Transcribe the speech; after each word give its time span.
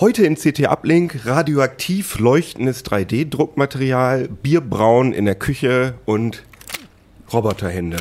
Heute 0.00 0.24
in 0.24 0.34
CT 0.34 0.60
Uplink 0.60 1.26
radioaktiv 1.26 2.18
leuchtendes 2.18 2.86
3D-Druckmaterial, 2.86 4.28
Bierbraun 4.28 5.12
in 5.12 5.26
der 5.26 5.34
Küche 5.34 5.92
und 6.06 6.42
Roboterhände. 7.30 7.98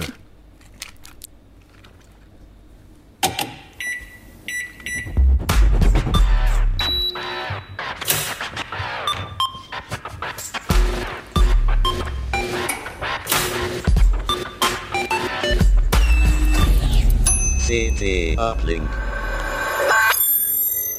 CT 17.68 18.40
Uplink. 18.40 19.09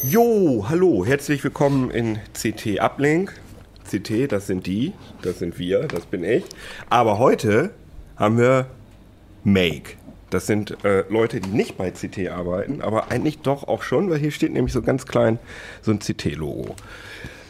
Jo, 0.03 0.65
hallo, 0.67 1.05
herzlich 1.05 1.45
willkommen 1.45 1.91
in 1.91 2.19
CT 2.33 2.81
Uplink. 2.81 3.35
CT, 3.85 4.33
das 4.33 4.47
sind 4.47 4.67
die, 4.67 4.95
das 5.21 5.41
sind 5.41 5.59
wir, 5.59 5.89
das 5.89 6.07
bin 6.07 6.25
ich. 6.25 6.43
Aber 6.89 7.19
heute 7.19 7.71
haben 8.17 8.39
wir 8.39 8.67
Make. 9.45 9.99
Das 10.31 10.47
sind 10.47 10.83
äh, 10.87 11.05
Leute, 11.11 11.41
die 11.41 11.51
nicht 11.51 11.77
bei 11.77 11.91
CT 11.91 12.31
arbeiten, 12.31 12.81
aber 12.81 13.11
eigentlich 13.11 13.41
doch 13.41 13.69
auch 13.69 13.83
schon, 13.83 14.09
weil 14.09 14.19
hier 14.19 14.31
steht 14.31 14.55
nämlich 14.55 14.73
so 14.73 14.81
ganz 14.81 15.05
klein 15.05 15.39
so 15.83 15.91
ein 15.91 15.99
CT-Logo. 15.99 16.77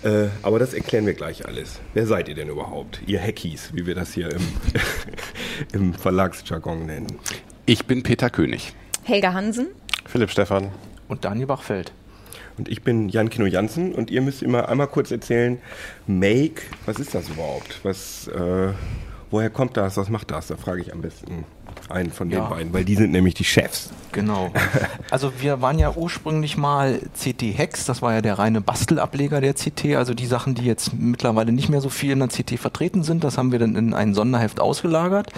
Äh, 0.02 0.26
aber 0.42 0.58
das 0.58 0.74
erklären 0.74 1.06
wir 1.06 1.14
gleich 1.14 1.46
alles. 1.46 1.78
Wer 1.94 2.08
seid 2.08 2.28
ihr 2.28 2.34
denn 2.34 2.48
überhaupt? 2.48 3.00
Ihr 3.06 3.22
Hackies, 3.22 3.70
wie 3.74 3.86
wir 3.86 3.94
das 3.94 4.12
hier 4.12 4.28
im, 4.28 4.42
im 5.72 5.94
Verlagsjargon 5.94 6.84
nennen. 6.84 7.20
Ich 7.64 7.86
bin 7.86 8.02
Peter 8.02 8.28
König. 8.28 8.74
Helga 9.04 9.34
Hansen. 9.34 9.68
Philipp 10.04 10.30
Stephan. 10.30 10.72
Und 11.06 11.24
Daniel 11.24 11.46
Bachfeld. 11.46 11.92
Und 12.60 12.68
ich 12.68 12.82
bin 12.82 13.08
Jan 13.08 13.30
Kino 13.30 13.46
Jansen 13.46 13.92
und 13.94 14.10
ihr 14.10 14.20
müsst 14.20 14.42
immer 14.42 14.68
einmal 14.68 14.86
kurz 14.86 15.10
erzählen, 15.10 15.56
Make, 16.06 16.60
was 16.84 16.98
ist 16.98 17.14
das 17.14 17.30
überhaupt? 17.30 17.80
Was, 17.84 18.28
äh, 18.28 18.74
woher 19.30 19.48
kommt 19.48 19.78
das? 19.78 19.96
Was 19.96 20.10
macht 20.10 20.30
das? 20.30 20.48
Da 20.48 20.58
frage 20.58 20.82
ich 20.82 20.92
am 20.92 21.00
besten 21.00 21.46
einen 21.88 22.12
von 22.12 22.28
Ja. 22.30 22.40
den 22.40 22.50
beiden, 22.50 22.72
weil 22.74 22.84
die 22.84 22.96
sind 22.96 23.12
nämlich 23.12 23.32
die 23.32 23.44
Chefs. 23.44 23.88
Genau. 24.12 24.52
Also 25.10 25.32
wir 25.40 25.60
waren 25.62 25.78
ja 25.78 25.92
ursprünglich 25.96 26.56
mal 26.58 27.00
CT 27.18 27.42
Hex, 27.56 27.86
das 27.86 28.00
war 28.02 28.12
ja 28.12 28.20
der 28.20 28.38
reine 28.38 28.60
Bastelableger 28.60 29.40
der 29.40 29.54
CT, 29.54 29.96
also 29.96 30.12
die 30.14 30.26
Sachen, 30.26 30.54
die 30.54 30.64
jetzt 30.64 30.92
mittlerweile 30.96 31.50
nicht 31.52 31.68
mehr 31.68 31.80
so 31.80 31.88
viel 31.88 32.12
in 32.12 32.18
der 32.20 32.28
CT 32.28 32.58
vertreten 32.60 33.02
sind, 33.02 33.24
das 33.24 33.36
haben 33.38 33.50
wir 33.52 33.58
dann 33.58 33.74
in 33.74 33.94
ein 33.94 34.14
Sonderheft 34.14 34.60
ausgelagert. 34.60 35.32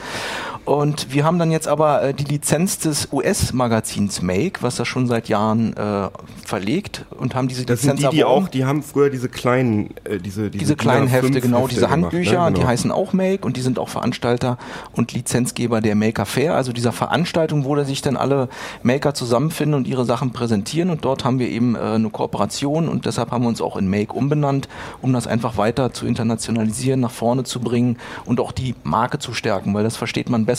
Und 0.65 1.13
wir 1.13 1.25
haben 1.25 1.41
dann 1.41 1.51
jetzt 1.51 1.67
aber 1.67 2.03
äh, 2.03 2.15
die 2.15 2.23
Lizenz 2.23 2.79
des 2.79 3.09
US-Magazins 3.13 4.23
Make, 4.23 4.63
was 4.63 4.77
das 4.77 4.87
schon 4.87 5.09
seit 5.09 5.29
Jahren 5.29 5.77
äh, 5.77 6.09
verlegt 6.47 7.05
und 7.19 7.35
haben 7.35 7.49
diese 7.49 7.65
Das 7.67 7.81
sind 7.83 7.95
Lizenz 7.97 8.11
die, 8.11 8.17
die 8.17 8.23
erworben. 8.23 8.45
auch, 8.47 8.49
die 8.49 8.65
haben 8.65 8.83
früher 8.85 9.11
diese 9.11 9.29
kleinen, 9.29 9.91
äh, 10.05 10.19
diese, 10.19 10.51
diese, 10.51 10.51
diese 10.51 10.77
kleinen 10.77 11.09
DIN 11.09 11.17
A5 11.17 11.23
Hefte, 11.23 11.41
genau, 11.41 11.67
diese 11.67 11.81
gemacht, 11.81 11.93
Handbücher, 11.95 12.45
ne? 12.45 12.53
die 12.53 12.61
Genau. 12.61 12.69
heißen 12.69 12.93
auch 12.93 13.13
Make 13.13 13.45
und 13.45 13.57
die 13.57 13.61
sind 13.61 13.81
auch 13.81 13.89
Veranstalter 13.89 14.57
und 14.93 15.13
Lizenzgeber 15.13 15.81
der 15.81 15.97
Maker 15.97 16.27
Fair, 16.27 16.55
also 16.55 16.73
dieser 16.73 16.93
Veranstaltung, 16.93 17.65
wo 17.65 17.75
da 17.75 17.85
sich 17.85 18.01
dann 18.01 18.17
alle 18.17 18.49
Maker 18.85 19.15
zusammenfinden 19.15 19.75
und 19.75 19.89
ihre 19.89 20.05
Sachen 20.05 20.31
präsentieren 20.33 20.91
und 20.91 21.05
dort 21.05 21.25
haben 21.25 21.41
wir 21.41 21.49
eben 21.49 21.75
äh, 21.75 21.81
eine 21.81 22.11
Kooperation 22.11 22.89
und 22.89 23.05
deshalb 23.05 23.33
haben 23.33 23.43
wir 23.43 23.49
uns 23.49 23.61
auch 23.61 23.77
in 23.77 23.89
Make 23.91 24.13
umbenannt, 24.13 24.69
um 25.01 25.13
das 25.13 25.27
einfach 25.27 25.57
weiter 25.57 25.93
zu 25.93 26.07
internationalisieren, 26.07 27.01
nach 27.01 27.11
vorne 27.11 27.43
zu 27.43 27.59
bringen 27.59 27.97
und 28.27 28.39
auch 28.39 28.53
die 28.53 28.77
Marke 28.85 29.19
zu 29.19 29.35
stärken, 29.35 29.75
weil 29.75 29.83
das 29.83 29.97
versteht 29.97 30.31
man 30.31 30.45
besser. 30.45 30.52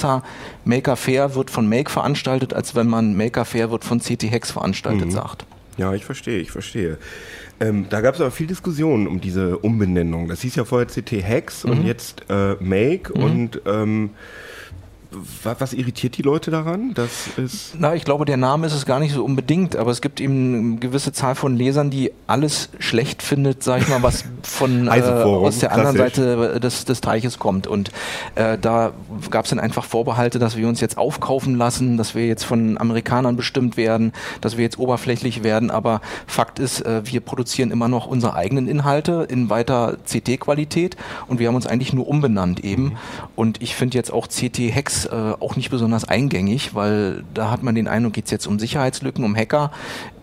Maker 0.66 0.96
Fair 0.96 1.36
wird 1.36 1.50
von 1.50 1.68
Make 1.68 1.90
veranstaltet, 1.90 2.54
als 2.54 2.76
wenn 2.76 2.88
man 2.88 3.16
Maker 3.16 3.46
Fair 3.46 3.72
wird 3.72 3.84
von 3.84 4.00
CT 4.00 4.24
Hex 4.24 4.52
veranstaltet 4.52 5.12
sagt. 5.12 5.46
Ja, 5.78 5.94
ich 5.94 6.06
verstehe, 6.06 6.40
ich 6.40 6.52
verstehe. 6.52 6.98
Ähm, 7.60 7.88
da 7.90 8.02
gab 8.02 8.16
es 8.16 8.22
aber 8.22 8.32
viel 8.32 8.48
Diskussionen 8.48 9.08
um 9.08 9.22
diese 9.22 9.58
Umbenennung. 9.58 10.28
Das 10.28 10.42
hieß 10.42 10.56
ja 10.56 10.66
vorher 10.66 10.88
CT 10.88 11.12
Hex 11.24 11.64
Mhm. 11.64 11.72
und 11.72 11.86
jetzt 11.86 12.24
äh, 12.30 12.56
Make 12.60 13.14
und 13.14 13.62
ähm, 13.66 14.12
was 15.44 15.74
irritiert 15.74 16.18
die 16.18 16.22
Leute 16.22 16.52
daran? 16.52 16.94
Das 16.94 17.28
ist 17.38 17.76
Na, 17.78 17.96
ich 17.96 18.06
glaube, 18.06 18.26
der 18.26 18.38
Name 18.38 18.68
ist 18.68 18.74
es 18.74 18.86
gar 18.86 19.00
nicht 19.00 19.14
so 19.14 19.24
unbedingt, 19.24 19.76
aber 19.76 19.92
es 19.92 20.02
gibt 20.02 20.20
eben 20.20 20.56
eine 20.56 20.76
gewisse 20.78 21.12
Zahl 21.12 21.36
von 21.36 21.56
Lesern, 21.56 21.90
die 21.90 22.12
alles 22.28 22.70
schlecht 22.80 23.22
findet, 23.22 23.64
sag 23.64 23.82
ich 23.82 23.88
mal, 23.88 24.04
was 24.04 24.26
von 24.42 24.88
äh, 24.92 25.02
aus 25.02 25.60
der 25.60 25.72
anderen 25.72 25.96
klassisch. 25.96 26.16
Seite 26.18 26.60
des, 26.60 26.86
des 26.86 27.02
Teiches 27.02 27.40
kommt. 27.40 27.68
Und 27.68 27.92
äh, 28.36 28.58
da 28.58 28.94
gab 29.30 29.46
es 29.46 29.50
dann 29.50 29.60
einfach 29.60 29.86
Vorbehalte, 29.86 30.40
dass 30.40 30.58
wir 30.58 30.68
uns 30.68 30.82
jetzt 30.82 30.98
aufkaufen 30.98 31.56
lassen, 31.56 31.98
dass 31.98 32.16
wir 32.16 32.28
jetzt 32.28 32.44
von 32.44 32.78
Amerikanern 32.78 33.36
bestimmt 33.36 33.78
werden, 33.78 34.14
dass 34.42 34.58
wir 34.58 34.64
jetzt 34.64 34.80
oberflächlich 34.80 35.44
werden. 35.44 35.72
Aber 35.72 36.02
Fakt 36.28 36.60
ist, 36.60 36.82
äh, 36.82 37.02
wir 37.06 37.22
produzieren 37.22 37.72
immer 37.72 37.88
noch 37.88 38.08
unsere 38.08 38.36
eigenen 38.36 38.68
Inhalte 38.68 39.28
in 39.30 39.50
weiter 39.50 39.98
CT-Qualität 40.06 40.98
und 41.28 41.40
wir 41.40 41.48
haben 41.48 41.56
uns 41.56 41.68
eigentlich 41.68 41.94
nur 41.94 42.08
umbenannt 42.08 42.64
eben. 42.64 42.94
Und 43.36 43.62
ich 43.62 43.76
finde 43.76 43.98
jetzt 43.98 44.12
auch 44.12 44.28
CT 44.28 44.58
Äh, 45.06 45.34
auch 45.40 45.56
nicht 45.56 45.70
besonders 45.70 46.06
eingängig, 46.06 46.76
weil 46.76 47.24
da 47.34 47.52
hat 47.52 47.64
man 47.64 47.76
den 47.76 47.88
Eindruck, 47.88 48.14
geht 48.14 48.26
es 48.26 48.32
jetzt 48.32 48.48
um 48.48 48.60
Sicherheitslücken, 48.60 49.24
um 49.24 49.36
Hacker. 49.36 49.72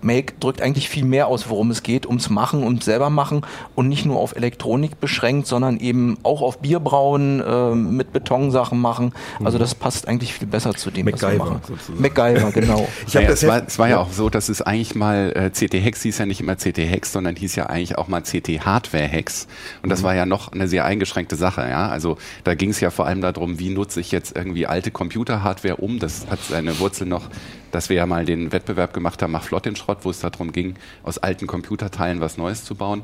Make 0.03 0.35
drückt 0.41 0.63
eigentlich 0.63 0.89
viel 0.89 1.05
mehr 1.05 1.27
aus, 1.27 1.49
worum 1.49 1.71
es 1.71 1.83
geht, 1.83 2.07
ums 2.07 2.31
Machen 2.31 2.63
und 2.63 2.85
selber 2.85 3.11
machen 3.11 3.43
und 3.75 3.89
nicht 3.89 4.07
nur 4.07 4.19
auf 4.19 4.37
Elektronik 4.37 5.01
beschränkt, 5.01 5.47
sondern 5.47 5.79
eben 5.79 6.19
auch 6.23 6.43
auf 6.43 6.59
Bierbrauen, 6.59 7.41
äh, 7.41 7.75
mit 7.75 8.13
Betonsachen 8.13 8.81
machen. 8.81 9.13
Also 9.45 9.59
das 9.59 9.75
passt 9.75 10.09
eigentlich 10.09 10.35
viel 10.35 10.49
besser 10.49 10.75
zu 10.75 10.91
dem, 10.91 11.11
was 11.13 11.21
wir 11.21 11.29
MacGyver 11.29 11.45
machen. 11.45 11.61
sozusagen. 11.67 12.01
MacGyver, 12.01 12.53
genau. 12.55 12.89
Ich 13.07 13.15
Naja, 13.15 13.29
das 13.29 13.43
es, 13.43 13.49
war, 13.49 13.67
es 13.67 13.79
war 13.79 13.89
ja 13.89 13.99
auch 13.99 14.13
so, 14.13 14.31
dass 14.31 14.49
es 14.49 14.63
eigentlich 14.63 14.95
mal 14.95 15.33
äh, 15.35 15.51
CT 15.51 15.75
Hex 15.75 16.03
hieß 16.03 16.19
ja 16.19 16.27
nicht 16.27 16.41
immer 16.41 16.57
CT 16.57 16.79
Hex, 16.79 17.13
sondern 17.13 17.37
hieß 17.37 17.57
ja 17.57 17.67
eigentlich 17.67 17.99
auch 17.99 18.09
mal 18.09 18.23
CT 18.23 18.65
Hardware 18.65 19.07
Hex. 19.07 19.47
Und 19.83 19.91
das 19.91 20.03
war 20.03 20.15
ja 20.15 20.27
noch 20.27 20.53
eine 20.53 20.69
sehr 20.69 20.85
eingeschränkte 20.85 21.37
Sache. 21.37 21.63
Ja, 21.69 21.89
also 21.89 22.17
da 22.45 22.55
ging 22.55 22.71
es 22.71 22.81
ja 22.81 22.91
vor 22.91 23.07
allem 23.07 23.21
darum, 23.21 23.59
wie 23.59 23.71
nutze 23.71 24.01
ich 24.01 24.13
jetzt 24.13 24.37
irgendwie 24.37 24.67
alte 24.67 24.91
Computer-Hardware 24.91 25.77
um. 25.77 25.99
Das 25.99 26.27
hat 26.31 26.41
seine 26.49 26.79
Wurzel 26.79 27.07
noch, 27.07 27.29
dass 27.73 27.89
wir 27.89 27.97
ja 27.97 28.07
mal 28.07 28.25
den 28.25 28.53
Wettbewerb 28.53 28.93
gemacht 28.93 29.23
haben, 29.23 29.33
mach 29.33 29.45
flott 29.45 29.67
den 29.67 29.77
Schrott, 29.77 29.99
wo 30.03 30.11
es 30.11 30.21
darum 30.21 30.53
ging, 30.53 30.75
aus 31.03 31.19
alten 31.19 31.47
Computerteilen 31.47 32.21
was 32.21 32.37
Neues 32.37 32.65
zu 32.65 32.75
bauen. 32.75 33.03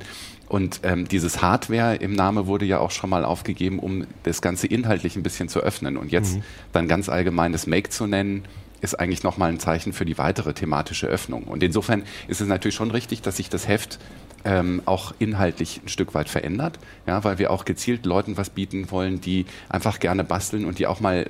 Und 0.49 0.81
ähm, 0.84 1.09
dieses 1.09 1.43
Hardware 1.43 1.97
im 1.97 2.12
Name 2.12 2.47
wurde 2.47 2.65
ja 2.65 2.78
auch 2.78 2.93
schon 2.93 3.10
mal 3.10 3.25
aufgegeben, 3.25 3.78
um 3.78 4.06
das 4.22 4.41
Ganze 4.43 4.66
inhaltlich 4.66 5.16
ein 5.16 5.22
bisschen 5.22 5.49
zu 5.49 5.60
öffnen. 5.60 5.97
Und 5.97 6.12
jetzt 6.12 6.38
dann 6.72 6.87
ganz 6.87 7.09
allgemein 7.09 7.53
das 7.53 7.66
Make 7.66 7.91
zu 7.91 8.06
nennen, 8.06 8.44
ist 8.81 8.99
eigentlich 9.00 9.22
nochmal 9.22 9.50
ein 9.50 9.59
Zeichen 9.59 9.93
für 9.93 10.04
die 10.04 10.19
weitere 10.19 10.53
thematische 10.54 11.06
Öffnung. 11.06 11.44
Und 11.44 11.62
insofern 11.62 12.03
ist 12.28 12.41
es 12.41 12.47
natürlich 12.47 12.75
schon 12.75 12.91
richtig, 12.91 13.22
dass 13.22 13.38
sich 13.38 13.48
das 13.48 13.66
Heft 13.66 13.98
ähm, 14.44 14.83
auch 14.84 15.12
inhaltlich 15.19 15.81
ein 15.84 15.88
Stück 15.88 16.15
weit 16.15 16.28
verändert, 16.28 16.78
ja, 17.06 17.25
weil 17.25 17.38
wir 17.38 17.50
auch 17.50 17.65
gezielt 17.65 18.06
Leuten 18.06 18.37
was 18.37 18.50
bieten 18.50 18.91
wollen, 18.91 19.21
die 19.21 19.47
einfach 19.69 19.98
gerne 19.98 20.22
basteln 20.22 20.65
und 20.65 20.78
die 20.78 20.87
auch 20.87 21.00
mal 21.00 21.27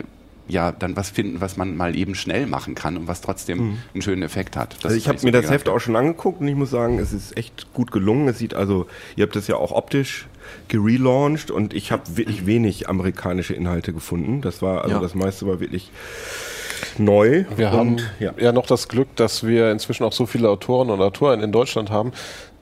ja 0.49 0.73
dann 0.73 0.97
was 0.97 1.11
finden, 1.11 1.41
was 1.41 1.57
man 1.57 1.77
mal 1.77 1.97
eben 1.97 2.15
schnell 2.15 2.47
machen 2.47 2.75
kann 2.75 2.97
und 2.97 3.09
was 3.09 3.21
trotzdem 3.21 3.79
einen 3.93 4.03
schönen 4.03 4.23
Effekt 4.23 4.57
hat. 4.57 4.77
Das 4.77 4.87
Also 4.87 4.97
ich 4.97 5.09
habe 5.09 5.19
mir 5.23 5.33
das 5.33 5.51
Heft 5.51 5.69
auch 5.69 5.81
schon 5.81 5.97
angeguckt 5.97 6.41
und 6.41 6.49
ich 6.49 6.55
muss 6.55 6.71
sagen, 6.71 6.99
es 6.99 7.12
ist 7.12 7.37
echt 7.37 7.73
gut 7.73 7.91
gelungen. 7.91 8.29
Es 8.29 8.39
sieht 8.39 8.55
also, 8.55 8.87
ihr 9.17 9.25
habt 9.25 9.37
das 9.37 9.49
ja 9.49 9.57
auch 9.57 9.73
optisch 9.73 10.27
gelauncht 10.69 11.51
und 11.51 11.75
ich 11.75 11.91
habe 11.93 12.03
wirklich 12.17 12.47
wenig 12.47 12.89
amerikanische 12.89 13.55
Inhalte 13.55 13.93
gefunden. 13.93 14.41
Das 14.41 14.62
war 14.62 14.83
also 14.83 14.97
Ja. 14.97 15.03
das 15.03 15.15
meiste 15.15 15.47
war 15.47 15.61
wirklich 15.61 15.91
neu. 16.99 17.45
Wir 17.57 17.73
haben 17.73 17.93
und, 17.93 18.11
ja. 18.21 18.33
ja. 18.39 18.53
noch 18.53 18.67
das 18.67 18.89
Glück, 18.89 19.15
dass 19.17 19.45
wir 19.45 19.71
inzwischen 19.71 20.05
auch 20.05 20.13
so 20.13 20.27
viele 20.27 20.49
Autoren 20.49 20.91
und 20.91 21.01
Autoren 21.01 21.41
in 21.41 21.53
Deutschland 21.53 21.91
haben, 21.91 22.13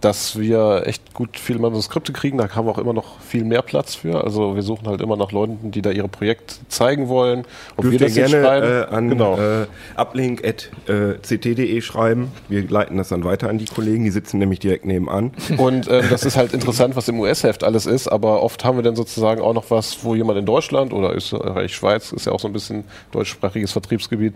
dass 0.04 0.38
wir 0.38 0.82
echt 0.84 1.15
gut 1.15 1.38
viele 1.38 1.59
Manuskripte 1.59 2.12
kriegen. 2.12 2.37
Da 2.37 2.54
haben 2.54 2.66
wir 2.66 2.72
auch 2.72 2.78
immer 2.78 2.92
noch 2.92 3.20
viel 3.20 3.44
mehr 3.44 3.62
Platz 3.62 3.94
für. 3.94 4.22
Also 4.22 4.54
wir 4.54 4.62
suchen 4.62 4.87
halt 4.87 5.00
immer 5.00 5.16
nach 5.16 5.32
Leuten, 5.32 5.70
die 5.70 5.81
da 5.81 5.91
ihre 5.91 6.09
Projekte 6.09 6.56
zeigen 6.69 7.09
wollen. 7.09 7.47
Ob 7.76 7.82
Dürft 7.82 7.92
wir 7.92 8.06
das 8.06 8.15
jetzt 8.15 8.31
gerne 8.31 8.44
schreiben. 8.44 8.66
äh, 8.66 8.94
an 8.94 9.09
genau. 9.09 9.38
äh, 9.38 9.66
uplink.ct.de 9.97 11.81
schreiben. 11.81 12.32
Wir 12.48 12.69
leiten 12.69 12.98
das 12.98 13.09
dann 13.09 13.25
weiter 13.25 13.48
an 13.48 13.56
die 13.56 13.65
Kollegen, 13.65 14.04
die 14.04 14.10
sitzen 14.10 14.38
nämlich 14.38 14.59
direkt 14.59 14.84
nebenan. 14.84 15.32
Und 15.56 15.88
ähm, 15.88 16.04
das 16.10 16.24
ist 16.24 16.36
halt 16.36 16.53
interessant, 16.53 16.97
was 16.97 17.09
im 17.09 17.18
US-Heft 17.18 17.65
alles 17.65 17.86
ist, 17.86 18.09
aber 18.09 18.42
oft 18.42 18.62
haben 18.65 18.77
wir 18.77 18.83
dann 18.83 18.97
sozusagen 18.97 19.41
auch 19.41 19.54
noch 19.54 19.71
was, 19.71 20.04
wo 20.04 20.15
jemand 20.15 20.39
in 20.39 20.45
Deutschland 20.45 20.92
oder 20.92 21.15
Österreich, 21.15 21.74
Schweiz, 21.74 22.12
ist 22.12 22.27
ja 22.27 22.33
auch 22.33 22.41
so 22.41 22.48
ein 22.48 22.53
bisschen 22.53 22.84
deutschsprachiges 23.12 23.72
Vertriebsgebiet, 23.72 24.34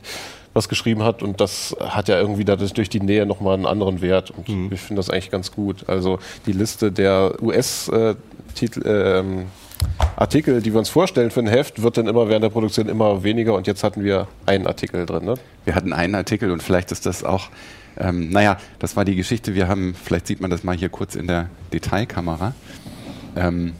was 0.58 0.68
geschrieben 0.68 1.02
hat 1.04 1.22
und 1.22 1.40
das 1.40 1.74
hat 1.80 2.08
ja 2.08 2.18
irgendwie 2.20 2.44
dadurch 2.44 2.72
durch 2.74 2.88
die 2.90 3.00
Nähe 3.00 3.24
nochmal 3.24 3.54
einen 3.54 3.64
anderen 3.66 4.00
Wert 4.02 4.30
und 4.30 4.48
Mhm. 4.48 4.70
wir 4.70 4.76
finden 4.76 4.96
das 4.96 5.08
eigentlich 5.08 5.30
ganz 5.30 5.52
gut. 5.52 5.88
Also 5.88 6.18
die 6.46 6.52
Liste 6.52 6.92
der 6.92 7.34
US-Titel, 7.42 8.82
ähm, 8.86 9.46
Artikel, 10.16 10.60
die 10.60 10.72
wir 10.72 10.78
uns 10.80 10.88
vorstellen 10.88 11.30
für 11.30 11.40
ein 11.40 11.46
Heft, 11.46 11.82
wird 11.82 11.96
dann 11.96 12.08
immer 12.08 12.28
während 12.28 12.42
der 12.44 12.50
Produktion 12.50 12.88
immer 12.88 13.22
weniger 13.22 13.54
und 13.54 13.66
jetzt 13.66 13.84
hatten 13.84 14.02
wir 14.02 14.26
einen 14.46 14.66
Artikel 14.66 15.06
drin. 15.06 15.24
Ne? 15.24 15.34
Wir 15.64 15.74
hatten 15.76 15.92
einen 15.92 16.14
Artikel 16.16 16.50
und 16.50 16.62
vielleicht 16.62 16.90
ist 16.90 17.06
das 17.06 17.22
auch, 17.22 17.48
ähm, 17.96 18.30
naja, 18.30 18.56
das 18.80 18.96
war 18.96 19.04
die 19.04 19.14
Geschichte. 19.14 19.54
Wir 19.54 19.68
haben, 19.68 19.94
vielleicht 19.94 20.26
sieht 20.26 20.40
man 20.40 20.50
das 20.50 20.64
mal 20.64 20.76
hier 20.76 20.88
kurz 20.88 21.14
in 21.14 21.26
der 21.28 21.48
Detailkamera. 21.72 22.54
Ähm, 23.36 23.74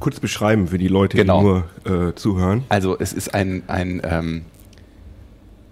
Kurz 0.00 0.18
beschreiben 0.20 0.68
für 0.68 0.78
die 0.78 0.88
Leute, 0.88 1.16
Genau. 1.18 1.38
die 1.84 1.90
nur 1.92 2.08
äh, 2.08 2.14
zuhören. 2.14 2.64
also 2.70 2.96
es 2.98 3.12
ist 3.12 3.34
ein, 3.34 3.62
ein 3.68 4.00
ähm, 4.04 4.42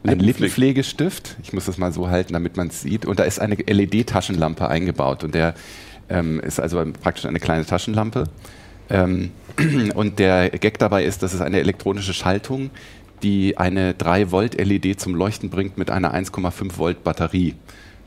ein 0.05 0.19
Lippenpflegestift. 0.19 1.37
Ich 1.43 1.53
muss 1.53 1.67
das 1.67 1.79
mal 1.79 1.93
so 1.93 2.09
halten, 2.09 2.33
damit 2.33 2.57
man 2.57 2.69
es 2.69 2.81
sieht. 2.81 3.07
Und 3.07 3.19
da 3.19 3.25
ist 3.25 3.41
eine 3.41 3.57
LED-Taschenlampe 3.57 4.69
eingebaut. 4.69 5.25
Und 5.25 5.35
der 5.35 5.55
ähm, 6.09 6.41
ist 6.41 6.61
also 6.61 6.83
praktisch 7.03 7.27
eine 7.27 7.41
kleine 7.41 7.67
Taschenlampe. 7.67 8.25
Ähm, 8.89 9.31
und 9.95 10.19
der 10.19 10.51
Gag 10.51 10.79
dabei 10.79 11.05
ist, 11.05 11.23
dass 11.23 11.35
es 11.35 11.41
eine 11.41 11.61
elektronische 11.61 12.15
Schaltung, 12.15 12.71
die 13.23 13.59
eine 13.59 13.95
3 13.95 14.31
Volt 14.31 14.55
LED 14.55 15.01
zum 15.01 15.15
Leuchten 15.15 15.51
bringt 15.51 15.77
mit 15.77 15.91
einer 15.91 16.15
1,5 16.15 16.79
Volt 16.79 17.05
Batterie. 17.05 17.55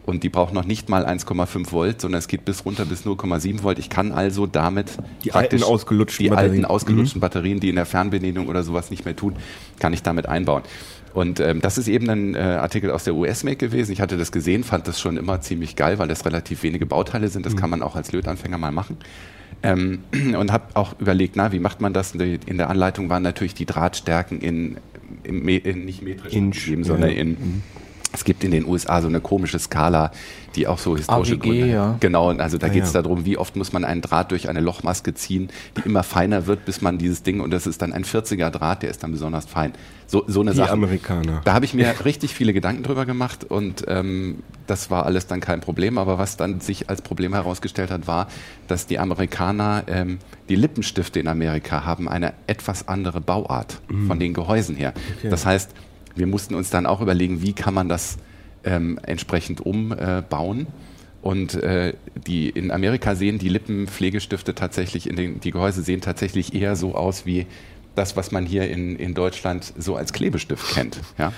Und 0.06 0.24
die 0.24 0.30
braucht 0.30 0.54
noch 0.54 0.66
nicht 0.66 0.90
mal 0.90 1.06
1,5 1.06 1.72
Volt, 1.72 2.02
sondern 2.02 2.20
es 2.20 2.28
geht 2.28 2.44
bis 2.44 2.66
runter 2.66 2.84
bis 2.84 3.06
0,7 3.06 3.64
Volt. 3.64 3.80
Ich 3.80 3.90
kann 3.90 4.12
also 4.12 4.46
damit 4.48 4.98
Die 5.24 5.32
alten 5.32 5.64
ausgelutschten 5.64 6.26
die 6.26 6.30
Batterien. 6.30 6.52
alten 6.52 6.66
ausgelutschten 6.66 7.22
Batterien, 7.22 7.62
die 7.62 7.70
in 7.70 7.76
der 7.76 7.86
Fernbedienung 7.86 8.48
oder 8.48 8.64
sowas 8.64 8.92
nicht 8.92 9.06
mehr 9.06 9.16
tun, 9.16 9.36
kann 9.80 9.94
ich 9.94 10.04
damit 10.04 10.28
einbauen. 10.28 10.64
Und 11.14 11.40
ähm, 11.40 11.62
das 11.62 11.78
ist 11.78 11.88
eben 11.88 12.10
ein 12.10 12.36
äh, 12.36 12.40
Artikel 12.40 12.90
aus 12.92 13.04
der 13.04 13.14
US-Make 13.14 13.58
gewesen. 13.58 13.92
Ich 13.92 14.02
hatte 14.02 14.18
das 14.18 14.32
gesehen, 14.32 14.64
fand 14.64 14.88
das 14.88 15.00
schon 15.00 15.18
immer 15.18 15.42
ziemlich 15.42 15.76
geil, 15.76 16.00
weil 16.00 16.08
das 16.08 16.26
relativ 16.26 16.64
wenige 16.64 16.86
Bauteile 16.86 17.28
sind. 17.28 17.46
Das 17.46 17.56
kann 17.56 17.70
man 17.70 17.84
auch 17.84 17.96
als 17.96 18.12
Lötanfänger 18.12 18.58
mal 18.58 18.72
machen. 18.72 18.98
Ähm, 19.62 20.00
und 20.38 20.52
habe 20.52 20.66
auch 20.74 21.00
überlegt, 21.00 21.36
na, 21.36 21.52
wie 21.52 21.60
macht 21.60 21.82
man 21.82 21.94
das? 21.94 22.14
In 22.16 22.58
der 22.58 22.70
Anleitung 22.70 23.10
waren 23.10 23.24
natürlich 23.24 23.54
die 23.54 23.66
Drahtstärken 23.66 24.42
in, 24.42 24.78
in, 25.24 25.48
in 25.48 25.86
nicht 25.86 26.02
metrisch 26.02 26.34
Inch, 26.34 26.58
angegeben, 26.58 26.84
sondern 26.84 27.12
ja. 27.12 27.18
in 27.18 27.64
es 28.14 28.24
gibt 28.24 28.44
in 28.44 28.52
den 28.52 28.66
USA 28.66 29.02
so 29.02 29.08
eine 29.08 29.20
komische 29.20 29.58
Skala, 29.60 30.12
die 30.56 30.68
auch 30.68 30.78
so 30.78 30.96
historische 30.96 31.34
AWG, 31.34 31.40
Gründe 31.42 31.68
ja. 31.68 31.96
Genau, 32.00 32.30
und 32.30 32.40
also 32.40 32.60
da 32.60 32.68
Ah, 32.68 32.70
geht 32.70 32.84
es 32.84 32.94
ja. 32.94 33.02
darum, 33.02 33.26
wie 33.26 33.38
oft 33.40 33.56
muss 33.56 33.74
man 33.74 33.84
einen 33.84 34.02
Draht 34.02 34.30
durch 34.32 34.48
eine 34.50 34.60
Lochmaske 34.60 35.16
ziehen, 35.16 35.50
die 35.76 35.82
immer 35.82 36.04
feiner 36.04 36.46
wird, 36.46 36.64
bis 36.66 36.82
man 36.82 37.00
dieses 37.00 37.24
Ding, 37.24 37.42
und 37.42 37.50
das 37.52 37.66
ist 37.66 37.82
dann 37.82 37.92
ein 37.92 38.04
40er 38.06 38.52
Draht, 38.52 38.84
der 38.84 38.92
ist 38.92 39.02
dann 39.04 39.12
besonders 39.12 39.46
fein. 39.46 39.74
So, 40.06 40.24
so 40.28 40.42
eine 40.42 40.52
Die 40.52 40.58
Sache. 40.58 40.72
Amerikaner. 40.72 41.42
Da 41.44 41.54
habe 41.54 41.66
ich 41.66 41.74
mir 41.74 41.92
richtig 42.06 42.36
viele 42.36 42.54
Gedanken 42.54 42.84
drüber 42.84 43.08
gemacht 43.08 43.46
und 43.46 43.84
ähm, 43.88 44.44
das 44.68 44.92
war 44.92 45.08
alles 45.08 45.26
dann 45.26 45.40
kein 45.40 45.60
Problem. 45.60 45.98
Aber 45.98 46.20
was 46.20 46.38
dann 46.38 46.60
sich 46.60 46.90
als 46.92 47.02
Problem 47.02 47.34
herausgestellt 47.34 47.90
hat, 47.90 48.06
war, 48.06 48.28
dass 48.68 48.86
die 48.86 49.00
Amerikaner, 49.00 49.84
ähm, 49.88 50.20
die 50.50 50.56
Lippenstifte 50.56 51.20
in 51.20 51.28
Amerika 51.28 51.84
haben 51.84 52.08
eine 52.08 52.34
etwas 52.46 52.88
andere 52.88 53.22
Bauart 53.22 53.82
von 54.08 54.20
den 54.20 54.34
Gehäusen 54.36 54.76
her. 54.76 54.94
Okay. 55.18 55.30
Das 55.30 55.48
heißt, 55.48 55.72
wir 56.16 56.28
mussten 56.28 56.56
uns 56.56 56.70
dann 56.70 56.86
auch 56.86 57.02
überlegen, 57.02 57.42
wie 57.42 57.54
kann 57.54 57.74
man 57.74 57.90
das 57.90 58.18
ähm, 58.64 59.00
entsprechend 59.04 59.62
umbauen. 59.62 60.68
Und 61.22 61.56
äh, 61.56 61.94
die 62.28 62.50
in 62.50 62.70
Amerika 62.70 63.16
sehen 63.16 63.40
die 63.40 63.48
Lippenpflegestifte 63.48 64.56
tatsächlich 64.56 65.10
in 65.10 65.16
den 65.16 65.40
die 65.40 65.52
Gehäuse 65.52 65.82
sehen 65.82 66.02
tatsächlich 66.02 66.54
eher 66.54 66.76
so 66.76 66.96
aus 66.96 67.26
wie 67.26 67.46
das, 67.96 68.18
was 68.18 68.32
man 68.32 68.46
hier 68.46 68.70
in, 68.70 68.98
in 68.98 69.14
Deutschland 69.14 69.74
so 69.78 69.96
als 69.96 70.12
Klebestift 70.12 70.74
kennt. 70.74 71.00
Ja? 71.18 71.32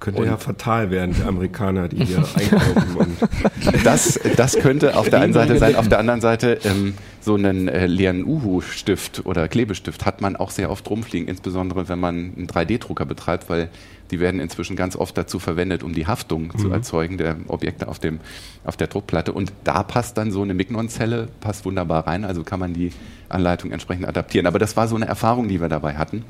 Könnte 0.00 0.20
Und- 0.22 0.26
ja 0.26 0.36
fatal 0.38 0.90
werden, 0.90 1.14
die 1.16 1.22
Amerikaner, 1.22 1.86
die 1.88 2.04
hier 2.04 2.24
einkaufen. 2.34 2.96
Und 2.96 3.84
Das, 3.84 4.18
das 4.36 4.58
könnte 4.58 4.96
auf 4.96 5.10
der 5.10 5.20
einen 5.20 5.34
Seite 5.34 5.58
sein. 5.58 5.76
Auf 5.76 5.88
der 5.88 5.98
anderen 5.98 6.20
Seite 6.22 6.58
ähm, 6.64 6.94
so 7.20 7.34
einen 7.34 7.68
äh, 7.68 7.86
leeren 7.86 8.24
Uhu-Stift 8.24 9.26
oder 9.26 9.46
Klebestift 9.46 10.06
hat 10.06 10.22
man 10.22 10.36
auch 10.36 10.50
sehr 10.50 10.70
oft 10.70 10.88
rumfliegen, 10.90 11.28
insbesondere 11.28 11.88
wenn 11.88 12.00
man 12.00 12.32
einen 12.36 12.46
3D-Drucker 12.48 13.04
betreibt, 13.04 13.48
weil 13.50 13.68
die 14.10 14.20
werden 14.20 14.40
inzwischen 14.40 14.76
ganz 14.76 14.96
oft 14.96 15.16
dazu 15.16 15.38
verwendet, 15.38 15.82
um 15.82 15.92
die 15.92 16.06
Haftung 16.06 16.56
zu 16.58 16.70
erzeugen 16.70 17.18
der 17.18 17.36
Objekte 17.48 17.88
auf, 17.88 17.98
dem, 17.98 18.20
auf 18.64 18.76
der 18.76 18.86
Druckplatte. 18.86 19.32
Und 19.32 19.52
da 19.64 19.82
passt 19.82 20.18
dann 20.18 20.32
so 20.32 20.42
eine 20.42 20.54
Mignon-Zelle, 20.54 21.28
passt 21.40 21.64
wunderbar 21.64 22.06
rein, 22.06 22.24
also 22.24 22.44
kann 22.44 22.60
man 22.60 22.74
die 22.74 22.92
Anleitung 23.28 23.70
entsprechend 23.72 24.06
adaptieren. 24.06 24.46
Aber 24.46 24.58
das 24.58 24.76
war 24.76 24.88
so 24.88 24.96
eine 24.96 25.06
Erfahrung, 25.06 25.48
die 25.48 25.60
wir 25.60 25.68
dabei 25.68 25.94
hatten 25.94 26.24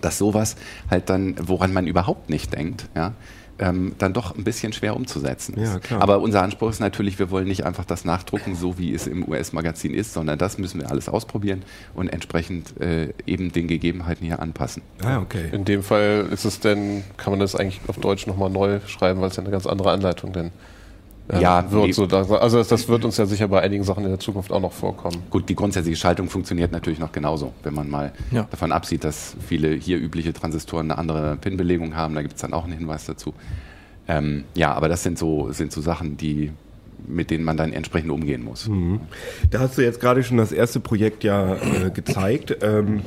dass 0.00 0.18
sowas 0.18 0.56
halt 0.90 1.10
dann, 1.10 1.34
woran 1.40 1.72
man 1.72 1.86
überhaupt 1.86 2.30
nicht 2.30 2.52
denkt, 2.54 2.88
ja, 2.94 3.14
ähm, 3.58 3.94
dann 3.98 4.12
doch 4.12 4.36
ein 4.36 4.44
bisschen 4.44 4.72
schwer 4.72 4.96
umzusetzen 4.96 5.54
ist. 5.56 5.72
Ja, 5.72 5.78
klar. 5.78 6.02
Aber 6.02 6.20
unser 6.20 6.42
Anspruch 6.42 6.70
ist 6.70 6.80
natürlich, 6.80 7.18
wir 7.18 7.30
wollen 7.30 7.48
nicht 7.48 7.64
einfach 7.64 7.84
das 7.84 8.04
nachdrucken, 8.04 8.54
so 8.54 8.78
wie 8.78 8.94
es 8.94 9.06
im 9.06 9.28
US-Magazin 9.28 9.94
ist, 9.94 10.12
sondern 10.12 10.38
das 10.38 10.58
müssen 10.58 10.80
wir 10.80 10.90
alles 10.90 11.08
ausprobieren 11.08 11.62
und 11.94 12.08
entsprechend 12.08 12.80
äh, 12.80 13.12
eben 13.26 13.52
den 13.52 13.68
Gegebenheiten 13.68 14.24
hier 14.24 14.40
anpassen. 14.40 14.82
ah, 15.02 15.18
okay. 15.18 15.48
In 15.52 15.64
dem 15.64 15.82
Fall 15.82 16.28
ist 16.30 16.44
es 16.44 16.60
denn, 16.60 17.02
kann 17.16 17.32
man 17.32 17.40
das 17.40 17.54
eigentlich 17.54 17.80
auf 17.88 17.98
Deutsch 17.98 18.26
nochmal 18.26 18.50
neu 18.50 18.80
schreiben, 18.86 19.20
weil 19.20 19.28
es 19.28 19.36
ja 19.36 19.42
eine 19.42 19.50
ganz 19.50 19.66
andere 19.66 19.90
Anleitung 19.90 20.32
denn 20.32 20.50
äh, 21.28 21.40
Ja, 21.40 21.70
wird. 21.70 21.94
So, 21.94 22.04
also 22.06 22.58
das, 22.58 22.68
das 22.68 22.88
wird 22.88 23.04
uns 23.04 23.16
ja 23.16 23.26
sicher 23.26 23.48
bei 23.48 23.60
einigen 23.60 23.84
Sachen 23.84 24.04
in 24.04 24.10
der 24.10 24.18
Zukunft 24.18 24.52
auch 24.52 24.60
noch 24.60 24.72
vorkommen. 24.72 25.16
Gut, 25.30 25.48
die 25.48 25.54
grundsätzliche 25.54 25.96
Schaltung 25.96 26.28
funktioniert 26.28 26.72
natürlich 26.72 26.98
noch 26.98 27.12
genauso, 27.12 27.52
wenn 27.62 27.74
man 27.74 27.88
mal 27.90 28.12
Ja. 28.30 28.46
davon 28.50 28.72
absieht, 28.72 29.04
dass 29.04 29.36
viele 29.46 29.70
hier 29.74 29.98
übliche 29.98 30.32
Transistoren 30.32 30.90
eine 30.90 30.98
andere 30.98 31.36
Pin-Belegung 31.36 31.94
haben. 31.96 32.14
Da 32.14 32.22
gibt 32.22 32.34
es 32.34 32.40
dann 32.40 32.52
auch 32.52 32.64
einen 32.64 32.72
Hinweis 32.78 33.04
dazu. 33.06 33.34
Ähm, 34.06 34.44
ja, 34.54 34.72
aber 34.72 34.88
das 34.88 35.02
sind 35.02 35.18
so, 35.18 35.52
sind 35.52 35.70
so 35.70 35.80
Sachen, 35.82 36.16
die, 36.16 36.50
mit 37.06 37.30
denen 37.30 37.44
man 37.44 37.56
dann 37.56 37.72
entsprechend 37.72 38.10
umgehen 38.10 38.42
muss. 38.42 38.66
Mhm. 38.68 39.00
Da 39.50 39.60
hast 39.60 39.76
du 39.76 39.82
jetzt 39.82 40.00
gerade 40.00 40.22
schon 40.22 40.38
das 40.38 40.50
erste 40.50 40.80
Projekt 40.80 41.24
ja 41.24 41.54
äh, 41.56 41.90
gezeigt. 41.92 42.56
Ähm, 42.62 43.02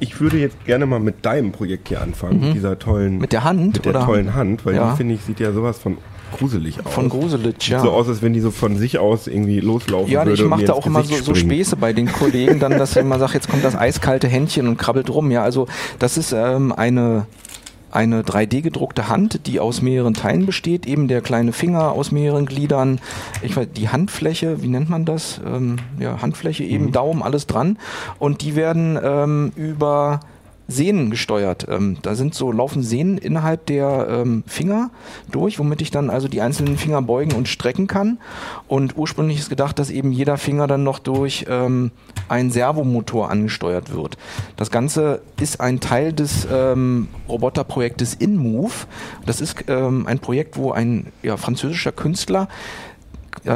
ich 0.00 0.20
würde 0.20 0.38
jetzt 0.38 0.64
gerne 0.64 0.86
mal 0.86 1.00
mit 1.00 1.24
deinem 1.24 1.52
Projekt 1.52 1.88
hier 1.88 2.00
anfangen, 2.02 2.40
mit 2.40 2.54
dieser 2.54 2.78
tollen, 2.78 3.18
Mit 3.18 3.32
der 3.32 3.44
Hand, 3.44 3.74
mit 3.74 3.84
der 3.84 3.94
oder? 3.94 4.04
tollen 4.04 4.34
Hand, 4.34 4.66
weil 4.66 4.74
Ja. 4.74 4.90
die 4.90 4.96
finde 4.96 5.14
ich 5.14 5.20
sieht 5.22 5.40
ja 5.40 5.52
sowas 5.52 5.78
von 5.78 5.98
gruselig 6.36 6.84
aus. 6.84 6.92
Von 6.92 7.08
Gruselig, 7.08 7.68
ja. 7.68 7.80
So 7.80 7.90
aus, 7.90 8.08
als 8.08 8.22
wenn 8.22 8.32
die 8.32 8.40
so 8.40 8.50
von 8.52 8.76
sich 8.76 8.98
aus 8.98 9.26
irgendwie 9.26 9.58
loslaufen 9.60 10.10
Ja, 10.12 10.20
würde. 10.20 10.32
ich 10.34 10.42
und 10.42 10.48
mache 10.48 10.64
da 10.64 10.74
auch 10.74 10.86
immer 10.86 11.02
so, 11.02 11.08
Gesicht 11.10 11.24
so. 11.24 11.34
Späße 11.34 11.76
bei 11.76 11.92
den 11.92 12.10
Kollegen, 12.10 12.60
dann, 12.60 12.72
dass 12.78 12.94
man 13.02 13.18
sagt, 13.18 13.34
jetzt 13.34 13.48
kommt 13.48 13.64
das 13.64 13.74
eiskalte 13.76 14.28
Händchen 14.28 14.68
und 14.68 14.76
krabbelt 14.76 15.10
rum. 15.10 15.30
Ja, 15.32 15.42
also 15.42 15.66
das 15.98 16.16
ist 16.16 16.32
ähm, 16.32 16.72
eine 16.72 17.26
eine 17.90 18.22
3D 18.22 18.62
gedruckte 18.62 19.08
Hand, 19.08 19.46
die 19.46 19.60
aus 19.60 19.82
mehreren 19.82 20.14
Teilen 20.14 20.46
besteht, 20.46 20.86
eben 20.86 21.08
der 21.08 21.20
kleine 21.20 21.52
Finger 21.52 21.92
aus 21.92 22.12
mehreren 22.12 22.46
Gliedern, 22.46 23.00
ich 23.42 23.56
weiß, 23.56 23.68
die 23.74 23.88
Handfläche, 23.88 24.62
wie 24.62 24.68
nennt 24.68 24.90
man 24.90 25.04
das? 25.04 25.40
Ähm, 25.46 25.76
ja, 25.98 26.22
Handfläche, 26.22 26.64
eben 26.64 26.92
Daumen, 26.92 27.22
alles 27.22 27.46
dran. 27.46 27.78
Und 28.18 28.42
die 28.42 28.56
werden 28.56 28.98
ähm, 29.02 29.52
über 29.56 30.20
Sehnen 30.70 31.10
gesteuert. 31.10 31.66
Ähm, 31.68 31.98
da 32.02 32.14
sind 32.14 32.34
so 32.34 32.52
laufen 32.52 32.82
Sehnen 32.82 33.18
innerhalb 33.18 33.66
der 33.66 34.06
ähm, 34.08 34.44
Finger 34.46 34.90
durch, 35.30 35.58
womit 35.58 35.82
ich 35.82 35.90
dann 35.90 36.10
also 36.10 36.28
die 36.28 36.40
einzelnen 36.40 36.76
Finger 36.76 37.02
beugen 37.02 37.32
und 37.32 37.48
strecken 37.48 37.86
kann. 37.86 38.18
Und 38.68 38.96
ursprünglich 38.96 39.38
ist 39.38 39.50
gedacht, 39.50 39.78
dass 39.78 39.90
eben 39.90 40.12
jeder 40.12 40.38
Finger 40.38 40.66
dann 40.66 40.84
noch 40.84 40.98
durch 40.98 41.46
ähm, 41.48 41.90
einen 42.28 42.50
Servomotor 42.50 43.30
angesteuert 43.30 43.92
wird. 43.92 44.16
Das 44.56 44.70
Ganze 44.70 45.22
ist 45.40 45.60
ein 45.60 45.80
Teil 45.80 46.12
des 46.12 46.46
ähm, 46.50 47.08
Roboterprojektes 47.28 48.14
InMove. 48.14 48.86
Das 49.26 49.40
ist 49.40 49.64
ähm, 49.68 50.06
ein 50.06 50.18
Projekt, 50.20 50.56
wo 50.56 50.72
ein 50.72 51.06
ja, 51.22 51.36
französischer 51.36 51.92
Künstler 51.92 52.48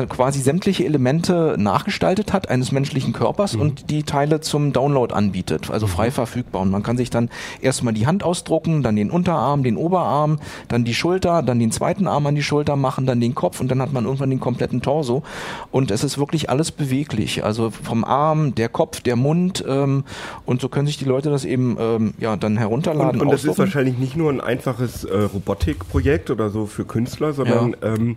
quasi 0.09 0.41
sämtliche 0.41 0.85
Elemente 0.85 1.57
nachgestaltet 1.59 2.33
hat 2.33 2.49
eines 2.49 2.73
menschlichen 2.73 3.13
Körpers 3.13 3.55
und 3.55 3.91
die 3.91 4.03
Teile 4.03 4.41
zum 4.41 4.73
Download 4.73 5.13
anbietet, 5.13 5.71
also 5.71 5.87
frei 5.87 6.11
verfügbar. 6.11 6.63
Und 6.63 6.71
man 6.71 6.83
kann 6.83 6.97
sich 6.97 7.11
dann 7.11 7.29
erstmal 7.61 7.93
die 7.93 8.07
Hand 8.07 8.23
ausdrucken, 8.23 8.83
dann 8.83 8.97
den 8.97 9.11
Unterarm, 9.11 9.63
den 9.63 9.77
Oberarm, 9.77 10.39
dann 10.69 10.85
die 10.85 10.95
Schulter, 10.95 11.43
dann 11.43 11.59
den 11.59 11.71
zweiten 11.71 12.07
Arm 12.07 12.27
an 12.27 12.35
die 12.35 12.43
Schulter 12.43 12.77
machen, 12.77 13.05
dann 13.05 13.21
den 13.21 13.35
Kopf 13.35 13.61
und 13.61 13.69
dann 13.71 13.83
hat 13.83 13.93
man 13.93 14.05
irgendwann 14.05 14.31
den 14.31 14.41
kompletten 14.41 14.81
Torso. 14.81 15.23
Und 15.71 15.91
es 15.91 16.05
ist 16.05 16.19
wirklich 16.19 16.49
alles 16.51 16.71
beweglich, 16.71 17.45
also 17.45 17.71
vom 17.71 18.05
Arm, 18.05 18.55
der 18.55 18.69
Kopf, 18.69 19.01
der 19.01 19.17
Mund 19.17 19.65
ähm, 19.69 20.05
und 20.47 20.61
so 20.61 20.69
können 20.69 20.87
sich 20.87 20.99
die 20.99 21.05
Leute 21.05 21.31
das 21.31 21.45
eben 21.45 21.77
ähm, 21.79 22.15
ja 22.19 22.37
dann 22.37 22.57
herunterladen. 22.57 23.21
Und, 23.21 23.27
und 23.27 23.33
das 23.33 23.45
ist 23.45 23.59
wahrscheinlich 23.59 23.99
nicht 23.99 24.17
nur 24.17 24.31
ein 24.31 24.41
einfaches 24.41 25.05
äh, 25.05 25.17
Robotikprojekt 25.17 26.31
oder 26.31 26.51
so 26.51 26.67
für 26.67 26.85
Künstler, 26.85 27.33
sondern 27.33 27.77
ähm, 27.83 28.17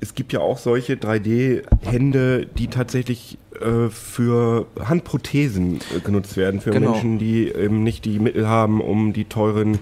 es 0.00 0.14
gibt 0.14 0.32
ja 0.32 0.40
auch 0.40 0.58
solche 0.58 0.94
3D-Hände, 0.94 2.46
die 2.46 2.68
tatsächlich 2.68 3.38
äh, 3.60 3.88
für 3.88 4.66
Handprothesen 4.80 5.80
äh, 5.96 6.00
genutzt 6.00 6.36
werden, 6.36 6.60
für 6.60 6.70
Genau. 6.70 6.92
Menschen, 6.92 7.18
die 7.18 7.48
eben 7.48 7.82
nicht 7.82 8.04
die 8.04 8.18
Mittel 8.18 8.48
haben, 8.48 8.80
um 8.80 9.12
die 9.12 9.24
teuren 9.24 9.78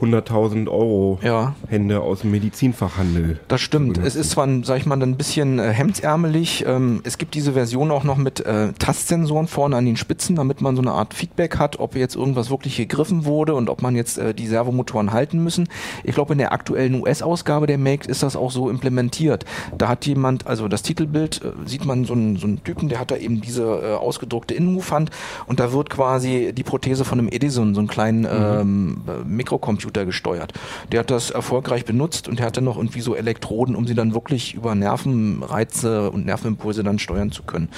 100.000 0.00 0.68
Euro 0.68 1.18
Ja. 1.22 1.54
Hände 1.68 2.00
aus 2.00 2.20
dem 2.20 2.30
Medizinfachhandel. 2.30 3.40
Das 3.48 3.60
stimmt. 3.60 3.98
Es 3.98 4.16
ist 4.16 4.30
zwar, 4.30 4.48
sag 4.62 4.78
ich 4.78 4.86
mal, 4.86 5.00
ein 5.00 5.16
bisschen 5.16 5.58
äh, 5.58 5.72
hemdsärmelig. 5.72 6.64
Ähm, 6.66 7.00
es 7.04 7.18
gibt 7.18 7.34
diese 7.34 7.52
Version 7.52 7.90
auch 7.90 8.04
noch 8.04 8.16
mit 8.16 8.40
äh, 8.40 8.72
Tastsensoren 8.78 9.46
vorne 9.46 9.76
an 9.76 9.84
den 9.86 9.96
Spitzen, 9.96 10.36
damit 10.36 10.60
man 10.60 10.76
so 10.76 10.82
eine 10.82 10.92
Art 10.92 11.14
Feedback 11.14 11.58
hat, 11.58 11.78
ob 11.78 11.96
jetzt 11.96 12.16
irgendwas 12.16 12.50
wirklich 12.50 12.76
gegriffen 12.76 13.24
wurde 13.24 13.54
und 13.54 13.68
ob 13.68 13.82
man 13.82 13.94
jetzt 13.94 14.18
äh, 14.18 14.34
die 14.34 14.46
Servomotoren 14.46 15.12
halten 15.12 15.42
müssen. 15.42 15.68
Ich 16.04 16.14
glaube, 16.14 16.32
in 16.32 16.38
der 16.38 16.52
aktuellen 16.52 16.94
US-Ausgabe 17.02 17.66
der 17.66 17.78
Make 17.78 18.08
ist 18.08 18.22
das 18.22 18.36
auch 18.36 18.50
so 18.50 18.70
implementiert. 18.70 19.44
Da 19.76 19.88
hat 19.88 20.06
jemand, 20.06 20.46
also 20.46 20.68
das 20.68 20.82
Titelbild, 20.82 21.42
äh, 21.44 21.68
sieht 21.68 21.84
man 21.84 22.04
so 22.04 22.14
einen, 22.14 22.36
so 22.36 22.46
einen 22.46 22.64
Typen, 22.64 22.88
der 22.88 23.00
hat 23.00 23.10
da 23.10 23.16
eben 23.16 23.40
diese 23.40 23.64
äh, 23.64 23.94
ausgedruckte 23.94 24.54
Innenmove-Hand 24.54 25.10
und 25.46 25.60
da 25.60 25.72
wird 25.72 25.90
quasi 25.90 26.52
die 26.54 26.62
Prothese 26.62 27.04
von 27.04 27.18
einem 27.18 27.28
Edison, 27.30 27.74
so 27.74 27.80
einen 27.80 27.88
kleinen 27.88 28.26
ähm, 28.30 29.02
äh, 29.06 29.28
Mikrocomputer 29.28 29.89
Computer 29.90 30.06
gesteuert. 30.06 30.52
Der 30.92 31.00
hat 31.00 31.10
das 31.10 31.30
erfolgreich 31.30 31.84
benutzt 31.84 32.28
und 32.28 32.38
er 32.40 32.46
hatte 32.46 32.62
noch 32.62 32.76
irgendwie 32.76 33.00
so 33.00 33.14
Elektroden, 33.14 33.74
um 33.74 33.86
sie 33.86 33.94
dann 33.94 34.14
wirklich 34.14 34.54
über 34.54 34.74
Nervenreize 34.74 36.10
und 36.10 36.26
Nervenimpulse 36.26 36.84
dann 36.84 36.98
steuern 36.98 37.32
zu 37.32 37.42
können. 37.42 37.68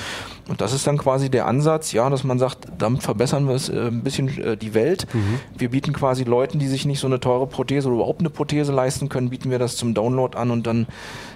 Und 0.49 0.61
das 0.61 0.75
ist 0.75 0.87
dann 0.87 0.99
quasi 0.99 1.31
der 1.31 1.47
Ansatz, 1.47 1.93
ja, 1.93 2.11
dass 2.11 2.25
man 2.25 2.39
sagt, 2.39 2.67
damit 2.77 3.03
verbessern 3.03 3.49
wir 3.49 3.55
es 3.55 3.69
äh, 3.69 3.89
ein 3.89 4.03
bisschen 4.03 4.29
äh, 4.43 4.57
die 4.57 4.75
Welt. 4.75 5.07
Mhm. 5.13 5.41
Wir 5.57 5.71
bieten 5.71 5.93
quasi 5.93 6.25
Leuten, 6.25 6.59
die 6.59 6.69
sich 6.69 6.85
nicht 6.85 7.01
so 7.01 7.07
eine 7.07 7.21
teure 7.21 7.47
Prothese 7.47 7.89
oder 7.89 7.97
überhaupt 7.97 8.21
eine 8.21 8.31
Prothese 8.31 8.73
leisten 8.73 9.09
können, 9.09 9.31
bieten 9.31 9.51
wir 9.51 9.59
das 9.59 9.77
zum 9.77 9.95
Download 9.95 10.37
an 10.37 10.51
und 10.51 10.67
dann 10.67 10.87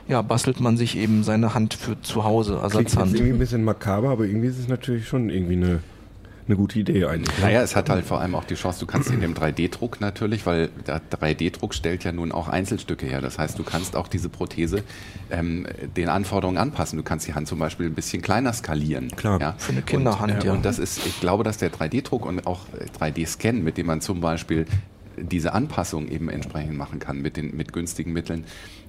ja, 0.09 0.23
bastelt 0.23 0.61
man 0.61 0.77
sich 0.77 0.97
eben 0.97 1.25
seine 1.25 1.55
Hand 1.55 1.75
für 1.75 2.01
zu 2.03 2.25
Hause, 2.25 2.59
Ersatzhand. 2.63 3.11
Klingt 3.11 3.15
irgendwie 3.15 3.33
ein 3.33 3.39
bisschen 3.39 3.65
makaber, 3.65 4.11
aber 4.11 4.25
irgendwie 4.25 4.49
ist 4.49 4.59
es 4.59 4.69
natürlich 4.69 5.09
schon 5.09 5.31
irgendwie 5.31 5.57
eine 5.57 5.81
eine 6.49 6.57
gute 6.57 6.79
Idee 6.79 7.05
eigentlich. 7.07 7.37
Naja, 7.41 7.63
es 7.63 7.75
hat 7.75 7.91
halt 7.91 8.05
vor 8.05 8.21
allem 8.21 8.35
auch 8.35 8.45
die 8.45 8.55
Chance, 8.55 8.81
du 8.81 8.87
kannst 8.87 9.11
in 9.11 9.21
dem 9.21 9.35
3D-Druck 9.35 10.01
natürlich, 10.01 10.47
weil 10.47 10.69
der 10.87 11.01
3D-Druck 11.01 11.75
stellt 11.75 12.05
ja 12.05 12.13
nun 12.13 12.33
auch 12.33 12.49
Einzelstücke 12.49 13.07
her. 13.07 13.21
Das 13.21 13.39
heißt, 13.39 13.59
du 13.59 13.65
kannst 13.65 13.97
auch 13.97 14.09
diese 14.09 14.29
Prothese 14.29 14.83
ähm, 15.31 15.67
den 15.97 16.09
Anforderungen 16.09 16.59
anpassen. 16.59 16.97
Du 16.97 17.03
kannst 17.03 17.27
die 17.27 17.35
Hand 17.35 17.49
zum 17.49 17.59
Beispiel 17.59 17.87
ein 17.87 17.95
bisschen 17.95 18.23
kleiner 18.23 18.53
skalieren. 18.53 19.09
Klar. 19.17 19.41
Ja? 19.41 19.55
Für 19.59 19.73
eine 19.73 19.83
Kinderhand, 19.83 20.35
und, 20.35 20.45
äh, 20.45 20.47
ja. 20.47 20.53
Und 20.53 20.65
das 20.65 20.79
ist, 20.79 21.05
ich 21.07 21.21
glaube, 21.21 21.43
dass 21.43 21.59
der 21.59 21.73
3D-Druck 21.73 22.25
und 22.25 22.47
auch 22.47 22.67
3D-Scan, 23.01 23.55
mit 23.55 23.77
dem 23.77 23.87
man 23.87 24.01
zum 24.01 24.21
Beispiel 24.21 24.67
diese 25.17 25.53
Anpassung 25.53 26.09
eben 26.09 26.29
entsprechend 26.29 26.77
machen 26.77 26.99
kann 26.99 27.23
mit 27.23 27.37
den 27.37 27.57
mit 27.57 27.73
günstigen 27.73 28.13
Mitteln, 28.13 28.45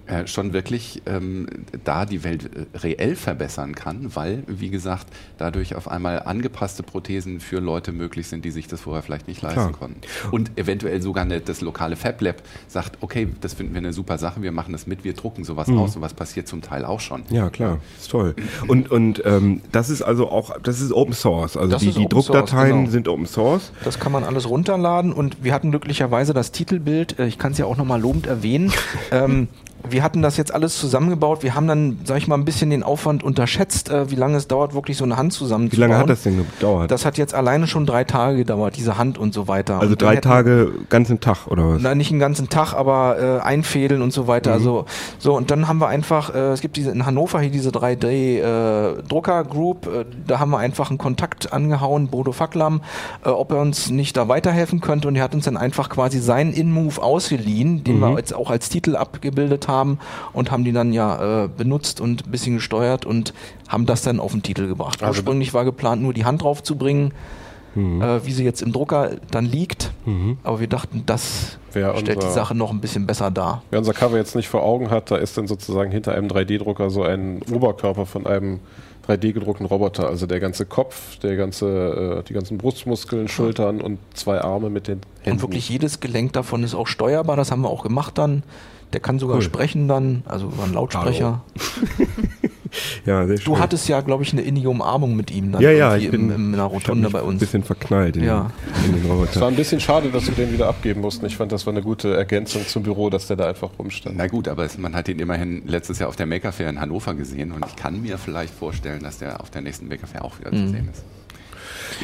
äh, 0.08 0.28
schon 0.28 0.54
wirklich 0.54 1.02
ähm, 1.06 1.48
da 1.84 2.06
die 2.06 2.24
Welt 2.24 2.50
äh, 2.74 2.78
reell 2.78 3.16
verbessern 3.16 3.76
kann, 3.76 4.16
weil, 4.16 4.44
wie 4.48 4.70
gesagt, 4.70 5.08
dadurch 5.38 5.76
auf 5.76 5.88
einmal 5.90 6.24
angepasste 6.24 6.84
Prothesen 6.84 7.40
für 7.40 7.60
Leute 7.60 7.92
möglich 7.92 8.28
sind, 8.28 8.46
die 8.46 8.52
sich 8.52 8.68
das 8.68 8.82
vorher 8.82 9.04
vielleicht 9.04 9.28
nicht 9.28 9.42
leisten 9.42 9.60
Klar. 9.60 9.72
konnten. 9.74 10.02
Und 10.32 10.58
eventuell 10.58 11.02
sogar 11.02 11.24
eine, 11.26 11.40
das 11.42 11.62
lokale 11.62 11.96
Fab 11.96 12.22
Lab 12.22 12.38
sagt, 12.68 12.98
okay, 13.02 13.28
das 13.42 13.54
finden 13.54 13.74
wir 13.74 13.80
eine 13.80 13.94
super 13.94 14.18
Sache, 14.18 14.42
wir 14.42 14.52
machen 14.52 14.72
das 14.72 14.88
mit, 14.88 15.04
wir 15.04 15.14
drucken 15.14 15.44
sowas 15.44 15.68
Mhm. 15.68 15.78
aus, 15.80 15.94
sowas 15.94 16.14
passiert 16.14 16.48
zum 16.48 16.62
Teil 16.62 16.86
auch 16.86 17.00
schon. 17.00 17.24
Ja, 17.30 17.50
klar, 17.50 17.80
ist 17.98 18.10
toll. 18.12 18.36
Und, 18.68 18.90
und 18.90 19.22
ähm, 19.26 19.62
das 19.72 19.90
ist 19.90 20.02
also 20.02 20.30
auch, 20.30 20.58
das 20.62 20.80
ist 20.82 20.92
Open 20.94 21.14
Source. 21.14 21.58
Also 21.58 21.72
Das 21.72 21.82
die, 21.82 21.92
die 21.92 22.06
Open 22.06 22.22
Source, 22.22 22.28
Druckdateien 22.28 22.78
genau. 22.80 22.90
sind 22.92 23.08
Open 23.08 23.26
Source. 23.26 23.72
Das 23.84 24.00
kann 24.00 24.12
man 24.12 24.24
alles 24.24 24.50
runterladen 24.50 25.12
und 25.14 25.44
wir 25.44 25.54
hatten 25.54 25.72
glücklicherweise 25.72 26.34
das 26.34 26.52
Titelbild, 26.52 27.20
äh, 27.20 27.28
ich 27.28 27.38
kann 27.38 27.52
es 27.52 27.58
ja 27.58 27.66
auch 27.66 27.78
nochmal 27.78 28.00
lobend 28.02 28.28
erwähnen. 28.28 28.72
ähm, 29.12 29.48
wir 29.90 30.04
hatten 30.04 30.22
das 30.22 30.38
jetzt 30.38 30.54
alles 30.54 30.78
zusammengebaut. 30.78 31.44
Wir 31.44 31.56
haben 31.56 31.68
dann, 31.68 32.00
sag 32.04 32.18
ich 32.18 32.28
mal, 32.28 32.36
ein 32.36 32.46
bisschen 32.46 32.70
den 32.70 32.84
Aufwand 32.84 33.24
unterschätzt, 33.24 33.90
äh, 33.90 34.10
wie 34.12 34.16
lange 34.16 34.38
es 34.38 34.48
dauert, 34.48 34.74
wirklich 34.74 34.98
so 34.98 35.04
eine 35.04 35.18
Hand 35.18 35.34
Wie 35.34 35.38
zusammenzubauen. 35.38 35.90
lange 35.90 36.02
hat 36.02 36.10
das 36.10 36.24
denn 36.24 36.38
gedauert? 36.38 36.92
Das 36.92 37.06
hat 37.06 37.18
jetzt 37.18 37.34
alleine 37.34 37.68
schon 37.68 37.86
drei 37.86 38.04
Tage 38.04 38.38
gedauert, 38.38 38.76
diese 38.76 38.98
Hand 38.98 39.18
und 39.18 39.34
so 39.34 39.48
weiter. 39.48 39.80
also 39.80 39.92
und 39.94 40.02
drei 40.02 40.18
Tage, 40.18 40.72
ganzen 40.90 41.20
Tag 41.20 41.48
oder 41.48 41.70
was? 41.70 41.82
Nein, 41.82 41.98
nicht 41.98 42.12
einen 42.12 42.20
ganzen 42.20 42.50
Tag, 42.50 42.74
aber 42.74 43.40
äh, 43.42 43.46
einfädeln 43.46 44.02
und 44.02 44.12
so 44.12 44.28
weiter. 44.28 44.52
Mhm. 44.52 44.56
Also 44.56 44.86
so 45.20 45.36
und 45.36 45.52
dann 45.52 45.68
haben 45.68 45.80
wir 45.80 45.88
einfach, 45.88 46.34
äh, 46.34 46.52
es 46.52 46.62
gibt 46.62 46.78
diese 46.78 46.92
in 46.92 47.06
Hannover 47.06 47.40
hier 47.40 47.52
diese 47.52 47.70
3D 47.70 48.08
äh, 48.08 48.90
äh, 49.00 50.06
da 50.28 50.40
haben 50.40 50.52
wir 50.52 50.58
einfach 50.58 50.90
einen 50.90 50.98
Kontakt 50.98 51.54
angehauen, 51.54 52.08
Bodo 52.08 52.32
Facklam, 52.32 52.82
äh, 53.26 53.30
ob 53.30 53.52
er 53.52 53.60
uns 53.60 53.90
nicht 53.90 54.18
da 54.18 54.28
weiterhelfen 54.28 54.82
könnte 54.82 55.08
und 55.08 55.16
er 55.16 55.24
hat 55.24 55.34
uns 55.36 55.46
dann 55.46 55.58
einfach 55.58 55.90
quasi 55.90 56.20
seinen 56.20 56.54
In-Move 56.54 57.02
ausgeliehen, 57.02 57.84
den 57.84 57.98
Mhm. 57.98 58.02
wir 58.02 58.18
jetzt 58.18 58.34
auch 58.34 58.50
als 58.50 58.70
Titel 58.70 58.96
abgebildet 58.96 59.67
haben 59.68 60.00
und 60.34 60.52
haben 60.52 60.64
die 60.64 60.72
dann 60.72 60.94
ja 60.94 61.46
äh, 61.46 61.48
benutzt 61.48 62.02
und 62.02 62.26
ein 62.28 62.32
bisschen 62.32 62.56
gesteuert 62.56 63.06
und 63.06 63.34
haben 63.68 63.86
das 63.86 64.02
dann 64.02 64.20
auf 64.20 64.32
den 64.32 64.44
Titel 64.44 64.68
gebracht. 64.68 65.04
Also- 65.04 65.20
Ursprünglich 65.20 65.54
war 65.54 65.66
geplant, 65.66 66.02
nur 66.02 66.14
die 66.14 66.26
Hand 66.26 66.42
drauf 66.44 66.64
zu 66.64 66.76
bringen. 66.76 67.14
Mhm. 67.76 68.02
Äh, 68.02 68.26
wie 68.26 68.32
sie 68.32 68.44
jetzt 68.44 68.64
im 68.64 68.72
Drucker 68.74 69.12
dann 69.30 69.46
liegt. 69.46 69.92
Aber 70.44 70.60
wir 70.60 70.66
dachten, 70.68 71.04
das 71.06 71.60
Wer 71.74 71.92
stellt 71.98 72.08
die 72.08 72.26
unser- 72.26 72.32
Sache 72.32 72.56
noch 72.56 72.72
ein 72.72 72.80
bisschen 72.82 73.06
besser 73.06 73.30
dar. 73.30 73.62
Wer 73.70 73.78
unser 73.78 73.94
Cover 73.94 74.18
jetzt 74.18 74.36
nicht 74.36 74.48
vor 74.48 74.64
Augen 74.64 74.90
hat, 74.90 75.12
da 75.12 75.18
ist 75.18 75.38
dann 75.38 75.46
sozusagen 75.48 75.92
hinter 75.92 76.16
einem 76.16 76.28
3D-Drucker 76.28 76.90
so 76.90 77.04
ein 77.04 77.42
Oberkörper 77.52 78.08
von 78.08 78.26
einem 78.26 78.62
3D 79.08 79.32
gedruckten 79.34 79.68
Roboter. 79.68 80.08
Also 80.08 80.26
der 80.26 80.40
ganze 80.40 80.66
Kopf, 80.66 81.20
der 81.20 81.36
ganze, 81.36 82.22
äh, 82.22 82.24
die 82.28 82.34
ganzen 82.34 82.58
Brustmuskeln, 82.58 83.28
Schultern 83.28 83.80
und 83.80 84.00
zwei 84.16 84.42
Arme 84.42 84.72
mit 84.72 84.88
den 84.88 85.02
Händen. 85.22 85.32
Und 85.38 85.42
wirklich 85.44 85.70
jedes 85.70 86.00
Gelenk 86.00 86.34
davon 86.34 86.64
ist 86.64 86.74
auch 86.74 86.88
steuerbar, 86.88 87.36
das 87.38 87.52
haben 87.52 87.62
wir 87.62 87.70
auch 87.70 87.84
gemacht 87.84 88.18
dann. 88.18 88.42
Der 88.94 89.00
kann 89.02 89.20
sogar 89.20 89.36
Cool. 89.38 89.42
sprechen 89.42 89.88
dann, 89.88 90.24
also 90.26 90.48
über 90.48 90.64
einen 90.64 90.74
Lautsprecher. 90.74 91.42
Ja, 93.06 93.26
sehr 93.26 93.38
schön. 93.38 93.46
Du 93.54 93.60
hattest 93.60 93.88
ja, 93.88 94.02
glaube 94.02 94.24
ich, 94.24 94.34
eine 94.34 94.42
innige 94.42 94.70
Umarmung 94.70 95.16
mit 95.16 95.32
ihm 95.32 95.54
dann 95.54 95.62
ja, 95.62 95.72
ja, 95.72 95.96
ich 95.96 96.12
bin 96.12 96.24
im, 96.30 96.32
im, 96.32 96.48
in 96.50 96.54
einer 96.56 96.66
Rotunde 96.66 97.04
mich 97.06 97.14
bei 97.14 97.22
Ein 97.22 97.26
uns. 97.26 97.40
bisschen 97.40 97.64
verknallt 97.64 98.18
in, 98.18 98.26
Ja. 98.26 98.52
den, 98.84 98.86
in 98.88 98.92
den 98.92 99.04
Es 99.04 99.10
war 99.10 99.16
Roboter. 99.16 99.48
ein 99.48 99.56
bisschen 99.56 99.80
schade, 99.80 100.10
dass 100.10 100.28
wir 100.28 100.34
den 100.36 100.52
wieder 100.52 100.68
abgeben 100.68 101.00
mussten. 101.02 101.26
Ich 101.26 101.38
fand, 101.38 101.54
das 101.54 101.66
war 101.66 101.72
eine 101.74 101.82
gute 101.82 102.16
Ergänzung 102.16 102.68
zum 102.68 102.84
Büro, 102.84 103.10
dass 103.10 103.28
der 103.28 103.38
da 103.38 103.48
einfach 103.48 103.70
rumstand. 103.80 104.18
Na 104.18 104.28
gut, 104.28 104.50
aber 104.50 104.66
es, 104.66 104.78
man 104.78 104.96
hat 104.96 105.08
ihn 105.08 105.18
immerhin 105.20 105.64
letztes 105.66 106.00
Jahr 106.00 106.10
auf 106.10 106.18
der 106.18 106.26
Maker 106.26 106.52
Fair 106.52 106.70
in 106.70 106.80
Hannover 106.82 107.14
gesehen 107.16 107.54
und 107.54 107.66
ich 107.66 107.76
kann 107.78 108.02
mir 108.02 108.18
vielleicht 108.18 108.54
vorstellen, 108.54 109.02
dass 109.02 109.18
der 109.20 109.40
auf 109.40 109.50
der 109.50 109.62
nächsten 109.62 109.88
Maker 109.88 110.06
Fair 110.08 110.26
auch 110.26 110.38
wieder 110.40 110.52
Mhm. 110.52 110.66
zu 110.68 110.72
sehen 110.74 110.90
ist. 110.92 111.04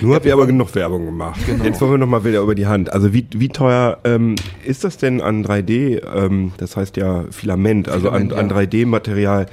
Nur 0.02 0.16
habt 0.16 0.26
ihr 0.26 0.34
aber 0.34 0.46
genug 0.48 0.74
Werbung 0.76 1.06
gemacht. 1.06 1.40
Genau. 1.46 1.64
Jetzt 1.64 1.80
wollen 1.82 1.92
wir 1.92 1.98
nochmal 1.98 2.24
wieder 2.26 2.40
über 2.42 2.56
die 2.56 2.68
Hand. 2.68 2.92
Also 2.92 3.14
wie, 3.14 3.26
wie 3.36 3.50
teuer 3.50 4.00
ähm, 4.04 4.36
ist 4.66 4.84
das 4.84 4.98
denn 4.98 5.22
an 5.22 5.46
3D, 5.46 6.02
ähm, 6.16 6.52
das 6.58 6.76
heißt 6.78 6.98
ja 6.98 7.26
Filament, 7.32 7.88
also 7.90 8.08
Filament, 8.08 8.34
an, 8.34 8.40
an 8.40 8.50
ja. 8.50 8.56
3D-Material. 8.64 9.46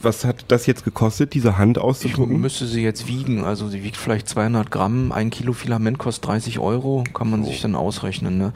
Was 0.00 0.24
hat 0.24 0.44
das 0.48 0.66
jetzt 0.66 0.84
gekostet, 0.84 1.34
diese 1.34 1.58
Hand 1.58 1.76
Ich 1.76 1.82
auszudrucken? 1.82 2.40
müsste 2.40 2.66
sie 2.66 2.82
jetzt 2.82 3.08
wiegen, 3.08 3.44
also 3.44 3.68
sie 3.68 3.82
wiegt 3.84 3.96
vielleicht 3.96 4.28
200 4.28 4.70
Gramm, 4.70 5.12
ein 5.12 5.30
Kilo 5.30 5.52
Filament 5.52 5.98
kostet 5.98 6.26
30 6.26 6.58
Euro, 6.58 7.04
kann 7.14 7.30
man 7.30 7.44
sich 7.44 7.60
dann 7.60 7.74
ausrechnen. 7.74 8.38
Ne? 8.38 8.52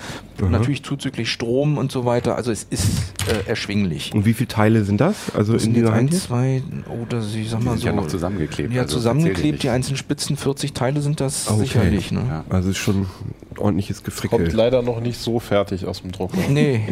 Natürlich 0.51 0.83
zuzüglich 0.83 1.31
Strom 1.31 1.79
und 1.79 1.93
so 1.93 2.05
weiter, 2.05 2.37
also 2.37 2.51
es 2.51 2.65
ist 2.69 2.89
äh, 3.29 3.49
erschwinglich. 3.49 4.13
Und 4.15 4.25
wie 4.27 4.35
viele 4.35 4.49
Teile 4.49 4.85
sind 4.85 5.01
das? 5.01 5.35
Also 5.35 5.53
Das 5.53 5.65
in 5.65 5.75
sind 5.75 5.77
jetzt 5.77 5.85
dieser 5.87 5.95
Hand? 5.97 6.11
eins, 6.13 6.25
zwei, 6.25 6.63
oder 7.03 7.23
ich 7.23 7.49
sag 7.51 7.61
Die 7.61 7.65
mal 7.67 7.71
sind 7.73 7.81
so. 7.81 7.87
ja 7.87 7.93
noch 7.93 8.07
zusammengeklebt. 8.09 8.73
Ja, 8.73 8.83
also 8.83 8.97
zusammengeklebt, 8.97 9.63
die 9.63 9.67
ich 9.69 9.73
einzelnen 9.73 9.97
Spitzen, 9.97 10.37
40 10.37 10.73
Teile 10.73 10.92
sind 11.01 11.21
das 11.21 11.49
Okay. 11.49 11.61
sicherlich. 11.61 12.11
Ne? 12.13 12.23
Ja. 12.29 12.45
Also 12.51 12.71
ist 12.71 12.77
schon 12.79 13.03
ein 13.03 13.07
ordentliches 13.59 13.99
Kommt 13.99 14.05
Gefrickel. 14.07 14.53
leider 14.55 14.83
noch 14.83 15.01
nicht 15.01 15.19
so 15.19 15.39
fertig 15.41 15.87
aus 15.87 16.03
dem 16.03 16.13
Drucker. 16.13 16.37
Nee, 16.51 16.83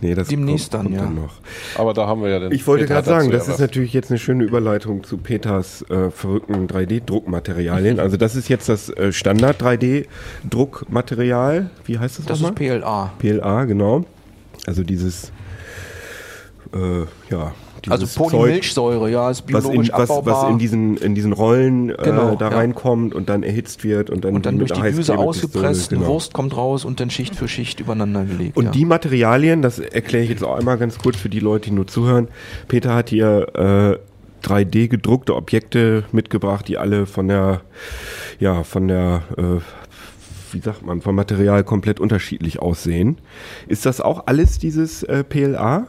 Nee, 0.00 0.14
das 0.14 0.28
Demnächst 0.28 0.72
kommt, 0.72 0.86
dann, 0.86 0.96
kommt 0.98 1.16
ja. 1.16 1.22
noch. 1.22 1.34
Aber 1.76 1.92
da 1.94 2.06
haben 2.06 2.22
wir 2.22 2.30
ja 2.30 2.38
den. 2.40 2.52
Ich 2.52 2.66
wollte 2.66 2.86
gerade 2.86 3.06
sagen, 3.06 3.30
das 3.30 3.48
ist 3.48 3.60
natürlich 3.60 3.92
jetzt 3.92 4.10
eine 4.10 4.18
schöne 4.18 4.44
Überleitung 4.44 5.04
zu 5.04 5.18
Peters 5.18 5.82
äh, 5.90 6.10
verrückten 6.10 6.66
3D-Druckmaterialien. 6.66 8.00
Also 8.00 8.16
das 8.16 8.34
ist 8.36 8.48
jetzt 8.48 8.68
das 8.68 8.88
äh, 8.90 9.12
Standard 9.12 9.62
3D-Druckmaterial. 9.62 11.70
Wie 11.84 11.98
heißt 11.98 12.18
das 12.18 12.26
das 12.26 12.40
nochmal? 12.40 12.62
ist 12.62 12.80
PLA. 12.80 13.12
PLA, 13.18 13.64
genau. 13.64 14.04
Also 14.66 14.82
dieses, 14.82 15.30
äh, 16.74 17.02
ja, 17.30 17.52
Also 17.90 18.04
dieses 18.04 18.14
Zeug, 18.14 18.30
Polymilchsäure, 18.30 19.10
ja, 19.10 19.30
ist 19.30 19.44
was 19.52 19.64
in, 19.64 19.70
biologisch 19.70 19.90
was, 19.92 20.10
abbaubar. 20.10 20.44
was 20.44 20.50
in 20.50 20.58
diesen, 20.58 20.96
in 20.96 21.14
diesen 21.14 21.32
Rollen 21.32 21.88
Genau, 21.88 22.32
äh, 22.32 22.36
da 22.36 22.50
ja. 22.50 22.56
reinkommt 22.56 23.14
und 23.14 23.28
dann 23.28 23.42
erhitzt 23.42 23.84
wird 23.84 24.10
und 24.10 24.24
dann, 24.24 24.34
und 24.34 24.46
dann 24.46 24.56
mit 24.56 24.70
durch 24.70 24.80
die 24.80 24.92
Düse 24.92 25.16
ausgepresst, 25.16 25.92
eine 25.92 26.00
genau. 26.00 26.12
Wurst 26.12 26.32
kommt 26.32 26.56
raus 26.56 26.84
und 26.84 27.00
dann 27.00 27.10
Schicht 27.10 27.36
für 27.36 27.48
Schicht 27.48 27.80
übereinander 27.80 28.24
gelegt. 28.24 28.56
Und 28.56 28.66
ja. 28.66 28.70
die 28.70 28.84
Materialien, 28.84 29.62
das 29.62 29.78
erkläre 29.78 30.24
ich 30.24 30.30
jetzt 30.30 30.44
auch 30.44 30.56
einmal 30.56 30.78
ganz 30.78 30.98
kurz 30.98 31.16
für 31.16 31.28
die 31.28 31.40
Leute, 31.40 31.70
die 31.70 31.76
nur 31.76 31.86
zuhören. 31.86 32.28
Peter 32.68 32.94
hat 32.94 33.10
hier 33.10 33.98
äh, 34.02 34.46
3D 34.46 34.88
gedruckte 34.88 35.34
Objekte 35.34 36.04
mitgebracht, 36.12 36.68
die 36.68 36.78
alle 36.78 37.06
von 37.06 37.28
der, 37.28 37.62
ja, 38.38 38.62
von 38.62 38.88
der, 38.88 39.22
äh, 39.36 39.60
wie 40.52 40.60
sagt 40.60 40.84
man, 40.84 41.00
vom 41.00 41.14
Material 41.14 41.64
komplett 41.64 41.98
unterschiedlich 41.98 42.60
aussehen. 42.60 43.18
Ist 43.66 43.86
das 43.86 44.00
auch 44.00 44.26
alles 44.26 44.58
dieses 44.58 45.02
äh, 45.02 45.24
PLA? 45.24 45.86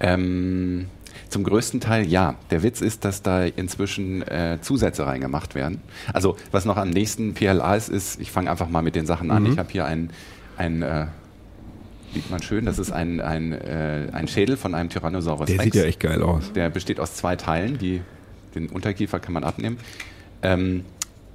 Ähm, 0.00 0.86
zum 1.32 1.44
größten 1.44 1.80
Teil 1.80 2.06
ja. 2.06 2.36
Der 2.50 2.62
Witz 2.62 2.80
ist, 2.80 3.04
dass 3.04 3.22
da 3.22 3.44
inzwischen 3.44 4.22
äh, 4.22 4.58
Zusätze 4.60 5.06
reingemacht 5.06 5.54
werden. 5.54 5.80
Also 6.12 6.36
was 6.50 6.64
noch 6.64 6.76
am 6.76 6.90
nächsten 6.90 7.34
PLA 7.34 7.74
ist, 7.74 7.88
ist, 7.88 8.20
ich 8.20 8.30
fange 8.30 8.50
einfach 8.50 8.68
mal 8.68 8.82
mit 8.82 8.94
den 8.94 9.06
Sachen 9.06 9.30
an. 9.30 9.46
Ich 9.46 9.58
habe 9.58 9.70
hier 9.70 9.84
ein, 9.84 10.10
ein 10.56 10.82
äh, 10.82 11.06
sieht 12.14 12.30
man 12.30 12.42
schön, 12.42 12.66
das 12.66 12.78
ist 12.78 12.92
ein, 12.92 13.20
ein, 13.20 13.52
äh, 13.52 14.08
ein 14.12 14.28
Schädel 14.28 14.56
von 14.56 14.74
einem 14.74 14.90
Tyrannosaurus 14.90 15.46
Der 15.46 15.56
Rex. 15.58 15.64
sieht 15.64 15.74
ja 15.74 15.84
echt 15.84 16.00
geil 16.00 16.22
aus. 16.22 16.52
Der 16.52 16.70
besteht 16.70 17.00
aus 17.00 17.14
zwei 17.14 17.36
Teilen, 17.36 17.78
die, 17.78 18.02
den 18.54 18.68
Unterkiefer 18.68 19.18
kann 19.18 19.32
man 19.32 19.44
abnehmen. 19.44 19.78
Ähm, 20.42 20.84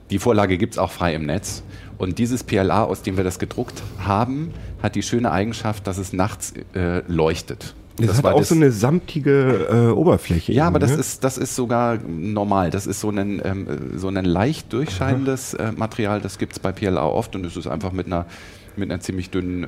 die 0.09 0.19
Vorlage 0.19 0.57
gibt 0.57 0.75
es 0.75 0.77
auch 0.77 0.91
frei 0.91 1.15
im 1.15 1.25
Netz. 1.25 1.63
Und 1.97 2.19
dieses 2.19 2.43
PLA, 2.43 2.83
aus 2.83 3.01
dem 3.01 3.17
wir 3.17 3.23
das 3.23 3.39
gedruckt 3.39 3.81
haben, 3.99 4.53
hat 4.81 4.95
die 4.95 5.03
schöne 5.03 5.31
Eigenschaft, 5.31 5.87
dass 5.87 5.97
es 5.97 6.13
nachts 6.13 6.53
äh, 6.75 7.01
leuchtet. 7.07 7.73
Das, 7.97 8.17
hat 8.17 8.23
war 8.23 8.33
auch 8.35 8.39
das- 8.39 8.49
so 8.49 8.55
eine 8.55 8.71
samtige 8.71 9.67
äh, 9.69 9.91
Oberfläche. 9.91 10.53
ja, 10.53 10.67
aber 10.67 10.79
das 10.79 10.91
ne? 10.91 10.97
ist, 10.97 11.23
das 11.23 11.37
ist 11.37 11.55
sogar 11.55 11.97
normal. 11.97 12.69
Das 12.69 12.85
ist 12.87 12.99
so 12.99 13.09
ein, 13.09 13.41
ähm, 13.43 13.67
so 13.95 14.07
ein 14.07 14.23
leicht 14.23 14.71
durchscheinendes 14.71 15.55
äh, 15.55 15.71
Material, 15.71 16.21
das 16.21 16.37
gibt 16.37 16.53
es 16.53 16.59
bei 16.59 16.71
PLA 16.71 17.05
oft 17.05 17.35
und 17.35 17.45
es 17.45 17.57
ist 17.57 17.67
einfach 17.67 17.91
mit 17.91 18.05
einer, 18.05 18.25
mit 18.75 18.91
einer 18.91 18.99
ziemlich 19.01 19.29
dünnen 19.31 19.63
äh, 19.63 19.67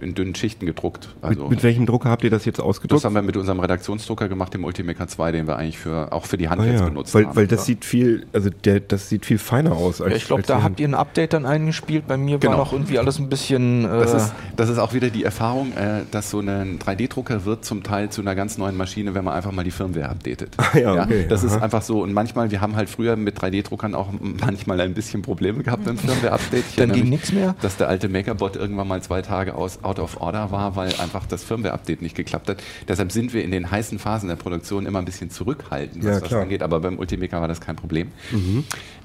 in 0.00 0.14
dünnen 0.14 0.34
Schichten 0.34 0.66
gedruckt. 0.66 1.08
Also 1.22 1.42
mit, 1.42 1.50
mit 1.50 1.62
welchem 1.62 1.86
Drucker 1.86 2.10
habt 2.10 2.24
ihr 2.24 2.30
das 2.30 2.44
jetzt 2.44 2.60
ausgedruckt? 2.60 2.98
das 3.00 3.04
haben 3.04 3.14
wir 3.14 3.22
mit 3.22 3.36
unserem 3.36 3.60
Redaktionsdrucker 3.60 4.28
gemacht, 4.28 4.54
dem 4.54 4.64
Ultimaker 4.64 5.08
2, 5.08 5.32
den 5.32 5.46
wir 5.46 5.56
eigentlich 5.56 5.78
für 5.78 6.12
auch 6.12 6.24
für 6.26 6.36
die 6.36 6.48
Hand 6.48 6.60
Ah, 6.60 6.64
jetzt 6.66 6.80
ja. 6.80 6.86
benutzt 6.88 7.14
weil, 7.14 7.26
haben. 7.26 7.36
weil 7.36 7.46
das 7.46 7.64
sieht 7.66 7.84
viel, 7.84 8.26
also 8.32 8.50
der, 8.50 8.80
das 8.80 9.08
sieht 9.08 9.26
viel 9.26 9.38
feiner 9.38 9.72
aus. 9.72 10.00
Als, 10.00 10.10
Ja, 10.10 10.16
ich 10.16 10.26
glaube, 10.26 10.42
da 10.42 10.62
habt 10.62 10.80
ihr 10.80 10.88
ein 10.88 10.94
Update 10.94 11.32
dann 11.32 11.46
eingespielt. 11.46 12.06
Bei 12.06 12.16
mir 12.16 12.38
Genau. 12.38 12.52
war 12.52 12.58
noch 12.58 12.72
irgendwie 12.72 12.98
alles 12.98 13.18
ein 13.18 13.28
bisschen. 13.28 13.84
Äh, 13.84 13.88
Das 13.88 14.14
ist, 14.14 14.32
das 14.56 14.68
ist 14.68 14.78
auch 14.78 14.94
wieder 14.94 15.10
die 15.10 15.24
Erfahrung, 15.24 15.72
äh, 15.76 16.02
dass 16.10 16.30
so 16.30 16.40
ein 16.40 16.78
3D-Drucker 16.78 17.44
wird 17.44 17.64
zum 17.64 17.82
Teil 17.82 18.10
zu 18.10 18.20
einer 18.20 18.34
ganz 18.34 18.58
neuen 18.58 18.76
Maschine, 18.76 19.14
wenn 19.14 19.24
man 19.24 19.34
einfach 19.34 19.52
mal 19.52 19.64
die 19.64 19.70
Firmware 19.70 20.08
updatet. 20.08 20.56
ja, 20.74 21.02
okay, 21.04 21.26
das 21.28 21.44
ist 21.44 21.52
aha. 21.56 21.64
einfach 21.64 21.82
so. 21.82 22.02
Und 22.02 22.12
manchmal, 22.12 22.50
wir 22.50 22.60
haben 22.60 22.76
halt 22.76 22.88
früher 22.88 23.16
mit 23.16 23.38
3D-Druckern 23.40 23.94
auch 23.94 24.08
manchmal 24.20 24.80
ein 24.80 24.94
bisschen 24.94 25.22
Probleme 25.22 25.62
gehabt 25.62 25.84
beim 25.84 25.98
Firmware-Update. 25.98 26.64
Dann 26.76 26.92
ging 26.92 27.08
nichts 27.08 27.32
mehr? 27.32 27.54
Dass 27.60 27.76
der 27.76 27.88
alte 27.88 28.08
Makerbot 28.08 28.56
irgendwann 28.56 28.88
mal 28.88 29.02
zwei 29.02 29.22
Tage 29.22 29.54
aus, 29.54 29.78
out 29.88 29.98
of 29.98 30.20
order 30.20 30.50
war, 30.50 30.76
weil 30.76 30.92
einfach 31.00 31.26
das 31.26 31.42
Firmware-Update 31.44 32.02
nicht 32.02 32.14
geklappt 32.14 32.48
hat. 32.48 32.62
Deshalb 32.86 33.10
sind 33.10 33.32
wir 33.32 33.42
in 33.42 33.50
den 33.50 33.70
heißen 33.70 33.98
Phasen 33.98 34.28
der 34.28 34.36
Produktion 34.36 34.84
immer 34.86 34.98
ein 34.98 35.04
bisschen 35.06 35.30
zurückhaltend, 35.30 36.04
was 36.04 36.14
Ja, 36.16 36.20
das 36.20 36.32
angeht. 36.34 36.62
Aber 36.62 36.80
beim 36.80 36.98
Ultimaker 36.98 37.40
war 37.40 37.48
das 37.48 37.60
kein 37.60 37.76
Problem. 37.76 38.12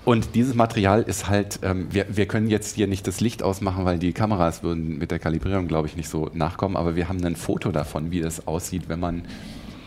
Und 0.06 0.36
dieses 0.36 0.54
Material 0.54 1.02
ist 1.04 1.30
halt, 1.30 1.60
ähm, 1.64 1.88
wir, 1.90 2.06
wir 2.10 2.26
können 2.26 2.48
jetzt 2.50 2.76
hier 2.76 2.88
nicht 2.88 3.08
das 3.08 3.22
Licht 3.22 3.42
ausmachen, 3.42 3.86
weil 3.86 3.98
die 4.00 4.12
Kameras 4.12 4.62
würden 4.62 4.98
mit 4.98 5.12
der 5.12 5.20
Kalibrierung, 5.20 5.68
glaube 5.68 5.88
ich, 5.88 5.96
nicht 5.96 6.10
so 6.10 6.30
nachkommen. 6.34 6.76
Aber 6.76 6.96
wir 6.98 7.08
haben 7.08 7.24
ein 7.24 7.38
Foto 7.38 7.72
davon, 7.72 8.12
wie 8.12 8.20
das 8.20 8.46
aussieht, 8.46 8.90
wenn 8.90 9.00
man, 9.00 9.24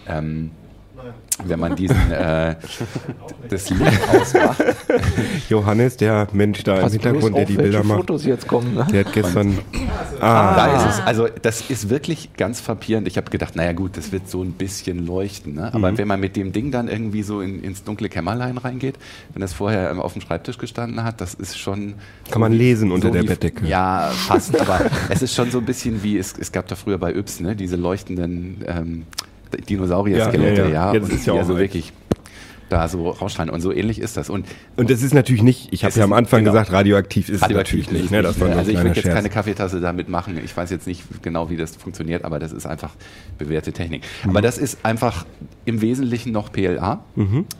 ähm, 0.08 0.52
wenn 1.44 1.60
man 1.60 1.76
diesen, 1.76 2.10
äh, 2.10 2.56
das 3.48 3.70
Licht 3.70 4.08
ausmacht. 4.08 4.64
Johannes, 5.48 5.96
der 5.96 6.28
Mensch 6.32 6.62
da 6.64 6.80
im 6.80 6.88
Hintergrund, 6.90 7.36
der 7.36 7.44
die 7.44 7.54
Bilder 7.54 7.82
macht, 7.84 7.98
Fotos 7.98 8.24
jetzt 8.24 8.46
kommen. 8.48 8.74
Ne? 8.74 8.86
der 8.90 9.04
hat 9.04 9.12
gestern. 9.12 9.58
Ah, 10.20 10.54
Da 10.56 10.76
ist 10.76 10.94
es, 10.98 11.06
also 11.06 11.28
das 11.42 11.62
ist 11.70 11.88
wirklich 11.90 12.30
ganz 12.36 12.60
frappierend. 12.60 13.06
Ich 13.06 13.16
habe 13.16 13.30
gedacht, 13.30 13.54
naja 13.56 13.72
gut, 13.72 13.96
das 13.96 14.12
wird 14.12 14.28
so 14.30 14.42
ein 14.42 14.52
bisschen 14.52 15.06
leuchten. 15.06 15.54
Ne? 15.54 15.72
Aber 15.74 15.92
Mhm. 15.92 15.98
wenn 15.98 16.08
man 16.08 16.20
mit 16.20 16.36
dem 16.36 16.52
Ding 16.52 16.70
dann 16.70 16.88
irgendwie 16.88 17.22
so 17.22 17.40
in, 17.40 17.62
ins 17.62 17.84
dunkle 17.84 18.08
Kämmerlein 18.08 18.56
reingeht, 18.58 18.96
wenn 19.34 19.40
das 19.42 19.52
vorher 19.52 19.90
ähm, 19.90 20.00
auf 20.00 20.14
dem 20.14 20.22
Schreibtisch 20.22 20.58
gestanden 20.58 21.04
hat, 21.04 21.20
das 21.20 21.34
ist 21.34 21.58
schon... 21.58 21.94
Kann 22.30 22.40
man 22.40 22.52
lesen 22.52 22.90
unter 22.92 23.10
der 23.10 23.22
wie- 23.22 23.26
Bettdecke. 23.26 23.66
Ja, 23.66 24.10
fast. 24.26 24.58
aber 24.60 24.80
es 25.10 25.22
ist 25.22 25.34
schon 25.34 25.50
so 25.50 25.58
ein 25.58 25.64
bisschen 25.66 26.02
wie, 26.02 26.16
es, 26.18 26.34
es 26.38 26.50
gab 26.50 26.66
da 26.68 26.76
früher 26.76 26.98
bei 26.98 27.12
Yps, 27.14 27.40
ne? 27.40 27.54
diese 27.54 27.76
leuchtenden 27.76 28.64
ähm, 28.66 29.02
Dinosaurier-Skelette. 29.62 30.62
Ja, 30.62 30.68
Ja, 30.68 30.70
ja, 30.70 30.94
ja. 30.94 31.00
Das 31.00 31.08
ist 31.10 31.26
ja 31.26 31.32
auch 31.32 31.38
also 31.38 31.58
wirklich 31.58 31.92
da 32.68 32.88
so 32.88 33.08
rausschreien. 33.08 33.50
Und 33.50 33.60
so 33.60 33.72
ähnlich 33.72 34.00
ist 34.00 34.16
das. 34.16 34.28
Und 34.28 34.46
und 34.76 34.90
das 34.90 35.02
ist 35.02 35.14
natürlich 35.14 35.42
nicht, 35.42 35.72
ich 35.72 35.84
habe 35.84 35.94
ja 35.96 36.04
am 36.04 36.12
Anfang 36.12 36.40
genau. 36.40 36.52
gesagt, 36.52 36.72
radioaktiv 36.72 37.28
ist 37.28 37.36
es 37.36 37.42
Radioaktiv 37.42 37.86
natürlich 37.86 38.02
nicht. 38.02 38.10
Ne? 38.10 38.22
Das 38.22 38.40
war 38.40 38.48
ein 38.48 38.58
also 38.58 38.70
ich 38.70 38.76
würde 38.76 38.88
jetzt 38.88 39.02
Scherz. 39.02 39.14
keine 39.14 39.30
Kaffeetasse 39.30 39.80
damit 39.80 40.08
machen. 40.08 40.38
Ich 40.44 40.56
weiß 40.56 40.70
jetzt 40.70 40.86
nicht 40.86 41.04
genau, 41.22 41.48
wie 41.50 41.56
das 41.56 41.76
funktioniert, 41.76 42.24
aber 42.24 42.38
das 42.38 42.52
ist 42.52 42.66
einfach 42.66 42.94
bewährte 43.38 43.72
Technik. 43.72 44.02
Mhm. 44.24 44.30
Aber 44.30 44.42
das 44.42 44.58
ist 44.58 44.84
einfach 44.84 45.26
im 45.64 45.80
Wesentlichen 45.80 46.32
noch 46.32 46.50
PLA. 46.50 47.04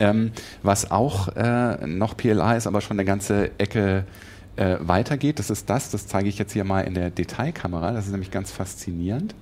Ähm, 0.00 0.32
was 0.62 0.90
auch 0.90 1.28
äh, 1.36 1.86
noch 1.86 2.16
PLA 2.16 2.56
ist, 2.56 2.66
aber 2.66 2.80
schon 2.80 2.96
eine 2.96 3.04
ganze 3.04 3.50
Ecke 3.58 4.04
äh, 4.56 4.76
weitergeht. 4.80 5.38
Das 5.38 5.50
ist 5.50 5.70
das, 5.70 5.90
das 5.90 6.06
zeige 6.06 6.28
ich 6.28 6.38
jetzt 6.38 6.52
hier 6.52 6.64
mal 6.64 6.80
in 6.80 6.94
der 6.94 7.10
Detailkamera. 7.10 7.92
Das 7.92 8.06
ist 8.06 8.12
nämlich 8.12 8.30
ganz 8.30 8.50
faszinierend. 8.50 9.34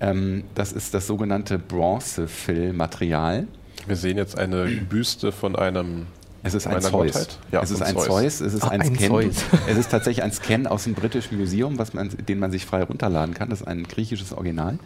Ähm, 0.00 0.44
das 0.54 0.72
ist 0.72 0.94
das 0.94 1.06
sogenannte 1.06 1.58
Bronzefill-Material. 1.58 3.46
Wir 3.86 3.96
sehen 3.96 4.16
jetzt 4.16 4.38
eine 4.38 4.66
Büste 4.66 5.32
von 5.32 5.56
einem. 5.56 6.06
Es 6.42 6.54
ist 6.54 6.66
ein 6.66 6.80
Zeus. 6.80 7.38
Ja, 7.50 7.62
es 7.62 7.70
ist 7.70 7.82
ein 7.82 7.94
Zeus. 7.94 8.06
Zeus. 8.06 8.40
Es 8.40 8.54
ist 8.54 8.64
Ach, 8.64 8.70
ein, 8.70 8.82
ein 8.82 8.94
Scan. 8.94 9.08
Zeus. 9.08 9.36
Es 9.68 9.76
ist 9.76 9.90
tatsächlich 9.90 10.22
ein 10.22 10.32
Scan 10.32 10.66
aus 10.66 10.84
dem 10.84 10.94
Britischen 10.94 11.38
Museum, 11.38 11.78
was 11.78 11.92
man, 11.92 12.08
den 12.08 12.38
man 12.38 12.52
sich 12.52 12.66
frei 12.66 12.84
runterladen 12.84 13.34
kann. 13.34 13.50
Das 13.50 13.62
ist 13.62 13.66
ein 13.66 13.84
griechisches 13.84 14.32
Original. 14.32 14.78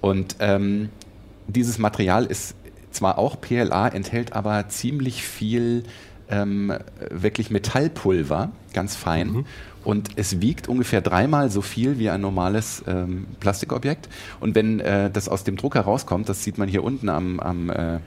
Und 0.00 0.36
ähm, 0.40 0.90
dieses 1.48 1.78
Material 1.78 2.26
ist 2.26 2.54
zwar 2.90 3.18
auch 3.18 3.40
PLA, 3.40 3.88
enthält 3.88 4.32
aber 4.34 4.68
ziemlich 4.68 5.24
viel 5.24 5.84
ähm, 6.28 6.72
wirklich 7.10 7.50
Metallpulver, 7.50 8.50
ganz 8.72 8.96
fein. 8.96 9.28
Mhm. 9.28 9.44
Und 9.84 10.10
es 10.16 10.40
wiegt 10.40 10.68
ungefähr 10.68 11.00
dreimal 11.00 11.50
so 11.50 11.60
viel 11.60 11.98
wie 11.98 12.08
ein 12.08 12.20
normales 12.20 12.84
ähm, 12.86 13.26
Plastikobjekt. 13.40 14.08
Und 14.40 14.54
wenn 14.54 14.80
äh, 14.80 15.10
das 15.10 15.28
aus 15.28 15.44
dem 15.44 15.56
Drucker 15.56 15.80
rauskommt, 15.80 16.28
das 16.28 16.44
sieht 16.44 16.56
man 16.56 16.68
hier 16.68 16.84
unten 16.84 17.08
am, 17.08 17.40
am 17.40 17.70
äh, 17.70 17.98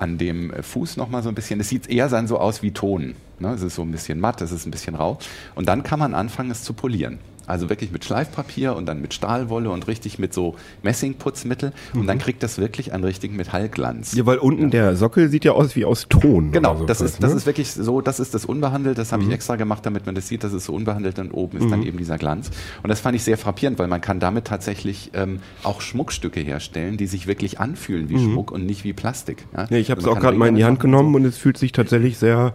an 0.00 0.16
dem 0.16 0.52
Fuß 0.62 0.96
nochmal 0.96 1.22
so 1.22 1.28
ein 1.28 1.34
bisschen. 1.34 1.60
Es 1.60 1.68
sieht 1.68 1.88
eher 1.88 2.08
dann 2.08 2.26
so 2.26 2.38
aus 2.38 2.62
wie 2.62 2.70
Ton. 2.70 3.14
Ne? 3.38 3.52
Es 3.52 3.62
ist 3.62 3.74
so 3.74 3.82
ein 3.82 3.92
bisschen 3.92 4.18
matt, 4.18 4.40
es 4.40 4.50
ist 4.50 4.66
ein 4.66 4.70
bisschen 4.70 4.94
rau. 4.94 5.18
Und 5.54 5.68
dann 5.68 5.82
kann 5.82 5.98
man 5.98 6.14
anfangen, 6.14 6.50
es 6.50 6.62
zu 6.62 6.72
polieren. 6.72 7.18
Also 7.50 7.68
wirklich 7.68 7.92
mit 7.92 8.04
Schleifpapier 8.04 8.76
und 8.76 8.86
dann 8.86 9.00
mit 9.00 9.14
Stahlwolle 9.14 9.70
und 9.70 9.86
richtig 9.88 10.18
mit 10.18 10.32
so 10.32 10.54
Messingputzmittel. 10.82 11.72
Und 11.94 12.06
dann 12.06 12.18
kriegt 12.18 12.42
das 12.42 12.58
wirklich 12.58 12.92
einen 12.92 13.04
richtigen 13.04 13.36
Metallglanz. 13.36 14.12
Mhm. 14.12 14.18
Ja, 14.18 14.26
weil 14.26 14.38
unten 14.38 14.70
der 14.70 14.96
Sockel 14.96 15.28
sieht 15.28 15.44
ja 15.44 15.52
aus 15.52 15.76
wie 15.76 15.84
aus 15.84 16.06
Ton. 16.08 16.52
Genau, 16.52 16.76
so 16.76 16.86
das 16.86 17.00
ist, 17.00 17.22
das 17.22 17.30
ne? 17.30 17.36
ist 17.36 17.46
wirklich 17.46 17.72
so, 17.72 18.00
das 18.00 18.20
ist 18.20 18.34
das 18.34 18.44
unbehandelt, 18.44 18.98
das 18.98 19.12
habe 19.12 19.22
ich 19.22 19.30
extra 19.30 19.56
gemacht, 19.56 19.84
damit 19.84 20.06
man 20.06 20.14
das 20.14 20.28
sieht, 20.28 20.44
das 20.44 20.52
ist 20.52 20.64
so 20.64 20.74
unbehandelt 20.74 21.18
und 21.18 21.32
oben 21.32 21.58
ist 21.58 21.70
dann 21.70 21.82
eben 21.82 21.98
dieser 21.98 22.18
Glanz. 22.18 22.50
Und 22.82 22.88
das 22.88 23.00
fand 23.00 23.16
ich 23.16 23.22
sehr 23.22 23.38
frappierend, 23.38 23.78
weil 23.78 23.88
man 23.88 24.00
kann 24.00 24.20
damit 24.20 24.46
tatsächlich 24.46 25.10
ähm, 25.14 25.40
auch 25.62 25.80
Schmuckstücke 25.80 26.40
herstellen, 26.40 26.96
die 26.96 27.06
sich 27.06 27.26
wirklich 27.26 27.60
anfühlen 27.60 28.08
wie 28.08 28.18
Schmuck 28.18 28.50
und 28.50 28.66
nicht 28.66 28.84
wie 28.84 28.92
Plastik. 28.92 29.46
Ja, 29.56 29.66
Ja, 29.70 29.76
ich 29.76 29.90
habe 29.90 30.00
es 30.00 30.06
Also 30.06 30.16
auch 30.16 30.20
gerade 30.20 30.36
mal 30.36 30.48
in 30.48 30.54
die 30.54 30.64
Hand 30.64 30.80
genommen 30.80 31.14
und 31.14 31.24
es 31.24 31.36
fühlt 31.36 31.58
sich 31.58 31.72
tatsächlich 31.72 32.18
sehr 32.18 32.54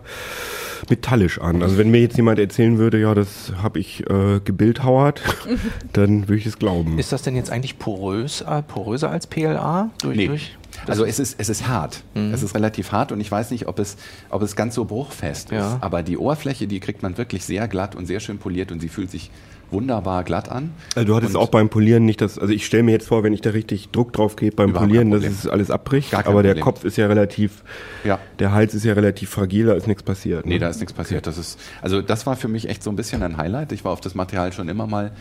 metallisch 0.89 1.39
an. 1.39 1.61
Also 1.61 1.77
wenn 1.77 1.91
mir 1.91 2.01
jetzt 2.01 2.17
jemand 2.17 2.39
erzählen 2.39 2.77
würde, 2.77 2.99
ja, 2.99 3.13
das 3.13 3.53
habe 3.61 3.79
ich 3.79 4.07
äh, 4.09 4.39
gebildhauert, 4.85 5.21
dann 5.93 6.27
würde 6.27 6.37
ich 6.39 6.45
es 6.45 6.57
glauben. 6.59 6.99
Ist 6.99 7.11
das 7.11 7.21
denn 7.23 7.35
jetzt 7.35 7.51
eigentlich 7.51 7.79
porös, 7.79 8.41
äh, 8.41 8.61
poröser 8.61 9.09
als 9.09 9.27
PLA? 9.27 9.89
Durch, 10.01 10.17
Nee. 10.17 10.27
durch? 10.27 10.57
Also 10.87 11.05
es 11.05 11.19
ist, 11.19 11.39
es 11.39 11.47
ist 11.47 11.67
hart. 11.69 12.03
Es 12.33 12.43
ist 12.43 12.53
relativ 12.53 12.91
hart 12.91 13.13
und 13.13 13.21
ich 13.21 13.31
weiß 13.31 13.51
nicht, 13.51 13.67
ob 13.67 13.79
es, 13.79 13.95
ob 14.29 14.41
es 14.41 14.57
ganz 14.57 14.75
so 14.75 14.83
bruchfest 14.83 15.49
Ja. 15.51 15.75
ist. 15.75 15.77
Aber 15.81 16.03
die 16.03 16.17
Oberfläche, 16.17 16.67
die 16.67 16.81
kriegt 16.81 17.01
man 17.01 17.17
wirklich 17.17 17.45
sehr 17.45 17.69
glatt 17.69 17.95
und 17.95 18.05
sehr 18.07 18.19
schön 18.19 18.39
poliert 18.39 18.73
und 18.73 18.81
sie 18.81 18.89
fühlt 18.89 19.09
sich 19.09 19.31
wunderbar 19.71 20.23
glatt 20.23 20.49
an. 20.49 20.71
Also 20.95 21.07
du 21.07 21.15
hattest 21.15 21.35
Und- 21.35 21.41
auch 21.41 21.49
beim 21.49 21.69
Polieren 21.69 22.05
nicht 22.05 22.21
das, 22.21 22.37
also 22.39 22.53
ich 22.53 22.65
stelle 22.65 22.83
mir 22.83 22.91
jetzt 22.91 23.07
vor, 23.07 23.23
wenn 23.23 23.33
ich 23.33 23.41
da 23.41 23.49
richtig 23.51 23.89
Druck 23.89 24.13
drauf 24.13 24.35
gebe 24.35 24.55
beim 24.55 24.73
Polieren, 24.73 25.11
dass 25.11 25.23
es 25.23 25.47
alles 25.47 25.71
abbricht, 25.71 26.13
aber 26.13 26.43
der 26.43 26.51
Problem. 26.51 26.63
Kopf 26.63 26.83
ist 26.83 26.97
ja 26.97 27.07
relativ, 27.07 27.63
Ja. 28.03 28.19
der 28.39 28.51
Hals 28.53 28.73
ist 28.73 28.85
ja 28.85 28.93
relativ 28.93 29.29
fragil, 29.29 29.65
da 29.67 29.73
ist 29.73 29.87
nichts 29.87 30.03
passiert. 30.03 30.45
Nee, 30.45 30.53
ne? 30.55 30.59
da 30.59 30.69
ist 30.69 30.79
nichts 30.79 30.93
passiert. 30.93 31.27
Das 31.27 31.37
ist, 31.37 31.59
also 31.81 32.01
das 32.01 32.25
war 32.25 32.35
für 32.35 32.47
mich 32.47 32.69
echt 32.69 32.83
so 32.83 32.89
ein 32.89 32.95
bisschen 32.95 33.23
ein 33.23 33.37
Highlight. 33.37 33.71
Ich 33.71 33.83
war 33.83 33.91
auf 33.91 34.01
das 34.01 34.15
Material 34.15 34.53
schon 34.53 34.69
immer 34.69 34.87
mal, 34.87 35.11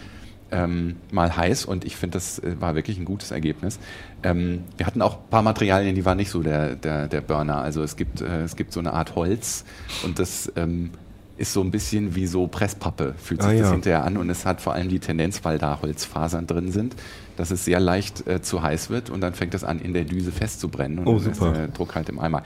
ähm, 0.52 0.96
mal 1.10 1.36
heiß 1.36 1.64
und 1.64 1.84
ich 1.84 1.96
finde, 1.96 2.14
das 2.16 2.38
äh, 2.38 2.54
war 2.60 2.74
wirklich 2.76 2.98
ein 2.98 3.04
gutes 3.06 3.30
Ergebnis. 3.32 3.78
Ähm, 4.22 4.60
wir 4.76 4.86
hatten 4.86 5.02
auch 5.02 5.14
ein 5.16 5.30
paar 5.30 5.42
Materialien, 5.42 5.94
die 5.94 6.04
waren 6.04 6.18
nicht 6.18 6.30
so 6.30 6.42
der, 6.42 6.76
der, 6.76 7.08
der 7.08 7.22
Burner. 7.22 7.58
Also 7.62 7.82
es 7.82 7.96
gibt, 7.96 8.20
äh, 8.20 8.42
es 8.42 8.54
gibt 8.54 8.72
so 8.72 8.78
eine 8.80 8.92
Art 8.92 9.16
Holz 9.16 9.64
und 10.04 10.18
das 10.18 10.52
ähm, 10.56 10.90
ist 11.36 11.52
so 11.52 11.60
ein 11.62 11.70
bisschen 11.70 12.14
wie 12.14 12.26
so 12.26 12.46
Presspappe, 12.46 13.14
fühlt 13.18 13.42
sich 13.42 13.50
Ah, 13.50 13.54
das 13.54 13.60
ja. 13.66 13.72
hinterher 13.72 14.04
an 14.04 14.16
und 14.16 14.30
es 14.30 14.46
hat 14.46 14.60
vor 14.60 14.72
allem 14.74 14.88
die 14.88 15.00
Tendenz, 15.00 15.44
weil 15.44 15.58
da 15.58 15.80
Holzfasern 15.82 16.46
drin 16.46 16.70
sind, 16.70 16.94
dass 17.36 17.50
es 17.50 17.64
sehr 17.64 17.80
leicht 17.80 18.28
äh, 18.28 18.40
zu 18.40 18.62
heiß 18.62 18.90
wird 18.90 19.10
und 19.10 19.20
dann 19.20 19.34
fängt 19.34 19.52
es 19.54 19.64
an, 19.64 19.80
in 19.80 19.92
der 19.94 20.04
Düse 20.04 20.30
festzubrennen 20.30 20.98
und 21.00 21.08
Oh, 21.08 21.18
dann 21.18 21.34
super. 21.34 21.50
ist 21.50 21.56
der 21.58 21.68
Druck 21.68 21.96
halt 21.96 22.08
im 22.08 22.20
Eimer. 22.20 22.44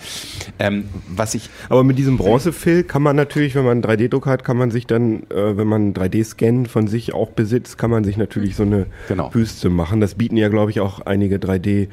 Ähm, 0.58 0.84
was 1.08 1.34
ich 1.34 1.50
Aber 1.68 1.84
mit 1.84 1.98
diesem 1.98 2.16
Bronzefill 2.16 2.82
kann 2.84 3.02
man 3.02 3.14
natürlich, 3.14 3.54
wenn 3.54 3.64
man 3.64 3.82
einen 3.84 3.98
3D-Druck 3.98 4.24
hat, 4.24 4.44
kann 4.44 4.56
man 4.56 4.70
sich 4.70 4.86
dann, 4.86 5.24
äh, 5.30 5.56
wenn 5.58 5.66
man 5.66 5.82
einen 5.82 5.94
3D-Scan 5.94 6.64
von 6.64 6.88
sich 6.88 7.12
auch 7.12 7.28
besitzt, 7.30 7.76
kann 7.76 7.90
man 7.90 8.04
sich 8.04 8.16
natürlich 8.16 8.56
so 8.56 8.62
eine 8.62 8.86
Genau. 9.08 9.28
Büste 9.28 9.68
machen. 9.68 10.00
Das 10.00 10.14
bieten 10.14 10.38
ja, 10.38 10.48
glaube 10.48 10.70
ich, 10.70 10.80
auch 10.80 11.00
einige 11.00 11.36
3D- 11.36 11.88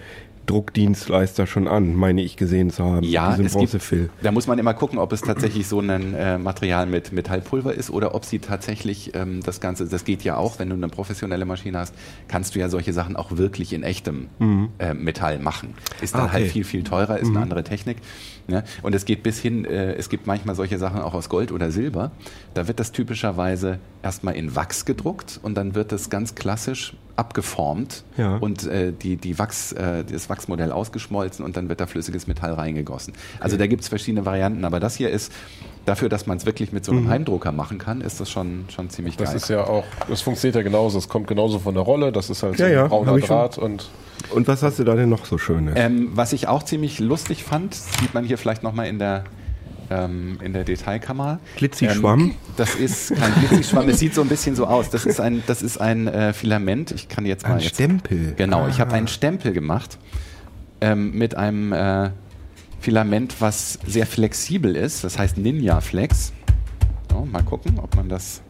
Druckdienstleister 0.45 1.47
schon 1.47 1.67
an, 1.67 1.95
meine 1.95 2.21
ich 2.21 2.38
gesehen 2.38 2.69
zu 2.69 2.84
haben. 2.84 3.03
Ja, 3.03 3.36
es 3.36 3.58
gibt, 3.58 3.77
da 4.21 4.31
muss 4.31 4.47
man 4.47 4.60
immer 4.60 4.73
gucken, 4.73 4.99
ob 4.99 5.12
es 5.13 5.21
tatsächlich 5.21 5.67
so 5.67 5.79
ein 5.79 6.13
äh, 6.13 6.38
Material 6.38 6.86
mit 6.86 7.12
Metallpulver 7.12 7.73
ist 7.73 7.89
oder 7.89 8.15
ob 8.15 8.25
sie 8.25 8.39
tatsächlich 8.39 9.13
ähm, 9.15 9.41
das 9.43 9.60
Ganze, 9.60 9.88
das 9.88 10.03
geht 10.05 10.23
ja 10.23 10.38
auch, 10.38 10.60
wenn 10.60 10.69
du 10.69 10.75
eine 10.75 10.89
professionelle 10.89 11.45
Maschine 11.45 11.79
hast, 11.79 11.93
kannst 12.27 12.55
du 12.55 12.60
ja 12.60 12.69
solche 12.69 12.93
Sachen 12.93 13.15
auch 13.15 13.38
wirklich 13.38 13.73
in 13.73 13.84
echtem 13.84 14.27
äh, 14.79 14.93
Metall 14.93 15.39
machen. 15.39 15.73
Ist 16.01 16.15
dann 16.15 16.21
Mhm. 16.21 16.25
Ah, 16.25 16.29
okay. 16.29 16.38
Mhm. 16.39 16.43
halt 16.43 16.51
viel, 16.51 16.63
viel 16.63 16.84
teurer, 16.84 17.17
ist 17.19 17.29
eine 17.29 17.39
andere 17.39 17.63
Technik. 17.63 17.97
Ne? 18.47 18.63
Und 18.84 18.93
es 18.93 19.05
geht 19.05 19.23
bis 19.23 19.39
hin, 19.39 19.65
äh, 19.65 19.93
es 19.93 20.10
gibt 20.10 20.27
manchmal 20.27 20.55
solche 20.55 20.77
Sachen 20.77 21.01
auch 21.01 21.13
aus 21.13 21.29
Gold 21.29 21.51
oder 21.51 21.71
Silber. 21.71 22.12
Da 22.53 22.67
wird 22.67 22.79
das 22.79 22.91
typischerweise 22.91 23.79
erstmal 24.03 24.36
in 24.36 24.55
Wachs 24.55 24.86
gedruckt 24.86 25.39
und 25.41 25.55
dann 25.55 25.73
wird 25.75 25.91
das 25.91 26.10
ganz 26.10 26.36
klassisch 26.36 26.95
abgeformt 27.15 28.03
Ja. 28.17 28.38
und 28.38 28.67
äh, 28.67 28.91
die, 28.91 29.15
die 29.15 29.39
Wachs, 29.39 29.71
äh, 29.71 30.03
das 30.03 30.29
Wachsmodell 30.29 30.71
ausgeschmolzen 30.71 31.43
und 31.45 31.58
dann 31.58 31.69
wird 31.69 31.79
da 31.79 31.88
flüssiges 31.88 32.27
Metall 32.27 32.53
reingegossen. 32.53 33.13
Also 33.39 33.58
da 33.58 33.67
gibt 33.67 33.84
es 33.84 33.88
verschiedene 33.88 34.25
Varianten, 34.25 34.65
aber 34.65 34.79
das 34.79 34.95
hier 34.95 35.10
ist 35.10 35.31
dafür, 35.85 36.09
dass 36.09 36.25
man 36.27 36.37
es 36.37 36.45
wirklich 36.45 36.71
mit 36.71 36.83
so 36.85 36.91
einem 36.91 37.09
Heimdrucker 37.09 37.51
machen 37.51 37.77
kann, 37.77 38.01
ist 38.01 38.19
das 38.19 38.29
schon, 38.29 38.65
schon 38.73 38.89
ziemlich 38.89 39.15
Mhm. 39.15 39.19
Das 39.19 39.29
geil. 39.29 39.37
ist 39.37 39.49
ja 39.49 39.63
auch, 39.65 39.83
das 40.09 40.21
funktioniert 40.21 40.55
ja 40.55 40.61
genauso. 40.63 40.97
Es 40.97 41.07
kommt 41.09 41.27
genauso 41.27 41.59
von 41.59 41.73
der 41.75 41.83
Rolle. 41.83 42.11
Das 42.11 42.29
ist 42.29 42.43
halt 42.43 42.57
Ja, 42.59 42.67
so 42.67 42.73
ja, 42.73 42.83
ein 42.83 42.89
brauner 42.89 43.15
ich 43.17 43.25
schon. 43.25 43.35
Draht 43.37 43.57
und 43.57 43.89
Und 44.31 44.47
was 44.47 44.63
hast 44.63 44.79
du 44.79 44.83
da 44.83 44.95
denn 44.95 45.09
noch 45.09 45.25
so 45.25 45.37
Schönes? 45.37 45.73
ähm, 45.77 46.09
was 46.13 46.33
ich 46.33 46.47
auch 46.47 46.63
ziemlich 46.63 46.99
lustig 46.99 47.43
fand, 47.43 47.73
sieht 47.75 48.13
man 48.13 48.23
hier 48.25 48.37
vielleicht 48.37 48.63
nochmal 48.63 48.87
in 48.87 48.99
der 48.99 49.23
ähm, 49.91 50.39
in 50.43 50.51
der 50.53 50.63
Detailkammer. 50.63 51.39
Glitzischwamm? 51.57 52.19
Ähm, 52.19 52.35
das 52.57 52.73
ist 52.73 53.13
kein 53.15 53.31
Glitzischwamm, 53.35 53.87
es 53.87 53.99
sieht 53.99 54.15
so 54.15 54.21
ein 54.21 54.27
bisschen 54.27 54.55
so 54.55 54.65
aus. 54.65 54.89
Das 54.89 55.05
ist 55.05 55.19
ein, 55.21 55.43
das 55.45 55.61
ist 55.61 55.77
ein 55.79 56.07
äh, 56.07 56.33
Filament. 56.33 56.89
Ich 56.91 57.07
kann 57.07 57.23
jetzt 57.27 57.43
mal. 57.47 57.53
Ein 57.55 57.59
jetzt, 57.59 57.75
Stempel. 57.75 58.33
Genau, 58.35 58.67
ich 58.67 58.79
habe 58.79 58.91
Ah. 58.93 58.95
einen 58.95 59.07
Stempel 59.07 59.53
gemacht 59.53 59.99
ähm, 60.81 61.11
mit 61.11 61.37
einem 61.37 61.71
äh, 61.71 62.09
Filament, 62.85 63.41
was 63.41 63.79
sehr 63.87 64.05
flexibel 64.05 64.75
ist. 64.75 65.03
Das 65.03 65.17
heißt 65.17 65.39
Ninja 65.39 65.81
Flex. 65.81 66.33
So, 67.09 67.25
mal 67.25 67.41
gucken, 67.41 67.79
ob 67.81 67.95
man 67.95 68.09
das, 68.09 68.43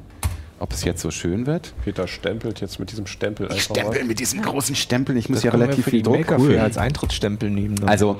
ob 0.59 0.73
es 0.73 0.83
jetzt 0.83 1.01
so 1.01 1.09
schön 1.09 1.45
wird. 1.45 1.73
Peter 1.85 2.05
stempelt 2.05 2.59
jetzt 2.59 2.77
mit 2.77 2.91
diesem 2.91 3.07
Stempel 3.07 3.47
einfach 3.47 3.61
Stempel 3.61 4.03
mit 4.03 4.19
diesem 4.19 4.41
großen 4.41 4.75
Stempel. 4.75 5.15
Ich 5.15 5.29
muss 5.29 5.37
Das 5.37 5.43
ja 5.45 5.51
relativ 5.51 5.85
viel 5.85 6.01
Druck. 6.01 6.35
Cool. 6.37 6.57
Als 6.57 6.77
Eintrittsstempel 6.77 7.49
nehmen. 7.49 7.77
dann. 7.77 7.87
Also, 7.87 8.17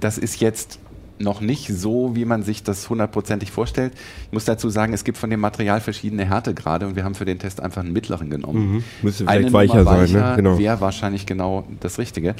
das 0.00 0.16
ist 0.16 0.40
jetzt 0.40 0.78
noch 1.18 1.42
nicht 1.42 1.68
so, 1.68 2.16
wie 2.16 2.24
man 2.24 2.42
sich 2.42 2.62
das 2.62 2.88
hundertprozentig 2.88 3.50
vorstellt. 3.50 3.92
Ich 4.28 4.32
muss 4.32 4.46
dazu 4.46 4.70
sagen, 4.70 4.94
es 4.94 5.04
gibt 5.04 5.18
von 5.18 5.28
dem 5.28 5.40
Material 5.40 5.82
verschiedene 5.82 6.24
Härtegrade 6.24 6.86
und 6.86 6.96
wir 6.96 7.04
haben 7.04 7.14
für 7.14 7.26
den 7.26 7.38
Test 7.38 7.60
einfach 7.60 7.82
einen 7.82 7.92
mittleren 7.92 8.30
genommen. 8.30 8.76
Mhm. 8.76 8.84
Müsste 9.02 9.28
Eine 9.28 9.40
vielleicht 9.48 9.52
weicher 9.52 9.84
Nummer 9.84 10.06
sein, 10.06 10.30
ne? 10.30 10.32
Genau. 10.36 10.58
Wäre 10.58 10.80
wahrscheinlich 10.80 11.26
genau 11.26 11.66
das 11.80 11.98
Richtige. 11.98 12.34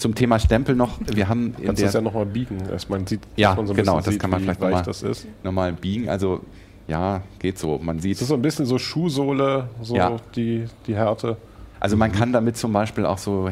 Zum 0.00 0.14
Thema 0.14 0.38
Stempel 0.38 0.74
noch, 0.74 0.98
wir 1.14 1.28
haben 1.28 1.54
in 1.58 1.66
Kannst 1.66 1.82
du 1.82 1.86
das 1.86 1.94
ja 1.94 2.00
nochmal 2.00 2.24
biegen, 2.26 2.56
dass 2.68 2.88
man 2.88 3.06
sieht, 3.06 3.20
Ja, 3.36 3.54
man 3.54 3.66
so 3.66 3.74
ein 3.74 3.76
genau, 3.76 3.96
bisschen 3.96 4.04
das 4.06 4.12
sieht, 4.14 4.20
kann 4.22 4.30
man 4.30 4.40
vielleicht 4.40 4.60
weich 4.60 4.70
nochmal- 4.70 4.84
das 4.84 5.02
ist. 5.02 5.26
normal 5.44 5.72
biegen. 5.74 6.08
Also 6.08 6.40
ja, 6.88 7.20
geht 7.38 7.58
so. 7.58 7.78
Man 7.82 8.00
sieht 8.00 8.16
Das 8.16 8.22
ist 8.22 8.28
so 8.28 8.34
ein 8.34 8.42
bisschen 8.42 8.64
so 8.66 8.78
Schuhsohle, 8.78 9.68
so 9.82 9.94
Ja. 9.96 10.16
die, 10.34 10.64
die 10.86 10.94
Härte. 10.96 11.36
Also 11.78 11.96
man 11.96 12.10
kann 12.12 12.32
damit 12.32 12.56
zum 12.56 12.72
Beispiel 12.72 13.04
auch 13.06 13.18
so 13.18 13.48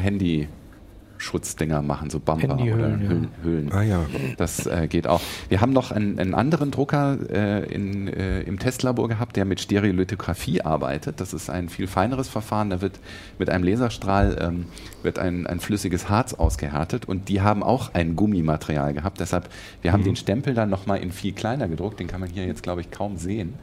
Handy-Schutzdinger 1.19 1.81
machen, 1.81 2.09
so 2.09 2.19
Bumper 2.19 2.55
oder 2.55 2.65
ja. 2.65 2.75
Hüllen. 2.75 3.27
Hüllen. 3.43 3.71
Ah 3.71 3.83
ja. 3.83 4.05
Das 4.37 4.65
äh, 4.65 4.87
geht 4.87 5.07
auch. 5.07 5.21
Wir 5.49 5.61
haben 5.61 5.73
noch 5.73 5.91
einen, 5.91 6.17
einen 6.19 6.33
anderen 6.33 6.71
Drucker 6.71 7.17
äh, 7.29 7.65
in, 7.73 8.07
äh, 8.07 8.41
im 8.41 8.57
Testlabor 8.59 9.07
gehabt, 9.07 9.35
der 9.35 9.45
mit 9.45 9.59
Stereolithografie 9.59 10.61
arbeitet. 10.61 11.19
Das 11.19 11.33
ist 11.33 11.49
ein 11.49 11.69
viel 11.69 11.87
feineres 11.87 12.29
Verfahren. 12.29 12.69
Da 12.69 12.81
wird 12.81 12.99
mit 13.37 13.49
einem 13.49 13.63
Laserstrahl 13.63 14.37
ähm, 14.39 14.65
wird 15.03 15.19
ein, 15.19 15.45
ein 15.45 15.59
flüssiges 15.59 16.09
Harz 16.09 16.33
ausgehärtet 16.33 17.05
und 17.05 17.29
die 17.29 17.41
haben 17.41 17.63
auch 17.63 17.93
ein 17.93 18.15
Gummimaterial 18.15 18.93
gehabt. 18.93 19.19
Deshalb, 19.19 19.49
wir 19.81 19.91
haben 19.91 20.03
den 20.03 20.15
Stempel 20.15 20.53
dann 20.53 20.69
nochmal 20.69 20.99
in 20.99 21.11
viel 21.11 21.33
kleiner 21.33 21.67
gedruckt. 21.67 21.99
Den 21.99 22.07
kann 22.07 22.21
man 22.21 22.29
hier 22.29 22.45
jetzt, 22.45 22.63
glaube 22.63 22.81
ich, 22.81 22.91
kaum 22.91 23.17
sehen. 23.17 23.55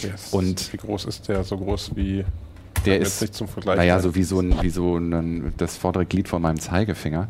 Yes. 0.00 0.32
Und- 0.32 0.72
wie 0.72 0.76
groß 0.76 1.04
ist 1.06 1.28
der? 1.28 1.44
So 1.44 1.56
groß 1.56 1.92
wie 1.94 2.24
Der 2.84 3.00
ist, 3.00 3.20
nicht 3.20 3.34
zum 3.34 3.48
Vergleich. 3.48 3.76
naja, 3.76 4.00
so 4.00 4.14
wie 4.14 4.24
so, 4.24 4.40
ein, 4.40 4.54
wie 4.62 4.70
so 4.70 4.96
ein, 4.96 5.52
das 5.56 5.76
vordere 5.76 6.06
Glied 6.06 6.28
von 6.28 6.42
meinem 6.42 6.60
Zeigefinger. 6.60 7.28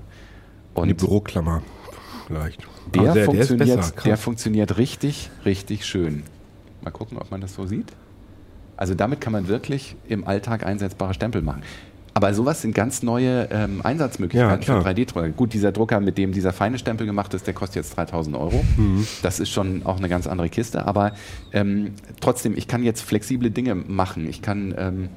Und 0.75 0.89
Die 0.89 0.95
Büroklammer 0.95 1.63
vielleicht. 2.27 2.67
Der, 2.95 3.03
der, 3.03 3.15
der 3.15 3.25
funktioniert, 3.25 3.77
besser. 3.77 3.93
krass. 3.93 4.05
der 4.05 4.17
funktioniert 4.17 4.79
richtig, 4.79 5.31
richtig 5.45 5.87
schön. 5.87 6.23
Mal 6.83 6.91
gucken, 6.91 7.19
ob 7.19 7.31
man 7.31 7.41
das 7.41 7.55
so 7.55 7.67
sieht. 7.67 7.93
Also 8.77 8.95
damit 8.95 9.21
kann 9.21 9.33
man 9.33 9.49
wirklich 9.49 9.97
im 10.09 10.27
Alltag 10.27 10.67
einsetzbare 10.67 11.15
Stempel 11.15 11.43
machen. 11.43 11.63
Aber 12.17 12.33
sowas 12.33 12.63
sind 12.63 12.75
ganz 12.77 13.03
neue 13.03 13.49
ähm, 13.51 13.81
Einsatzmöglichkeiten 13.83 14.65
Ja, 14.67 14.81
für 14.81 14.89
3D-Drucker. 14.89 15.29
Gut, 15.31 15.53
dieser 15.53 15.73
Drucker, 15.73 15.99
mit 15.99 16.17
dem 16.17 16.31
dieser 16.31 16.53
feine 16.53 16.79
Stempel 16.79 17.07
gemacht 17.07 17.35
ist, 17.35 17.47
der 17.49 17.55
kostet 17.55 17.77
jetzt 17.77 17.97
3000 17.97 18.37
Euro. 18.37 18.65
Mhm. 18.77 19.05
Das 19.23 19.41
ist 19.41 19.51
schon 19.51 19.85
auch 19.85 19.99
eine 19.99 20.09
ganz 20.09 20.29
andere 20.29 20.49
Kiste. 20.49 20.87
Aber 20.87 21.15
ähm, 21.53 21.95
trotzdem, 22.21 22.57
ich 22.57 22.69
kann 22.69 22.85
jetzt 22.85 23.01
flexible 23.03 23.51
Dinge 23.51 23.75
machen. 23.75 24.29
Ich 24.29 24.43
kann 24.43 24.75
ähm, 24.79 25.09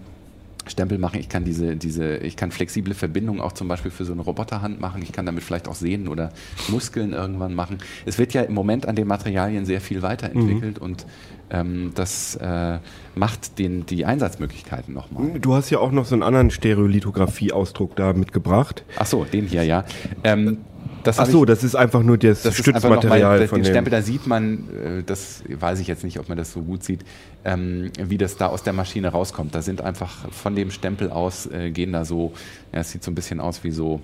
Stempel 0.70 0.98
machen, 0.98 1.20
ich 1.20 1.30
kann 1.30 1.44
diese, 1.44 1.76
diese, 1.76 2.18
ich 2.18 2.36
kann 2.36 2.52
flexible 2.52 2.94
Verbindungen 2.94 3.42
auch 3.42 3.54
zum 3.54 3.68
Beispiel 3.68 3.92
für 3.92 4.06
so 4.06 4.14
eine 4.14 4.22
Roboterhand 4.22 4.80
machen. 4.80 5.02
Ich 5.02 5.12
kann 5.12 5.26
damit 5.26 5.44
vielleicht 5.44 5.68
auch 5.68 5.76
Sehnen 5.76 6.08
oder 6.08 6.32
Muskeln 6.70 7.14
irgendwann 7.14 7.54
machen. 7.54 7.78
Es 8.06 8.18
wird 8.18 8.34
ja 8.34 8.42
im 8.42 8.54
Moment 8.54 8.88
an 8.88 8.96
den 8.96 9.08
Materialien 9.08 9.66
sehr 9.66 9.82
viel 9.82 10.02
weiterentwickelt 10.02 10.80
und 10.80 11.06
ähm, 11.50 11.92
das 11.96 12.36
äh, 12.36 12.80
macht 13.16 13.60
den, 13.60 13.86
die 13.86 14.06
Einsatzmöglichkeiten 14.06 14.94
nochmal. 14.94 15.40
Du 15.40 15.54
hast 15.54 15.70
ja 15.70 15.80
auch 15.80 15.92
noch 15.92 16.06
so 16.06 16.16
einen 16.16 16.24
anderen 16.24 16.52
Stereolithografie-Ausdruck 16.52 17.96
da 17.96 18.14
mitgebracht. 18.14 18.84
Ach 18.98 19.06
so, 19.06 19.24
den 19.24 19.46
hier, 19.46 19.64
ja. 19.64 19.86
Ähm, 20.24 20.60
das 21.08 21.20
Ach 21.20 21.26
so, 21.26 21.44
ich- 21.44 21.48
das 21.48 21.64
ist 21.64 21.76
einfach 21.76 22.04
nur 22.04 22.18
das, 22.18 22.44
das 22.44 22.58
mal, 22.58 22.64
Stützmaterial 22.64 23.48
von 23.48 23.60
den 23.60 23.64
dem. 23.66 23.72
Stempel, 23.72 23.92
da 23.92 24.02
sieht 24.02 24.28
man, 24.28 24.66
äh, 25.00 25.04
das 25.06 25.44
weiß 25.50 25.80
ich 25.80 25.88
jetzt 25.88 26.04
nicht, 26.04 26.20
ob 26.20 26.30
man 26.30 26.38
das 26.38 26.52
so 26.54 26.62
gut 26.62 26.84
sieht, 26.84 27.02
ähm, 27.46 27.92
wie 28.02 28.18
das 28.18 28.38
da 28.38 28.48
aus 28.48 28.64
der 28.64 28.74
Maschine 28.74 29.08
rauskommt. 29.10 29.56
Da 29.56 29.62
sind 29.62 29.82
einfach 29.82 30.30
von 30.32 30.56
dem 30.56 30.70
Stempel 30.72 31.10
aus, 31.10 31.46
äh, 31.48 31.72
gehen 31.72 31.94
da 31.94 32.06
so, 32.06 32.34
ja, 32.74 32.82
es 32.82 32.92
sieht 32.92 33.04
so 33.04 33.12
ein 33.12 33.16
bisschen 33.16 33.40
aus 33.40 33.64
wie 33.64 33.72
so, 33.72 34.02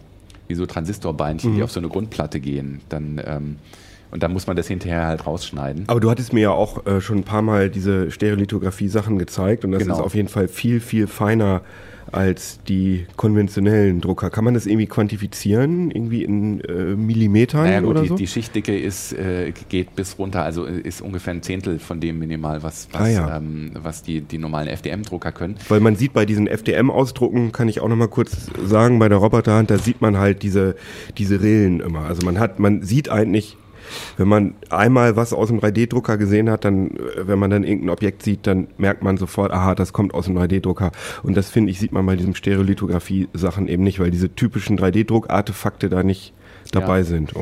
wie 0.47 0.55
so 0.55 0.65
Transistorbeinchen, 0.65 1.51
Mhm. 1.51 1.55
die 1.57 1.63
auf 1.63 1.71
so 1.71 1.79
eine 1.79 1.89
Grundplatte 1.89 2.39
gehen. 2.39 2.81
Dann, 2.89 3.21
ähm, 3.25 3.55
und 4.11 4.21
dann 4.23 4.31
muss 4.31 4.45
man 4.45 4.55
das 4.55 4.67
hinterher 4.67 5.07
halt 5.07 5.25
rausschneiden. 5.25 5.85
Aber 5.87 5.99
du 5.99 6.09
hattest 6.11 6.33
mir 6.33 6.41
ja 6.41 6.51
auch 6.51 6.85
äh, 6.85 7.01
schon 7.01 7.17
ein 7.19 7.23
paar 7.23 7.41
Mal 7.41 7.69
diese 7.69 8.11
Stereolithografie-Sachen 8.11 9.17
gezeigt 9.17 9.65
und 9.65 9.71
das 9.71 9.81
Genau. 9.83 9.95
ist 9.95 10.01
auf 10.01 10.13
jeden 10.15 10.27
Fall 10.29 10.47
viel, 10.47 10.79
viel 10.79 11.07
feiner 11.07 11.61
als 12.13 12.60
die 12.67 13.06
konventionellen 13.15 14.02
Drucker. 14.02 14.30
Kann 14.30 14.43
man 14.43 14.54
das 14.54 14.65
irgendwie 14.65 14.86
quantifizieren? 14.88 15.91
Irgendwie 15.91 16.23
in 16.23 16.62
äh, 16.62 16.95
Millimetern 16.95 17.63
Naja 17.63 17.80
gut, 17.82 17.89
oder 17.89 18.02
die, 18.04 18.08
so? 18.10 18.15
die 18.15 18.28
Schichtdicke 18.28 18.78
ist, 18.78 19.13
äh, 19.13 19.52
geht 19.69 19.95
bis 19.95 20.17
runter, 20.19 20.43
also 20.43 20.65
ist 20.65 21.02
ungefähr 21.02 21.34
ein 21.34 21.41
Zehntel 21.41 21.80
von 21.80 21.99
dem 21.99 22.19
minimal, 22.19 22.63
was, 22.63 22.88
was, 22.91 23.02
Ah, 23.02 23.08
ja. 23.08 23.38
ähm, 23.38 23.71
was 23.76 24.04
die, 24.04 24.21
die 24.21 24.38
normalen 24.38 24.67
FDM-Drucker 24.67 25.32
können. 25.32 25.56
Weil 25.69 25.80
man 25.80 25.95
sieht 25.95 26.13
bei 26.13 26.26
diesen 26.26 26.47
FDM-Ausdrucken, 26.47 27.52
kann 27.52 27.67
ich 27.67 27.80
auch 27.80 27.88
noch 27.89 27.95
mal 27.95 28.08
kurz 28.08 28.47
sagen, 28.65 28.99
bei 28.99 29.10
der 29.10 29.17
Roboterhand, 29.17 29.69
da 29.71 29.78
sieht 29.78 30.02
man 30.02 30.17
halt 30.17 30.43
diese, 30.43 30.76
diese 31.17 31.41
Rillen 31.41 31.80
immer. 31.80 32.02
Also 32.06 32.26
man 32.26 32.39
hat, 32.39 32.60
man 32.60 32.82
sieht 32.84 33.10
eigentlich, 33.10 33.58
wenn 34.17 34.27
man 34.27 34.55
einmal 34.69 35.15
was 35.15 35.33
aus 35.33 35.47
dem 35.49 35.59
3D-Drucker 35.59 36.17
gesehen 36.17 36.49
hat, 36.49 36.65
dann, 36.65 36.91
äh, 36.91 37.27
wenn 37.27 37.39
man 37.39 37.49
dann 37.49 37.63
irgendein 37.63 37.89
Objekt 37.89 38.23
sieht, 38.23 38.45
dann 38.47 38.67
merkt 38.77 39.03
man 39.03 39.17
sofort, 39.17 39.51
aha, 39.51 39.75
das 39.75 39.93
kommt 39.93 40.13
aus 40.13 40.25
dem 40.25 40.37
3D-Drucker. 40.37 40.91
Und 41.23 41.35
das 41.37 41.49
finde 41.49 41.71
ich, 41.71 41.79
sieht 41.79 41.91
man 41.91 42.05
bei 42.05 42.15
diesen 42.15 42.35
Stereolithografie-Sachen 42.35 43.67
eben 43.67 43.83
nicht, 43.83 43.99
weil 43.99 44.11
diese 44.11 44.33
typischen 44.35 44.77
3D-Druck-Artefakte 44.77 45.89
da 45.89 46.03
nicht 46.03 46.33
dabei 46.71 46.99
Ja. 46.99 47.03
sind. 47.03 47.33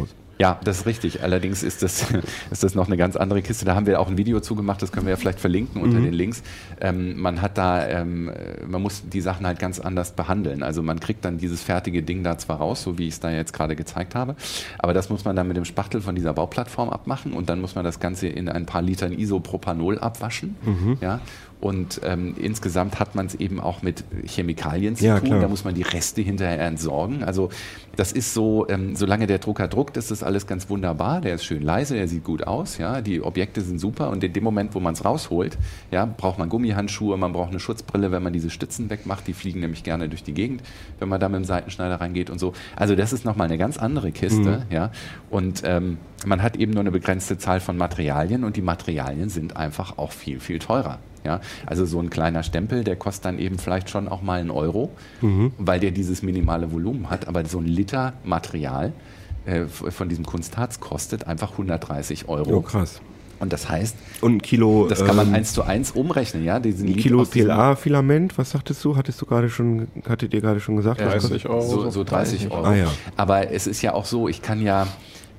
Ja, 0.41 0.59
das 0.63 0.79
ist 0.79 0.85
richtig. 0.87 1.21
Allerdings 1.21 1.61
ist 1.61 1.83
das, 1.83 2.07
ist 2.51 2.63
das 2.63 2.73
noch 2.73 2.87
eine 2.87 2.97
ganz 2.97 3.15
andere 3.15 3.43
Kiste. 3.43 3.63
Da 3.63 3.75
haben 3.75 3.85
wir 3.85 3.99
auch 3.99 4.07
ein 4.07 4.17
Video 4.17 4.39
zugemacht, 4.39 4.81
das 4.81 4.91
können 4.91 5.05
wir 5.05 5.11
ja 5.11 5.17
vielleicht 5.17 5.39
verlinken 5.39 5.79
unter 5.79 5.99
den 5.99 6.13
Links. 6.13 6.41
Ähm, 6.79 7.21
man 7.21 7.43
hat 7.43 7.59
da, 7.59 7.87
ähm, 7.87 8.27
äh, 8.29 8.65
man 8.65 8.81
muss 8.81 9.03
die 9.07 9.21
Sachen 9.21 9.45
halt 9.45 9.59
ganz 9.59 9.79
anders 9.79 10.13
behandeln. 10.13 10.63
Also 10.63 10.81
man 10.81 10.99
kriegt 10.99 11.25
dann 11.25 11.37
dieses 11.37 11.61
fertige 11.61 12.01
Ding 12.01 12.23
da 12.23 12.39
zwar 12.39 12.57
raus, 12.57 12.81
so 12.81 12.97
wie 12.97 13.07
ich 13.07 13.13
es 13.13 13.19
da 13.19 13.29
jetzt 13.29 13.53
gerade 13.53 13.75
gezeigt 13.75 14.15
habe, 14.15 14.35
aber 14.79 14.95
das 14.95 15.11
muss 15.11 15.25
man 15.25 15.35
dann 15.35 15.47
mit 15.47 15.57
dem 15.57 15.65
Spachtel 15.65 16.01
von 16.01 16.15
dieser 16.15 16.33
Bauplattform 16.33 16.89
abmachen 16.89 17.33
und 17.33 17.47
dann 17.47 17.61
muss 17.61 17.75
man 17.75 17.85
das 17.85 17.99
Ganze 17.99 18.27
in 18.27 18.49
ein 18.49 18.65
paar 18.65 18.81
Litern 18.81 19.11
Isopropanol 19.13 19.99
abwaschen. 19.99 20.55
Ja. 21.01 21.19
Und 21.61 22.01
ähm, 22.03 22.33
insgesamt 22.41 22.99
hat 22.99 23.13
man 23.13 23.27
es 23.27 23.35
eben 23.35 23.59
auch 23.59 23.83
mit 23.83 24.03
Chemikalien 24.25 24.95
zu 24.95 25.05
Ja, 25.05 25.19
tun. 25.19 25.29
klar. 25.29 25.41
Da 25.41 25.47
muss 25.47 25.63
man 25.63 25.75
die 25.75 25.83
Reste 25.83 26.21
hinterher 26.21 26.59
entsorgen. 26.59 27.23
Also 27.23 27.49
das 27.95 28.11
ist 28.11 28.33
so, 28.33 28.67
ähm, 28.67 28.95
solange 28.95 29.27
der 29.27 29.37
Drucker 29.37 29.67
druckt, 29.67 29.95
ist 29.95 30.09
das 30.09 30.23
alles 30.23 30.47
ganz 30.47 30.69
wunderbar. 30.71 31.21
Der 31.21 31.35
ist 31.35 31.45
schön 31.45 31.61
leise, 31.61 31.93
der 31.93 32.07
sieht 32.07 32.23
gut 32.23 32.47
aus, 32.47 32.79
ja. 32.79 33.01
Die 33.01 33.21
Objekte 33.21 33.61
sind 33.61 33.79
super 33.79 34.09
und 34.09 34.23
in 34.23 34.33
dem 34.33 34.43
Moment, 34.43 34.73
wo 34.73 34.79
man 34.79 34.95
es 34.95 35.05
rausholt, 35.05 35.57
ja, 35.91 36.05
braucht 36.05 36.39
man 36.39 36.49
Gummihandschuhe, 36.49 37.15
man 37.15 37.31
braucht 37.31 37.51
eine 37.51 37.59
Schutzbrille, 37.59 38.11
wenn 38.11 38.23
man 38.23 38.33
diese 38.33 38.49
Stützen 38.49 38.89
wegmacht. 38.89 39.27
Die 39.27 39.33
fliegen 39.33 39.59
nämlich 39.59 39.83
gerne 39.83 40.09
durch 40.09 40.23
die 40.23 40.33
Gegend, 40.33 40.63
wenn 40.99 41.09
man 41.09 41.19
da 41.19 41.29
mit 41.29 41.37
dem 41.37 41.45
Seitenschneider 41.45 42.01
reingeht 42.01 42.31
und 42.31 42.39
so. 42.39 42.53
Also 42.75 42.95
das 42.95 43.13
ist 43.13 43.23
nochmal 43.23 43.45
eine 43.45 43.59
ganz 43.59 43.77
andere 43.77 44.11
Kiste, 44.11 44.65
ja. 44.71 44.91
Und 45.29 45.61
ähm, 45.63 45.99
man 46.25 46.41
hat 46.41 46.55
eben 46.57 46.71
nur 46.71 46.81
eine 46.81 46.91
begrenzte 46.91 47.37
Zahl 47.37 47.59
von 47.59 47.77
Materialien 47.77 48.43
und 48.43 48.55
die 48.55 48.61
Materialien 48.63 49.29
sind 49.29 49.57
einfach 49.57 49.99
auch 49.99 50.11
viel, 50.11 50.39
viel 50.39 50.57
teurer. 50.57 50.97
Ja, 51.23 51.39
also 51.65 51.85
so 51.85 51.99
ein 51.99 52.09
kleiner 52.09 52.43
Stempel, 52.43 52.83
der 52.83 52.95
kostet 52.95 53.25
dann 53.25 53.39
eben 53.39 53.59
vielleicht 53.59 53.89
schon 53.89 54.07
auch 54.07 54.21
mal 54.21 54.39
einen 54.39 54.49
Euro, 54.51 54.89
weil 55.57 55.79
der 55.79 55.91
dieses 55.91 56.23
minimale 56.23 56.71
Volumen 56.71 57.09
hat. 57.09 57.27
Aber 57.27 57.45
so 57.45 57.59
ein 57.59 57.65
Liter 57.65 58.13
Material 58.23 58.91
äh, 59.45 59.65
von 59.65 60.09
diesem 60.09 60.25
Kunstharz 60.25 60.79
kostet 60.79 61.27
einfach 61.27 61.51
130 61.51 62.27
Euro. 62.27 62.57
Oh, 62.57 62.61
krass. 62.61 63.01
Und 63.39 63.51
das 63.53 63.67
heißt, 63.69 63.95
Und 64.21 64.35
ein 64.35 64.41
Kilo, 64.43 64.87
das 64.87 65.03
kann 65.03 65.15
man 65.15 65.29
ähm, 65.29 65.33
eins 65.33 65.53
zu 65.53 65.63
eins 65.63 65.89
umrechnen, 65.91 66.43
ja? 66.45 66.59
Diesen 66.59 66.87
ein 66.87 66.95
Kilo 66.95 67.23
PLA-Filament, 67.25 68.37
was 68.37 68.51
sagtest 68.51 68.83
du? 68.85 68.95
Hattest 68.95 69.19
du 69.21 69.25
gerade 69.25 69.49
schon, 69.49 69.87
hattet 70.07 70.33
ihr 70.33 70.41
gerade 70.41 70.59
schon 70.59 70.75
gesagt? 70.75 71.03
was 71.03 71.23
30 71.27 71.49
Euro. 71.49 71.61
So, 71.61 71.89
so 71.89 72.03
30 72.03 72.51
Euro. 72.51 72.63
Ah, 72.65 72.75
ja. 72.75 72.87
Aber 73.17 73.51
es 73.51 73.65
ist 73.65 73.81
ja 73.81 73.93
auch 73.93 74.05
so, 74.05 74.27
ich 74.27 74.43
kann 74.43 74.61
ja, 74.61 74.85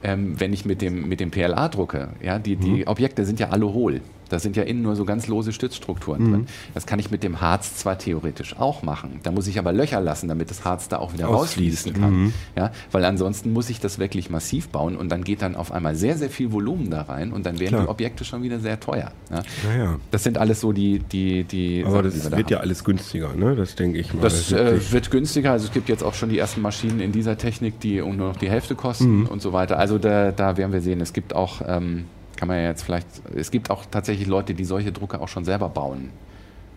ähm, 0.02 0.34
wenn 0.40 0.52
ich 0.52 0.64
mit 0.64 0.82
dem, 0.82 1.08
mit 1.08 1.20
dem 1.20 1.30
PLA 1.30 1.68
drucke, 1.68 2.08
ja, 2.20 2.40
die, 2.40 2.56
Mhm. 2.56 2.60
die 2.60 2.86
Objekte 2.88 3.24
sind 3.24 3.38
ja 3.38 3.50
alle 3.50 3.72
hohl. 3.72 4.00
Da 4.32 4.38
sind 4.38 4.56
ja 4.56 4.62
innen 4.62 4.80
nur 4.82 4.96
so 4.96 5.04
ganz 5.04 5.26
lose 5.28 5.52
Stützstrukturen 5.52 6.22
Mhm. 6.24 6.30
drin. 6.32 6.46
Das 6.74 6.86
kann 6.86 6.98
ich 6.98 7.10
mit 7.10 7.22
dem 7.22 7.40
Harz 7.42 7.76
zwar 7.76 7.98
theoretisch 7.98 8.56
auch 8.58 8.82
machen. 8.82 9.20
Da 9.22 9.30
muss 9.30 9.46
ich 9.46 9.58
aber 9.58 9.72
Löcher 9.72 10.00
lassen, 10.00 10.26
damit 10.28 10.50
das 10.50 10.64
Harz 10.64 10.88
da 10.88 10.98
auch 10.98 11.12
wieder 11.12 11.26
rausfließen 11.26 11.92
kann. 11.92 12.10
Mhm. 12.24 12.32
Ja, 12.56 12.72
weil 12.90 13.04
ansonsten 13.04 13.52
muss 13.52 13.68
ich 13.70 13.78
das 13.80 13.98
wirklich 13.98 14.30
massiv 14.30 14.68
bauen 14.70 14.96
und 14.96 15.10
dann 15.10 15.22
geht 15.24 15.42
dann 15.42 15.54
auf 15.54 15.70
einmal 15.70 15.94
sehr, 15.94 16.16
sehr 16.16 16.30
viel 16.30 16.50
Volumen 16.50 16.88
da 16.90 17.02
rein 17.02 17.32
und 17.32 17.44
dann 17.44 17.60
werden 17.60 17.68
Klar. 17.74 17.82
die 17.82 17.88
Objekte 17.88 18.24
schon 18.24 18.42
wieder 18.42 18.58
sehr 18.58 18.80
teuer. 18.80 19.12
Ja. 19.30 19.42
Naja. 19.68 19.96
Das 20.10 20.22
sind 20.24 20.38
alles 20.38 20.60
so 20.60 20.72
die, 20.72 20.98
die, 21.00 21.44
die 21.44 21.82
Aber 21.84 21.96
Sachen, 21.96 22.10
die 22.10 22.16
das 22.16 22.24
wir 22.24 22.30
da 22.30 22.36
wird 22.38 22.46
haben. 22.46 22.52
ja 22.52 22.60
alles 22.60 22.84
günstiger, 22.84 23.34
ne? 23.34 23.54
Das 23.54 23.74
denke 23.74 23.98
ich 23.98 24.14
mal. 24.14 24.22
Das 24.22 24.50
wird 24.50 24.60
äh, 24.60 24.92
wird 24.92 25.10
günstiger. 25.10 25.52
Also 25.52 25.66
es 25.66 25.72
gibt 25.72 25.88
jetzt 25.90 26.02
auch 26.02 26.14
schon 26.14 26.30
die 26.30 26.38
ersten 26.38 26.62
Maschinen 26.62 27.00
in 27.00 27.12
dieser 27.12 27.36
Technik, 27.36 27.80
die 27.80 28.00
nur 28.00 28.12
noch 28.14 28.36
die 28.36 28.48
Hälfte 28.50 28.74
kosten 28.74 29.20
Mhm. 29.20 29.26
und 29.26 29.42
so 29.42 29.52
weiter. 29.52 29.78
Also 29.78 29.98
da, 29.98 30.32
da 30.32 30.56
werden 30.56 30.72
wir 30.72 30.80
sehen, 30.80 31.00
es 31.02 31.12
gibt 31.12 31.34
auch 31.34 31.60
ähm, 31.66 32.04
kann 32.42 32.48
man 32.48 32.56
ja 32.58 32.70
jetzt 32.70 32.82
vielleicht, 32.82 33.06
es 33.36 33.52
gibt 33.52 33.70
auch 33.70 33.84
tatsächlich 33.88 34.26
Leute, 34.26 34.52
die 34.52 34.64
solche 34.64 34.90
Drucker 34.90 35.20
auch 35.22 35.28
schon 35.28 35.44
selber 35.44 35.68
bauen. 35.68 36.08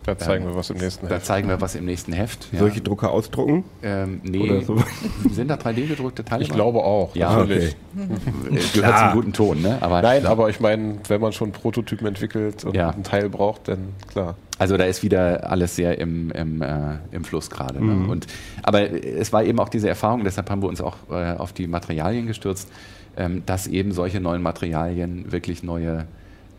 Da 0.03 0.15
zeigen 0.15 0.45
wir 0.45 0.55
was 0.55 0.69
im 0.69 0.77
nächsten 0.77 1.07
Da 1.07 1.15
Heft. 1.15 1.25
zeigen 1.25 1.47
wir 1.47 1.59
was 1.59 1.73
im 1.73 1.85
nächsten 1.85 2.13
Heft. 2.13 2.49
ja. 2.51 2.59
Solche 2.59 2.81
Drucker 2.81 3.09
ausdrucken? 3.09 3.63
ähm, 3.81 4.21
nee, 4.21 4.41
Oder 4.47 4.61
so. 4.61 4.77
sind 5.31 5.47
da 5.47 5.55
3D-gedruckte 5.55 6.23
Teile? 6.23 6.43
Ich 6.43 6.51
glaube 6.51 6.83
auch, 6.83 7.15
Ja, 7.15 7.35
natürlich. 7.35 7.75
Äh, 7.97 8.59
gehört 8.79 8.99
zum 8.99 9.11
guten 9.13 9.33
Ton, 9.33 9.63
ne? 9.63 9.79
Aber 9.81 10.03
Nein, 10.03 10.27
aber 10.27 10.49
ich 10.51 10.59
meine, 10.59 10.97
wenn 11.07 11.19
man 11.19 11.33
schon 11.33 11.51
Prototypen 11.51 12.05
entwickelt 12.05 12.63
und 12.63 12.75
Ja. 12.75 12.91
einen 12.91 13.01
Teil 13.01 13.27
braucht, 13.31 13.67
dann 13.67 13.87
klar. 14.07 14.35
Also 14.59 14.77
da 14.77 14.83
ist 14.83 15.01
wieder 15.01 15.49
alles 15.49 15.75
sehr 15.75 15.97
im, 15.97 16.29
im, 16.29 16.61
äh, 16.61 16.99
im 17.09 17.23
Fluss 17.23 17.49
gerade. 17.49 17.83
Ne? 17.83 17.91
Mhm. 17.91 18.09
Und, 18.11 18.27
aber 18.61 18.81
es 19.03 19.33
war 19.33 19.43
eben 19.43 19.59
auch 19.59 19.69
diese 19.69 19.89
Erfahrung, 19.89 20.23
deshalb 20.23 20.47
haben 20.51 20.61
wir 20.61 20.69
uns 20.69 20.79
auch 20.81 20.97
äh, 21.09 21.33
auf 21.35 21.53
die 21.53 21.65
Materialien 21.65 22.27
gestürzt, 22.27 22.69
ähm, 23.17 23.43
dass 23.45 23.67
eben 23.67 23.91
solche 23.91 24.19
neuen 24.19 24.41
Materialien 24.41 25.31
wirklich 25.31 25.63
neue 25.63 26.05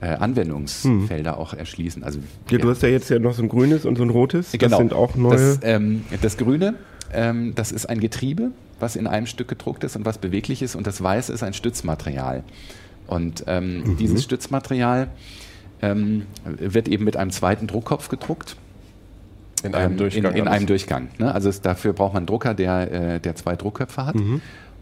äh, 0.00 0.08
Anwendungsfelder 0.08 1.38
auch 1.38 1.54
erschließen. 1.54 2.02
Also 2.04 2.18
Mhm. 2.18 2.24
Ja, 2.50 2.58
du 2.58 2.70
hast 2.70 2.82
ja 2.82 2.88
jetzt 2.88 3.08
ja 3.08 3.18
noch 3.18 3.34
so 3.34 3.42
ein 3.42 3.48
grünes 3.48 3.84
und 3.86 3.96
so 3.96 4.02
ein 4.02 4.10
rotes. 4.10 4.50
Das 4.52 4.58
Genau. 4.60 4.78
sind 4.78 4.92
auch 4.92 5.14
neue. 5.16 5.36
Das, 5.36 5.60
ähm, 5.62 6.04
das 6.20 6.36
Grüne, 6.36 6.74
ähm, 7.12 7.54
das 7.54 7.72
ist 7.72 7.86
ein 7.86 7.98
Getriebe, 8.00 8.50
was 8.78 8.94
in 8.96 9.06
einem 9.06 9.26
Stück 9.26 9.48
gedruckt 9.48 9.84
ist 9.84 9.96
und 9.96 10.04
was 10.04 10.18
beweglich 10.18 10.60
ist. 10.62 10.74
Und 10.76 10.86
das 10.86 11.02
Weiße 11.02 11.32
ist 11.32 11.42
ein 11.42 11.54
Stützmaterial. 11.54 12.42
Und 13.06 13.44
ähm, 13.46 13.82
Mhm. 13.84 13.96
dieses 13.96 14.22
Stützmaterial 14.24 15.08
ähm, 15.82 16.22
wird 16.44 16.88
eben 16.88 17.04
mit 17.04 17.16
einem 17.16 17.30
zweiten 17.30 17.66
Druckkopf 17.66 18.08
gedruckt. 18.08 18.56
In 19.62 19.74
einem 19.74 19.92
Ähm, 19.92 19.98
Durchgang. 19.98 20.32
In, 20.32 20.38
in 20.42 20.48
einem 20.48 20.66
Durchgang. 20.66 21.08
Ne? 21.18 21.32
Also 21.34 21.48
es, 21.48 21.60
dafür 21.62 21.92
braucht 21.94 22.12
man 22.12 22.20
einen 22.20 22.26
Drucker, 22.26 22.52
der, 22.54 22.92
äh, 23.14 23.20
der 23.20 23.34
zwei 23.36 23.56
Druckköpfe 23.56 24.04
hat. 24.04 24.16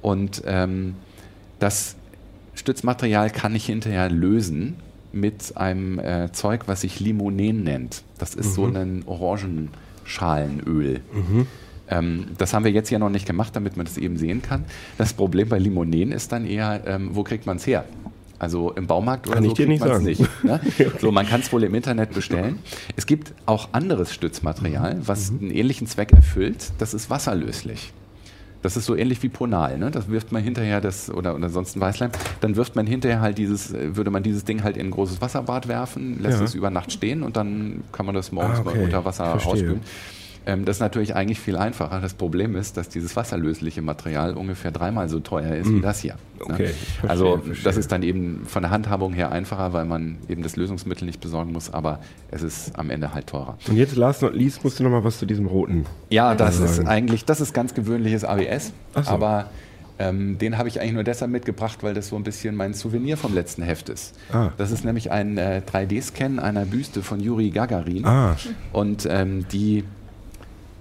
Und 0.03 0.43
ähm, 0.47 0.95
das 1.65 1.97
Stützmaterial 2.55 3.31
kann 3.31 3.55
ich 3.57 3.65
hinterher 3.65 4.11
lösen 4.11 4.77
mit 5.13 5.57
einem 5.57 5.99
äh, 5.99 6.31
Zeug, 6.31 6.65
was 6.67 6.83
sich 6.83 7.01
Limonen 7.01 7.65
nennt. 7.65 8.03
Das 8.19 8.35
ist 8.35 8.53
so 8.53 8.67
ein 8.67 9.03
Orangenschalenöl. 9.07 11.01
Ähm, 11.89 12.27
das 12.37 12.53
haben 12.53 12.67
wir 12.67 12.71
jetzt 12.71 12.91
ja 12.91 12.99
noch 12.99 13.09
nicht 13.09 13.25
gemacht, 13.25 13.57
damit 13.57 13.79
man 13.79 13.87
das 13.87 13.97
eben 13.97 14.19
sehen 14.19 14.43
kann. 14.43 14.67
Das 14.99 15.15
Problem 15.15 15.49
bei 15.49 15.59
Limonen 15.59 16.13
ist 16.13 16.33
dann 16.33 16.45
eher, 16.45 16.83
ähm, 16.87 17.11
wo 17.13 17.25
kriegt 17.25 17.47
man 17.47 17.57
es 17.57 17.67
her? 17.67 17.87
Also 18.39 18.73
im 18.73 18.87
Baumarkt 18.87 19.27
oder 19.27 19.37
Kann 19.37 19.45
so 19.45 19.51
ich 19.51 19.55
dir 19.55 19.65
kriegt 19.67 19.81
nicht 19.81 19.91
sagen. 19.91 20.05
nicht. 20.05 20.45
Ne? 20.45 20.61
So, 21.01 21.13
man 21.13 21.27
kann 21.27 21.41
es 21.41 21.51
wohl 21.51 21.65
im 21.65 21.75
Internet 21.75 22.13
bestellen. 22.13 22.59
Es 22.95 23.07
gibt 23.07 23.33
auch 23.47 23.71
anderes 23.73 24.13
Stützmaterial, 24.13 24.99
was 25.07 25.31
einen 25.31 25.51
ähnlichen 25.51 25.87
Zweck 25.87 26.13
erfüllt. 26.13 26.73
Das 26.77 26.93
ist 26.93 27.09
wasserlöslich. 27.09 27.95
Das 28.65 28.79
ist 28.79 28.87
so 28.87 28.97
ähnlich 28.97 29.23
wie 29.23 29.29
Ponal, 29.29 29.77
ne? 29.77 29.91
Das 29.91 30.09
wirft 30.09 30.33
man 30.33 30.43
hinterher 30.43 30.81
das 30.81 31.11
oder, 31.11 31.35
oder 31.35 31.51
sonst 31.51 31.77
ein 31.77 31.81
Weißleim. 31.83 32.11
Dann 32.41 32.57
wirft 32.57 32.77
man 32.77 32.87
hinterher 32.87 33.21
halt 33.21 33.37
dieses, 33.37 33.75
äh, 33.75 33.95
würde 33.95 34.11
man 34.11 34.23
dieses 34.23 34.45
Ding 34.47 34.65
halt 34.65 34.79
in 34.79 34.87
ein 34.87 34.91
großes 34.91 35.21
Wasserbad 35.21 35.69
werfen, 35.69 36.19
lässt 36.23 36.39
Ja. 36.39 36.45
es 36.47 36.55
über 36.55 36.71
Nacht 36.71 36.91
stehen 36.91 37.23
und 37.23 37.37
dann 37.37 37.85
kann 37.93 38.07
man 38.07 38.15
das 38.15 38.33
morgens 38.33 38.61
Ah, 38.61 38.63
okay. 38.65 38.79
mal 38.79 38.85
unter 38.87 39.05
Wasser 39.05 39.35
ausspülen. 39.35 39.81
Ähm, 40.47 40.65
das 40.67 40.77
ist 40.77 40.81
natürlich 40.81 41.15
eigentlich 41.17 41.41
viel 41.41 41.57
einfacher. 41.57 42.01
Das 42.01 42.13
Problem 42.15 42.55
ist, 42.55 42.77
dass 42.77 42.89
dieses 42.91 43.17
wasserlösliche 43.17 43.81
Material 43.81 44.35
ungefähr 44.35 44.71
dreimal 44.71 45.09
so 45.09 45.21
teuer 45.21 45.55
ist 45.55 45.71
wie 45.73 45.81
das 45.81 46.01
hier. 46.01 46.17
Okay, 46.39 46.65
Ne? 46.65 46.71
ich 46.71 46.77
verstehe, 46.77 47.11
also 47.11 47.39
verstehe. 47.39 47.65
das 47.65 47.77
ist 47.79 47.91
dann 47.93 48.03
eben 48.03 48.43
von 48.45 48.63
der 48.63 48.71
Handhabung 48.71 49.15
her 49.15 49.33
einfacher, 49.33 49.73
weil 49.73 49.87
man 49.87 50.19
eben 50.29 50.43
das 50.43 50.57
Lösungsmittel 50.57 51.07
nicht 51.07 51.21
besorgen 51.21 51.53
muss, 51.53 51.73
aber 51.73 52.01
es 52.31 52.43
ist 52.43 52.79
am 52.79 52.91
Ende 52.91 53.15
halt 53.15 53.29
teurer. 53.29 53.57
und 53.69 53.77
jetzt, 53.77 53.97
last 53.97 54.21
not 54.23 54.35
least, 54.35 54.63
musst 54.65 54.79
du 54.79 54.85
noch 54.85 54.91
mal 54.91 55.03
was 55.03 55.19
zu 55.19 55.25
diesem 55.27 55.47
roten. 55.47 55.87
Ja, 56.11 56.35
das 56.35 56.59
sagen. 56.59 56.71
ist 56.71 56.87
eigentlich, 56.87 57.25
das 57.25 57.41
ist 57.41 57.55
ganz 57.55 57.73
gewöhnliches 57.73 58.25
ABS, 58.25 58.73
so. 58.95 59.01
aber 59.11 59.49
ähm, 59.99 60.37
den 60.39 60.59
habe 60.59 60.69
ich 60.69 60.81
eigentlich 60.81 60.93
nur 60.93 61.05
deshalb 61.05 61.31
mitgebracht, 61.31 61.79
weil 61.83 61.95
das 61.95 62.09
so 62.09 62.17
ein 62.17 62.25
bisschen 62.25 62.55
mein 62.57 62.75
Souvenir 62.75 63.17
vom 63.17 63.33
letzten 63.33 63.63
Heft 63.63 63.89
ist. 63.89 64.15
Ah. 64.33 64.51
Das 64.59 64.73
ist 64.73 64.85
nämlich 64.85 65.11
ein 65.13 65.39
äh, 65.39 65.63
3D-Scan 65.67 66.39
einer 66.41 66.65
Büste 66.67 67.03
von 67.03 67.21
Juri 67.21 67.51
Gagarin 67.51 68.05
Ah, 68.05 68.37
und 68.73 69.07
ähm, 69.09 69.47
die 69.53 69.85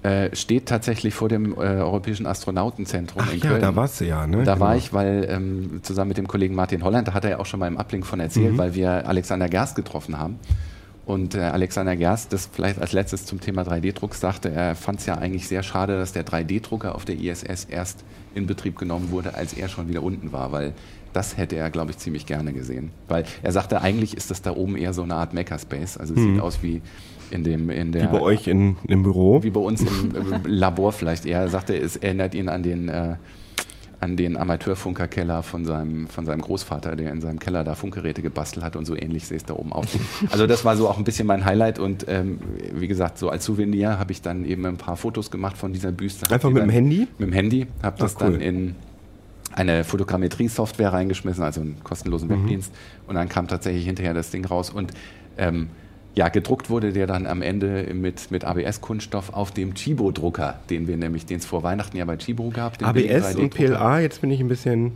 äh, 0.03 0.35
steht 0.35 0.65
tatsächlich 0.67 1.13
vor 1.13 1.29
dem 1.29 1.53
äh, 1.53 1.59
Europäischen 1.59 2.25
Astronautenzentrum 2.25 3.23
ach 3.25 3.33
in 3.33 3.39
ja, 3.39 3.49
Köln. 3.49 3.61
da 3.61 3.75
warst 3.75 4.01
du 4.01 4.05
ja, 4.05 4.27
ne? 4.27 4.43
Da 4.43 4.59
war 4.59 4.73
Genau. 4.73 4.77
ich, 4.85 4.93
weil 4.93 5.27
ähm, 5.29 5.79
zusammen 5.81 6.09
mit 6.09 6.17
dem 6.17 6.27
Kollegen 6.27 6.55
Martin 6.55 6.83
Holland, 6.83 7.07
da 7.07 7.13
hat 7.13 7.23
er 7.23 7.31
ja 7.31 7.39
auch 7.39 7.45
schon 7.45 7.59
mal 7.59 7.67
im 7.67 7.77
Uplink 7.77 8.05
von 8.05 8.19
erzählt, 8.19 8.57
weil 8.57 8.75
wir 8.75 9.07
Alexander 9.07 9.47
Gerst 9.47 9.75
getroffen 9.75 10.19
haben. 10.19 10.39
Und 11.05 11.35
äh, 11.35 11.39
Alexander 11.41 11.95
Gerst, 11.97 12.31
das 12.31 12.49
vielleicht 12.51 12.79
als 12.79 12.93
letztes 12.93 13.25
zum 13.25 13.41
Thema 13.41 13.63
3D-Druck 13.63 14.15
sagte, 14.15 14.49
er 14.49 14.75
fand 14.75 14.99
es 15.01 15.05
ja 15.05 15.15
eigentlich 15.15 15.47
sehr 15.49 15.61
schade, 15.63 15.97
dass 15.97 16.13
der 16.13 16.25
3D-Drucker 16.25 16.95
auf 16.95 17.03
der 17.03 17.19
ISS 17.19 17.65
erst 17.65 18.03
in 18.35 18.47
Betrieb 18.47 18.77
genommen 18.77 19.11
wurde, 19.11 19.35
als 19.35 19.53
er 19.53 19.67
schon 19.67 19.89
wieder 19.89 20.01
unten 20.01 20.31
war, 20.31 20.51
weil 20.53 20.73
das 21.11 21.37
hätte 21.37 21.55
er, 21.57 21.69
glaube 21.69 21.91
ich, 21.91 21.97
ziemlich 21.97 22.25
gerne 22.25 22.53
gesehen. 22.53 22.91
Weil 23.07 23.25
er 23.43 23.51
sagte, 23.51 23.81
eigentlich 23.81 24.15
ist 24.17 24.31
das 24.31 24.41
da 24.41 24.51
oben 24.55 24.75
eher 24.77 24.93
so 24.93 25.03
eine 25.03 25.15
Art 25.15 25.33
Makerspace. 25.33 25.97
Also 25.97 26.13
es 26.15 26.21
sieht 26.21 26.39
aus 26.39 26.63
wie 26.63 26.81
in 27.34 27.43
dem, 27.43 27.69
in 27.69 27.91
der 27.91 28.04
Wie 28.04 28.08
bei 28.17 28.22
euch 28.22 28.48
in, 28.48 28.78
im 28.88 29.04
Büro. 29.04 29.43
wie 29.43 29.50
bei 29.50 29.60
uns 29.60 29.82
im, 29.82 30.12
Labor 30.46 30.91
vielleicht 30.91 31.26
eher. 31.26 31.39
Er 31.41 31.48
sagte, 31.50 31.76
es 31.76 31.96
erinnert 31.98 32.36
ihn 32.36 32.48
an 32.50 32.63
den, 32.63 32.89
äh, 32.89 33.15
an 34.00 34.17
den 34.17 34.36
Amateurfunkerkeller 34.38 35.43
von 35.43 35.65
seinem, 35.65 36.08
von 36.08 36.26
seinem 36.26 36.41
Großvater, 36.41 36.96
der 36.96 37.12
in 37.12 37.22
seinem 37.22 37.39
Keller 37.39 37.63
da 37.63 37.74
Funkgeräte 37.76 38.22
gebastelt 38.22 38.63
hat 38.65 38.76
und 38.76 38.86
so 38.86 38.96
ähnlich 38.96 39.26
sehe 39.28 39.38
es 39.38 39.46
da 39.46 39.54
oben 39.56 39.72
aus. 39.74 39.88
Also 40.30 40.46
das 40.46 40.63
war 40.65 40.76
so 40.76 40.88
auch 40.89 40.98
ein 40.98 41.04
bisschen 41.06 41.26
mein 41.26 41.46
Highlight 41.46 41.80
und 41.80 42.06
ähm, 42.08 42.39
wie 42.74 42.88
gesagt, 42.88 43.17
so 43.17 43.30
als 43.30 43.46
Souvenir 43.46 43.98
habe 44.00 44.12
ich 44.12 44.22
dann 44.22 44.46
eben 44.46 44.65
ein 44.65 44.78
paar 44.78 44.98
Fotos 44.98 45.32
gemacht 45.32 45.58
von 45.58 45.74
dieser 45.74 45.91
Büste. 45.91 46.30
Einfach 46.32 46.50
mit 46.50 46.62
dem 46.63 46.69
Handy? 46.69 47.08
Mit 47.17 47.30
dem 47.30 47.34
Handy, 47.34 47.67
habe 47.82 47.98
das 47.98 48.15
cool. 48.19 48.32
dann 48.34 48.41
in 48.41 48.76
eine 49.56 49.84
Fotogrammetrie-Software 49.84 50.91
reingeschmissen, 50.93 51.43
also 51.43 51.62
einen 51.62 51.78
kostenlosen 51.84 52.28
Mhm. 52.28 52.34
Webdienst. 52.41 52.74
Und 53.08 53.15
dann 53.15 53.30
kam 53.30 53.48
tatsächlich 53.48 53.86
hinterher 53.86 54.13
das 54.13 54.32
Ding 54.32 54.46
raus. 54.46 54.69
Und 54.72 54.91
ähm, 55.38 55.67
ja, 56.15 56.30
gedruckt 56.30 56.69
wurde 56.69 56.93
der 56.93 57.08
dann 57.08 57.26
am 57.26 57.41
Ende 57.41 57.91
mit, 57.93 58.30
mit 58.32 58.43
ABS-Kunststoff 58.45 59.34
auf 59.34 59.52
dem 59.52 59.73
Chibo-Drucker, 59.73 60.60
den 60.69 60.88
wir 60.88 60.95
nämlich, 60.97 61.26
den 61.26 61.38
es 61.39 61.45
vor 61.45 61.63
Weihnachten 61.63 61.97
ja 61.97 62.06
bei 62.06 62.17
Chibo 62.17 62.49
gab. 62.49 62.82
ABS 62.84 63.36
und 63.36 63.54
3D-Drucker. 63.54 63.78
PLA, 63.78 63.99
jetzt 64.02 64.21
bin 64.21 64.30
ich 64.32 64.39
ein 64.39 64.47
bisschen. 64.47 64.91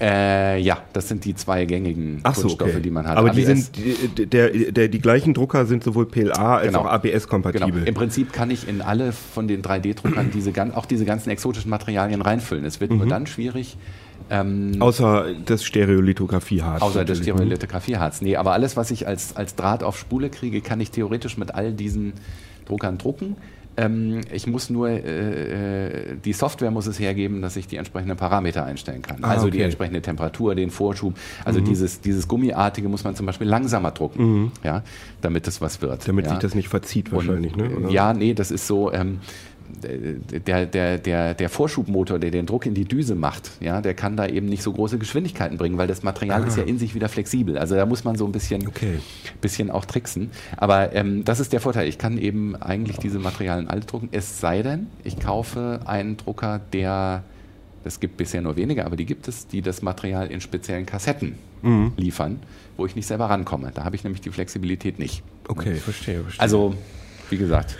Äh, 0.00 0.58
ja, 0.60 0.78
das 0.94 1.06
sind 1.08 1.24
die 1.24 1.34
zwei 1.36 1.64
gängigen 1.64 2.20
Ach 2.24 2.34
so, 2.34 2.42
Kunststoffe, 2.42 2.70
okay. 2.70 2.80
die 2.80 2.90
man 2.90 3.06
hat. 3.06 3.16
Aber 3.16 3.30
die 3.30 3.46
ABS 3.46 3.66
sind, 3.72 3.76
die, 4.18 4.26
der, 4.26 4.50
der, 4.50 4.88
die 4.88 4.98
gleichen 4.98 5.32
Drucker 5.32 5.64
sind 5.64 5.84
sowohl 5.84 6.06
PLA 6.06 6.56
als 6.56 6.66
Genau. 6.66 6.80
auch 6.80 6.86
ABS-kompatibel. 6.86 7.70
Genau. 7.70 7.86
Im 7.86 7.94
Prinzip 7.94 8.32
kann 8.32 8.50
ich 8.50 8.66
in 8.66 8.82
alle 8.82 9.12
von 9.12 9.46
den 9.46 9.62
3D-Druckern 9.62 10.30
diese, 10.34 10.52
auch 10.74 10.86
diese 10.86 11.04
ganzen 11.04 11.30
exotischen 11.30 11.70
Materialien 11.70 12.20
reinfüllen. 12.20 12.64
Es 12.64 12.80
wird 12.80 12.90
Mhm. 12.90 12.98
nur 12.98 13.06
dann 13.06 13.26
schwierig, 13.28 13.76
ähm, 14.30 14.76
Außer 14.80 15.26
das 15.44 15.64
Stereolithografie-Harz. 15.64 16.82
Außer 16.82 17.04
das 17.04 17.18
ne? 17.18 17.24
Stereolithografieharz. 17.24 18.20
Nee, 18.20 18.36
aber 18.36 18.52
alles, 18.52 18.76
was 18.76 18.90
ich 18.90 19.06
als, 19.06 19.36
als 19.36 19.54
Draht 19.54 19.82
auf 19.82 19.98
Spule 19.98 20.30
kriege, 20.30 20.60
kann 20.60 20.80
ich 20.80 20.90
theoretisch 20.90 21.36
mit 21.36 21.54
all 21.54 21.72
diesen 21.72 22.14
Druckern 22.66 22.98
drucken. 22.98 23.36
Ähm, 23.76 24.20
ich 24.30 24.46
muss 24.46 24.68
nur, 24.68 24.90
äh, 24.90 26.10
äh, 26.10 26.16
die 26.22 26.34
Software 26.34 26.70
muss 26.70 26.86
es 26.86 26.98
hergeben, 26.98 27.40
dass 27.40 27.56
ich 27.56 27.66
die 27.66 27.76
entsprechenden 27.76 28.16
Parameter 28.18 28.64
einstellen 28.64 29.00
kann. 29.00 29.18
Ah, 29.22 29.30
also 29.30 29.46
die 29.46 29.52
okay. 29.52 29.58
Mhm. 29.58 29.64
entsprechende 29.64 30.02
Temperatur, 30.02 30.54
den 30.54 30.70
Vorschub. 30.70 31.14
Also 31.44 31.60
dieses, 31.60 32.00
dieses 32.00 32.28
Gummiartige 32.28 32.88
muss 32.88 33.04
man 33.04 33.16
zum 33.16 33.24
Beispiel 33.24 33.46
langsamer 33.46 33.92
drucken, 33.92 34.52
ja, 34.62 34.82
damit 35.22 35.48
es 35.48 35.60
was 35.62 35.80
wird. 35.80 36.06
Damit 36.06 36.26
ja. 36.26 36.32
sich 36.32 36.40
das 36.40 36.54
nicht 36.54 36.68
verzieht 36.68 37.10
Und, 37.10 37.16
wahrscheinlich, 37.16 37.56
ne? 37.56 37.70
Oder? 37.70 37.88
Ja, 37.88 38.12
nee, 38.12 38.34
das 38.34 38.50
ist 38.50 38.66
so. 38.66 38.92
Ähm, 38.92 39.20
der, 39.82 40.66
der, 40.66 40.98
der, 40.98 41.34
der 41.34 41.48
Vorschubmotor, 41.48 42.18
der 42.18 42.30
den 42.30 42.46
Druck 42.46 42.66
in 42.66 42.74
die 42.74 42.84
Düse 42.84 43.14
macht, 43.14 43.50
ja, 43.60 43.80
der 43.80 43.94
kann 43.94 44.16
da 44.16 44.26
eben 44.26 44.46
nicht 44.46 44.62
so 44.62 44.72
große 44.72 44.98
Geschwindigkeiten 44.98 45.58
bringen, 45.58 45.78
weil 45.78 45.86
das 45.88 46.02
Material 46.02 46.46
ist 46.46 46.56
ja 46.56 46.62
in 46.64 46.78
sich 46.78 46.94
wieder 46.94 47.08
flexibel. 47.08 47.58
Also 47.58 47.74
da 47.74 47.86
muss 47.86 48.04
man 48.04 48.16
so 48.16 48.24
ein 48.26 48.32
bisschen, 48.32 48.64
Ah. 48.66 48.68
Okay. 48.68 48.98
bisschen 49.40 49.70
auch 49.70 49.84
tricksen. 49.84 50.30
Aber 50.56 50.94
ähm, 50.94 51.24
das 51.24 51.40
ist 51.40 51.52
der 51.52 51.60
Vorteil. 51.60 51.88
Ich 51.88 51.98
kann 51.98 52.18
eben 52.18 52.54
eigentlich 52.56 52.98
diese 52.98 53.18
Materialien 53.18 53.68
alle 53.68 53.80
drucken, 53.80 54.08
es 54.12 54.40
sei 54.40 54.62
denn, 54.62 54.86
ich 55.04 55.18
kaufe 55.18 55.80
einen 55.84 56.16
Drucker, 56.16 56.60
der, 56.72 57.24
es 57.84 57.98
gibt 58.00 58.16
bisher 58.16 58.42
nur 58.42 58.56
wenige, 58.56 58.84
aber 58.86 58.96
die 58.96 59.06
gibt 59.06 59.26
es, 59.28 59.46
die 59.46 59.62
das 59.62 59.82
Material 59.82 60.28
in 60.28 60.40
speziellen 60.40 60.86
Kassetten 60.86 61.34
Mhm. 61.64 61.92
liefern, 61.96 62.40
wo 62.76 62.86
ich 62.86 62.96
nicht 62.96 63.06
selber 63.06 63.26
rankomme. 63.30 63.70
Da 63.72 63.84
habe 63.84 63.94
ich 63.94 64.02
nämlich 64.02 64.20
die 64.20 64.30
Flexibilität 64.30 64.98
nicht. 64.98 65.22
Okay, 65.46 65.76
verstehe, 65.76 66.20
verstehe. 66.22 66.40
Also, 66.42 66.74
wie 67.30 67.36
gesagt, 67.36 67.76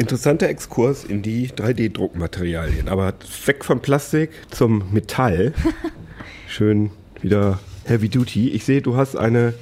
Interessanter 0.00 0.48
Exkurs 0.48 1.04
in 1.04 1.20
die 1.20 1.50
3D-Druckmaterialien. 1.50 2.88
Aber 2.88 3.12
weg 3.44 3.66
vom 3.66 3.80
Plastik 3.80 4.30
zum 4.50 4.90
Metall. 4.92 5.52
Schön 6.48 6.90
wieder 7.20 7.58
Heavy 7.84 8.08
Duty. 8.08 8.48
Ich 8.48 8.64
sehe, 8.64 8.80
du 8.80 8.96
hast 8.96 9.14
eine 9.14 9.52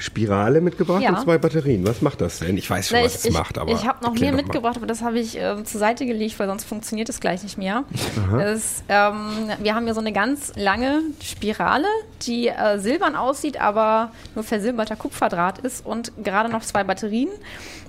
Spirale 0.00 0.60
mitgebracht 0.60 1.02
Ja. 1.02 1.10
und 1.10 1.20
zwei 1.20 1.38
Batterien. 1.38 1.86
Was 1.86 2.02
macht 2.02 2.20
das 2.20 2.40
denn? 2.40 2.56
Ich 2.56 2.68
weiß 2.68 2.88
schon, 2.88 2.98
Na, 2.98 3.04
was 3.04 3.24
ich 3.24 3.30
es 3.30 3.36
macht, 3.36 3.56
aber. 3.56 3.70
ich 3.70 3.86
habe 3.86 4.04
noch 4.04 4.14
mehr 4.14 4.32
mitgebracht, 4.32 4.76
aber 4.76 4.86
das 4.86 5.02
habe 5.02 5.20
ich 5.20 5.38
äh, 5.40 5.62
zur 5.62 5.78
Seite 5.78 6.06
gelegt, 6.06 6.38
weil 6.40 6.48
sonst 6.48 6.64
funktioniert 6.64 7.08
es 7.08 7.20
gleich 7.20 7.44
nicht 7.44 7.56
mehr. 7.58 7.84
Das, 8.32 8.82
ähm, 8.88 9.16
wir 9.60 9.74
haben 9.76 9.84
hier 9.84 9.94
so 9.94 10.00
eine 10.00 10.12
ganz 10.12 10.52
lange 10.56 11.02
Spirale, 11.22 11.86
die 12.22 12.48
äh, 12.48 12.78
silbern 12.80 13.14
aussieht, 13.14 13.60
aber 13.60 14.10
nur 14.34 14.42
versilberter 14.44 14.96
Kupferdraht 14.96 15.58
ist 15.58 15.86
und 15.86 16.12
gerade 16.22 16.48
noch 16.48 16.62
zwei 16.62 16.82
Batterien. 16.82 17.28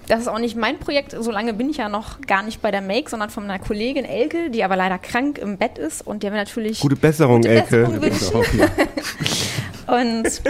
Das 0.09 0.21
ist 0.21 0.27
auch 0.27 0.39
nicht 0.39 0.57
mein 0.57 0.79
Projekt, 0.79 1.15
so 1.17 1.29
lange 1.29 1.53
bin 1.53 1.69
ich 1.69 1.77
ja 1.77 1.87
noch 1.87 2.19
gar 2.21 2.41
nicht 2.41 2.63
bei 2.63 2.71
der 2.71 2.81
Make, 2.81 3.11
sondern 3.11 3.29
von 3.29 3.45
meiner 3.45 3.63
Kollegin 3.63 4.05
Elke, 4.05 4.49
die 4.49 4.63
aber 4.63 4.75
leider 4.75 4.97
krank 4.97 5.37
im 5.37 5.57
Bett 5.57 5.77
ist 5.77 6.05
und 6.05 6.23
der 6.23 6.31
wir 6.31 6.39
natürlich 6.39 6.79
Gute 6.79 6.95
Besserung, 6.95 7.43
Gute 7.43 7.49
Elke. 7.49 7.87
Besserung. 7.99 8.43
Und 9.87 10.41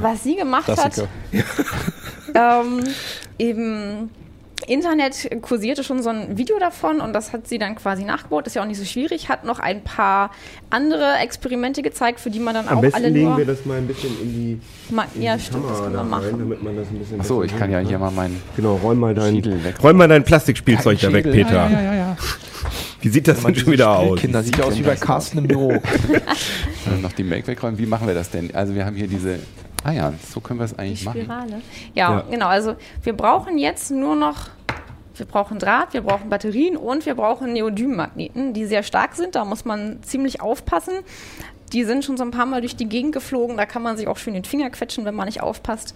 was 0.00 0.22
sie 0.22 0.36
gemacht 0.36 0.64
Klassiker. 0.64 1.08
hat, 2.34 2.64
ähm, 2.64 2.84
im 3.38 4.10
Internet 4.66 5.28
kursierte 5.42 5.84
schon 5.84 6.02
so 6.02 6.08
ein 6.08 6.38
Video 6.38 6.58
davon 6.58 7.00
und 7.00 7.12
das 7.12 7.32
hat 7.32 7.46
sie 7.46 7.58
dann 7.58 7.74
quasi 7.74 8.04
nachgebaut. 8.04 8.46
Ist 8.46 8.54
ja 8.56 8.62
auch 8.62 8.66
nicht 8.66 8.78
so 8.78 8.84
schwierig. 8.84 9.28
Hat 9.28 9.44
noch 9.44 9.58
ein 9.58 9.82
paar 9.82 10.30
andere 10.70 11.16
Experimente 11.22 11.82
gezeigt, 11.82 12.20
für 12.20 12.30
die 12.30 12.40
man 12.40 12.54
dann 12.54 12.68
Am 12.68 12.78
auch 12.78 12.80
besten 12.80 12.96
alle 12.96 13.08
legen 13.10 13.28
nur. 13.28 13.38
wir 13.38 13.44
das 13.44 13.64
mal 13.66 13.78
ein 13.78 13.86
bisschen 13.86 14.10
in 14.22 14.32
die, 14.32 14.60
Ma 14.94 15.04
in 15.14 15.22
ja, 15.22 15.36
die 15.36 15.42
stimmt, 15.42 15.64
das 15.64 15.78
Kamera 15.78 15.84
kann 15.84 15.92
da 15.92 16.02
man 16.04 16.12
rein, 16.22 16.30
machen. 16.30 16.38
damit 16.40 16.62
man 16.62 16.76
das 16.76 16.88
ein 16.88 16.98
bisschen 16.98 17.20
Achso, 17.20 17.42
ich 17.42 17.56
kann 17.56 17.70
ja 17.70 17.78
hier 17.80 17.98
mal 17.98 18.10
meinen. 18.10 18.40
Genau, 18.56 18.76
räum 18.76 18.98
mal 18.98 19.14
dein, 19.14 19.42
räum 19.82 19.96
mal 19.96 20.08
dein 20.08 20.24
Plastikspielzeug 20.24 20.98
da 21.00 21.12
weg. 21.12 21.30
Peter. 21.30 21.70
Ja, 21.70 21.82
ja, 21.82 21.94
ja. 21.94 22.16
Wie 23.02 23.08
sieht 23.10 23.28
das 23.28 23.42
denn 23.42 23.54
schon 23.54 23.72
wieder 23.72 23.90
aus? 23.96 24.18
Kinder, 24.18 24.42
sieht 24.42 24.56
ja 24.56 24.64
aus 24.64 24.76
wie 24.76 24.82
bei 24.82 24.96
Carsten 24.96 25.38
im 25.38 25.46
Büro. 25.46 25.74
Noch 27.02 27.12
die 27.12 27.22
Make 27.24 27.46
wegräumen. 27.46 27.78
Wie 27.78 27.86
machen 27.86 28.06
wir 28.06 28.14
das 28.14 28.30
denn? 28.30 28.52
Also 28.54 28.74
wir 28.74 28.84
haben 28.84 28.96
hier 28.96 29.06
diese. 29.06 29.38
Ah 29.86 29.92
ja, 29.92 30.12
so 30.32 30.40
können 30.40 30.58
wir 30.58 30.64
es 30.64 30.76
eigentlich 30.78 31.00
Die 31.00 31.04
machen. 31.06 31.20
Spirale. 31.22 31.62
Ja, 31.94 32.12
Ja. 32.16 32.24
genau. 32.28 32.46
Also 32.46 32.74
wir 33.04 33.12
brauchen 33.12 33.56
jetzt 33.56 33.90
nur 33.92 34.16
noch, 34.16 34.48
wir 35.14 35.26
brauchen 35.26 35.58
Draht, 35.60 35.92
wir 35.94 36.00
brauchen 36.00 36.28
Batterien 36.28 36.76
und 36.76 37.06
wir 37.06 37.14
brauchen 37.14 37.52
Neodym-Magneten, 37.52 38.52
die 38.52 38.64
sehr 38.66 38.82
stark 38.82 39.14
sind. 39.14 39.36
Da 39.36 39.44
muss 39.44 39.64
man 39.64 40.02
ziemlich 40.02 40.40
aufpassen. 40.40 40.94
Die 41.72 41.84
sind 41.84 42.04
schon 42.04 42.16
so 42.16 42.24
ein 42.24 42.32
paar 42.32 42.46
Mal 42.46 42.60
durch 42.62 42.74
die 42.74 42.88
Gegend 42.88 43.12
geflogen. 43.12 43.56
Da 43.56 43.66
kann 43.66 43.82
man 43.82 43.96
sich 43.96 44.08
auch 44.08 44.16
schön 44.18 44.34
den 44.34 44.44
Finger 44.44 44.70
quetschen, 44.70 45.04
wenn 45.04 45.14
man 45.14 45.26
nicht 45.26 45.40
aufpasst. 45.40 45.94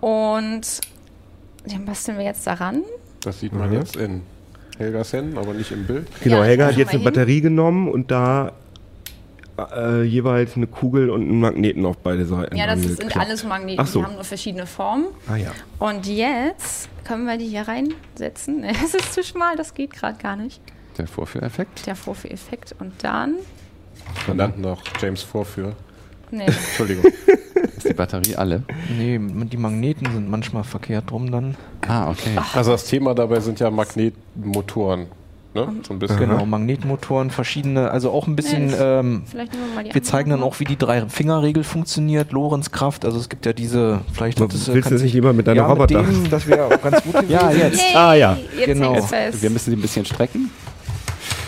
Und 0.00 0.62
den 1.64 1.84
basteln 1.84 2.18
wir 2.18 2.24
jetzt 2.24 2.46
daran. 2.46 2.82
Das 3.22 3.40
sieht 3.40 3.52
man 3.54 3.70
Mhm. 3.70 3.76
jetzt 3.76 3.96
in 3.96 4.22
Helgas 4.78 5.12
Händen, 5.12 5.38
aber 5.38 5.54
nicht 5.54 5.70
im 5.70 5.86
Bild. 5.86 6.06
Genau, 6.22 6.38
Ja, 6.38 6.44
Helga 6.44 6.66
hat 6.66 6.76
jetzt 6.76 6.90
eine 6.90 6.98
hin. 6.98 7.04
Batterie 7.04 7.40
genommen 7.40 7.88
und 7.88 8.10
da 8.10 8.52
äh, 9.58 10.02
jeweils 10.02 10.56
eine 10.56 10.66
Kugel 10.66 11.10
und 11.10 11.22
einen 11.22 11.40
Magneten 11.40 11.84
auf 11.86 11.98
beide 11.98 12.24
Seiten. 12.24 12.56
Ja, 12.56 12.66
das 12.66 12.82
sind 12.82 13.00
geklappt. 13.00 13.26
alles 13.26 13.44
Magneten. 13.44 13.80
Ach 13.80 13.86
so. 13.86 14.00
Die 14.00 14.06
haben 14.06 14.14
nur 14.14 14.24
verschiedene 14.24 14.66
Formen. 14.66 15.06
Ah 15.28 15.36
ja. 15.36 15.52
Und 15.78 16.06
jetzt 16.06 16.88
können 17.04 17.26
wir 17.26 17.36
die 17.36 17.48
hier 17.48 17.66
reinsetzen. 17.68 18.64
Es 18.84 18.94
ist 18.94 19.12
zu 19.12 19.22
schmal, 19.22 19.56
das 19.56 19.74
geht 19.74 19.92
gerade 19.92 20.18
gar 20.18 20.36
nicht. 20.36 20.60
Der 20.98 21.06
Vorführeffekt. 21.06 21.86
Der 21.86 21.96
Vorführeffekt. 21.96 22.74
Und 22.78 22.92
dann. 23.02 23.36
Wir 24.26 24.34
nannten 24.34 24.62
noch 24.62 24.82
James 25.00 25.22
Vorführ. 25.22 25.74
Nee. 26.30 26.44
Entschuldigung. 26.46 27.04
Ist 27.76 27.88
die 27.88 27.94
Batterie 27.94 28.36
alle? 28.36 28.62
Nee, 28.96 29.18
die 29.20 29.56
Magneten 29.56 30.10
sind 30.12 30.28
manchmal 30.30 30.64
verkehrt 30.64 31.10
rum 31.12 31.30
dann. 31.30 31.56
Ah, 31.86 32.10
okay. 32.10 32.36
Also 32.54 32.72
das 32.72 32.84
Thema 32.84 33.14
dabei 33.14 33.40
sind 33.40 33.60
ja 33.60 33.70
Magnetmotoren. 33.70 35.06
Ne? 35.54 35.68
So 35.86 35.92
ein 35.92 35.98
bisschen. 35.98 36.18
Genau, 36.18 36.46
Magnetmotoren, 36.46 37.30
verschiedene, 37.30 37.90
also 37.90 38.10
auch 38.10 38.26
ein 38.26 38.36
bisschen. 38.36 38.68
Nee, 38.68 38.74
ähm, 38.80 39.22
Vielleicht 39.30 39.52
nehmen 39.52 39.64
wir 39.68 39.74
mal 39.74 39.84
die 39.84 39.94
wir 39.94 40.02
zeigen 40.02 40.30
dann 40.30 40.42
auch, 40.42 40.60
wie 40.60 40.64
die 40.64 40.78
Drei-Finger-Regel 40.78 41.62
funktioniert, 41.62 42.32
Lorentzkraft. 42.32 43.04
Also 43.04 43.18
es 43.18 43.28
gibt 43.28 43.44
ja 43.44 43.52
diese, 43.52 44.00
vielleicht 44.14 44.40
Willst 44.40 44.54
das, 44.54 44.64
du 44.64 44.80
das 44.80 45.02
nicht 45.02 45.12
lieber 45.12 45.32
mit 45.34 45.46
deiner 45.46 45.60
ja, 45.62 45.66
Roboter? 45.66 46.02
Mit 46.02 46.10
dem, 46.24 46.30
das 46.30 46.46
wäre 46.46 46.64
auch 46.66 46.82
ganz 46.82 47.02
gut. 47.02 47.16
Ja, 47.28 47.50
jetzt. 47.50 47.76
Yay, 47.80 47.94
Ah, 47.94 48.14
ja. 48.14 48.38
Jetzt 48.56 48.66
Genau. 48.66 48.94
Wir 48.94 49.50
müssen 49.50 49.70
sie 49.70 49.76
ein 49.76 49.82
bisschen 49.82 50.06
strecken. 50.06 50.50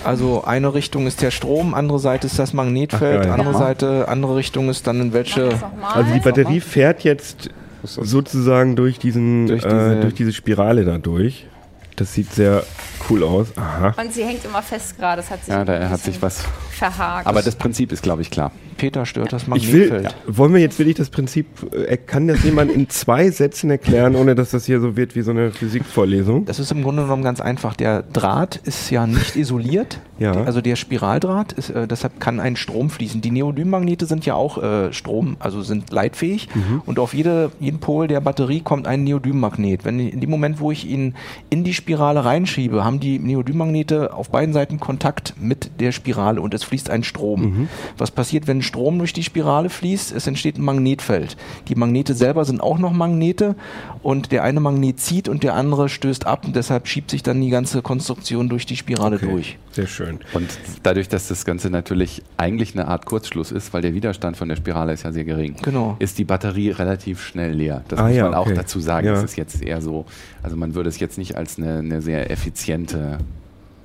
Also 0.05 0.45
eine 0.45 0.75
Richtung 0.75 1.07
ist 1.07 1.23
der 1.23 1.31
Strom, 1.31 1.73
andere 1.73 1.99
Seite 1.99 2.27
ist 2.27 2.38
das 2.38 2.53
Magnetfeld, 2.53 3.21
Ach, 3.21 3.25
geil. 3.25 3.33
andere 3.33 3.53
Ja. 3.53 3.59
Seite, 3.59 4.09
andere 4.09 4.37
Richtung 4.37 4.69
ist 4.69 4.87
dann 4.87 5.01
in 5.01 5.12
welche. 5.14 5.49
Also 5.95 6.12
die 6.12 6.21
Batterie 6.21 6.61
fährt 6.61 7.05
jetzt 7.05 7.49
sozusagen 7.85 8.77
durch 8.77 8.99
diesen 8.99 9.47
Durch 9.47 9.62
diese- 9.62 9.75
diese, 9.75 9.97
äh, 9.97 10.01
durch 10.03 10.14
diese 10.14 10.33
Spirale 10.35 10.85
da 10.85 10.99
durch. 10.99 11.47
Das 11.96 12.12
sieht 12.12 12.33
sehr 12.33 12.64
cool 13.09 13.22
aus. 13.22 13.48
Aha. 13.57 13.94
Und 14.00 14.12
sie 14.12 14.24
hängt 14.24 14.44
immer 14.44 14.62
fest 14.62 14.96
gerade. 14.98 15.22
Das 15.22 15.30
hat 15.30 15.44
sich, 15.44 15.54
Ja, 15.54 15.64
da 15.64 15.88
hat 15.88 16.00
sich 16.00 16.20
was. 16.20 16.42
verhakt. 16.70 17.26
Aber 17.26 17.40
das 17.42 17.54
Prinzip 17.54 17.92
ist, 17.92 18.02
glaube 18.02 18.22
ich, 18.22 18.30
klar. 18.30 18.50
Peter 18.74 19.06
stört 19.06 19.32
das 19.32 19.44
Ich 19.54 19.72
will, 19.72 19.90
Magnetfeld. 19.90 20.14
wollen 20.26 20.52
wir 20.52 20.60
jetzt 20.60 20.78
wirklich 20.78 20.96
das 20.96 21.10
Prinzip, 21.10 21.46
äh, 21.72 21.96
kann 21.96 22.28
das 22.28 22.42
jemand 22.44 22.70
in 22.72 22.88
zwei 22.90 23.30
Sätzen 23.30 23.70
erklären, 23.70 24.14
ohne 24.16 24.34
dass 24.34 24.50
das 24.50 24.66
hier 24.66 24.80
so 24.80 24.96
wird 24.96 25.14
wie 25.16 25.22
so 25.22 25.30
eine 25.30 25.50
Physikvorlesung? 25.52 26.44
Das 26.44 26.58
ist 26.58 26.70
im 26.72 26.82
Grunde 26.82 27.02
genommen 27.02 27.22
ganz 27.22 27.40
einfach. 27.40 27.74
Der 27.74 28.02
Draht 28.02 28.56
ist 28.64 28.90
ja 28.90 29.06
nicht 29.06 29.37
isoliert. 29.37 29.98
Ja. 30.18 30.32
Die- 30.32 30.38
Also 30.46 30.60
der 30.60 30.76
Spiraldraht, 30.76 31.52
ist, 31.54 31.70
äh, 31.70 31.88
deshalb 31.88 32.20
kann 32.20 32.38
ein 32.40 32.56
Strom 32.56 32.88
fließen. 32.90 33.20
Die 33.20 33.30
Neodym-Magnete 33.30 34.06
sind 34.06 34.24
ja 34.26 34.34
auch 34.34 34.62
äh, 34.62 34.92
Strom, 34.92 35.37
also 35.40 35.62
sind 35.62 35.90
leitfähig. 35.90 36.48
Mhm. 36.54 36.82
Und 36.87 36.98
auf 36.98 37.14
jede, 37.14 37.50
jeden 37.60 37.80
Pol 37.80 38.06
der 38.06 38.20
Batterie 38.20 38.60
kommt 38.60 38.87
ein 38.87 39.02
Neodym-Magnet. 39.04 39.84
Wenn 39.84 39.98
in 39.98 40.20
dem 40.20 40.30
Moment, 40.30 40.60
wo 40.60 40.70
ich 40.70 40.87
ihn 40.87 41.14
in 41.50 41.64
die 41.64 41.74
Spirale 41.74 42.24
reinschiebe, 42.24 42.84
haben 42.84 43.00
die 43.00 43.18
Neodym-Magnete 43.18 44.12
auf 44.14 44.30
beiden 44.30 44.52
Seiten 44.52 44.78
Kontakt 44.80 45.34
mit 45.40 45.80
der 45.80 45.90
Spirale 45.92 46.40
und 46.40 46.54
es 46.54 46.62
fließt 46.64 46.90
ein 46.90 47.02
Strom. 47.04 47.40
Mhm. 47.42 47.68
Was 47.98 48.10
passiert, 48.10 48.46
wenn 48.46 48.62
Strom 48.64 48.98
durch 48.98 49.12
die 49.12 49.22
Spirale 49.22 49.68
fließt? 49.70 50.11
Es 50.12 50.27
entsteht 50.27 50.59
ein 50.59 50.62
Magnetfeld. 50.64 51.37
Die 51.68 51.77
Magnete 51.77 52.14
selber 52.14 52.44
sind 52.44 52.61
auch 52.61 52.79
noch 52.79 52.92
Magnete 52.92 53.55
und 54.03 54.33
der 54.33 54.42
eine 54.42 54.59
Magnet 54.61 54.98
zieht 54.98 55.29
und 55.29 55.44
der 55.44 55.55
andere 55.55 55.88
stößt 55.88 56.27
ab 56.27 56.44
und 56.44 56.57
deshalb 56.57 56.88
schiebt 56.88 57.11
sich 57.11 57.22
dann 57.22 57.40
die 57.40 57.50
ganze 57.50 57.83
Konstruktion 57.83 58.48
durch 58.48 58.66
die 58.66 58.77
Spirale 58.77 59.18
durch. 59.18 59.59
Sehr 59.70 59.87
schön. 59.87 60.20
Und 60.33 60.48
dadurch, 60.83 61.09
dass 61.09 61.29
das 61.29 61.44
Ganze 61.44 61.70
natürlich 61.70 62.22
eigentlich 62.37 62.74
eine 62.74 62.88
Art 62.88 63.07
Kurzschluss 63.07 63.53
ist, 63.53 63.72
weil 63.72 63.83
der 63.83 63.94
Widerstand 63.94 64.37
von 64.37 64.48
der 64.48 64.57
Spirale 64.57 64.92
ist 64.92 65.05
ja 65.05 65.12
sehr 65.12 65.24
gering, 65.24 65.57
Genau. 65.62 65.96
ist 66.00 66.18
die 66.18 66.24
Batterie 66.24 66.70
relativ 66.70 67.22
schnell 67.22 67.53
leer. 67.53 67.85
Das 67.88 67.98
Ah 67.98 68.09
muss 68.09 68.16
ja, 68.16 68.24
man 68.24 68.35
auch 68.35 68.46
okay. 68.46 68.55
dazu 68.55 68.81
sagen. 68.81 69.07
Ja. 69.07 69.12
Das 69.14 69.24
ist 69.24 69.37
jetzt 69.37 69.62
eher 69.62 69.81
so, 69.81 70.05
also 70.42 70.57
man 70.57 70.74
würde 70.74 70.88
es 70.88 70.98
jetzt 70.98 71.18
nicht 71.18 71.37
als 71.37 71.59
eine, 71.59 71.79
eine 71.79 72.03
sehr 72.03 72.31
effiziente 72.31 73.18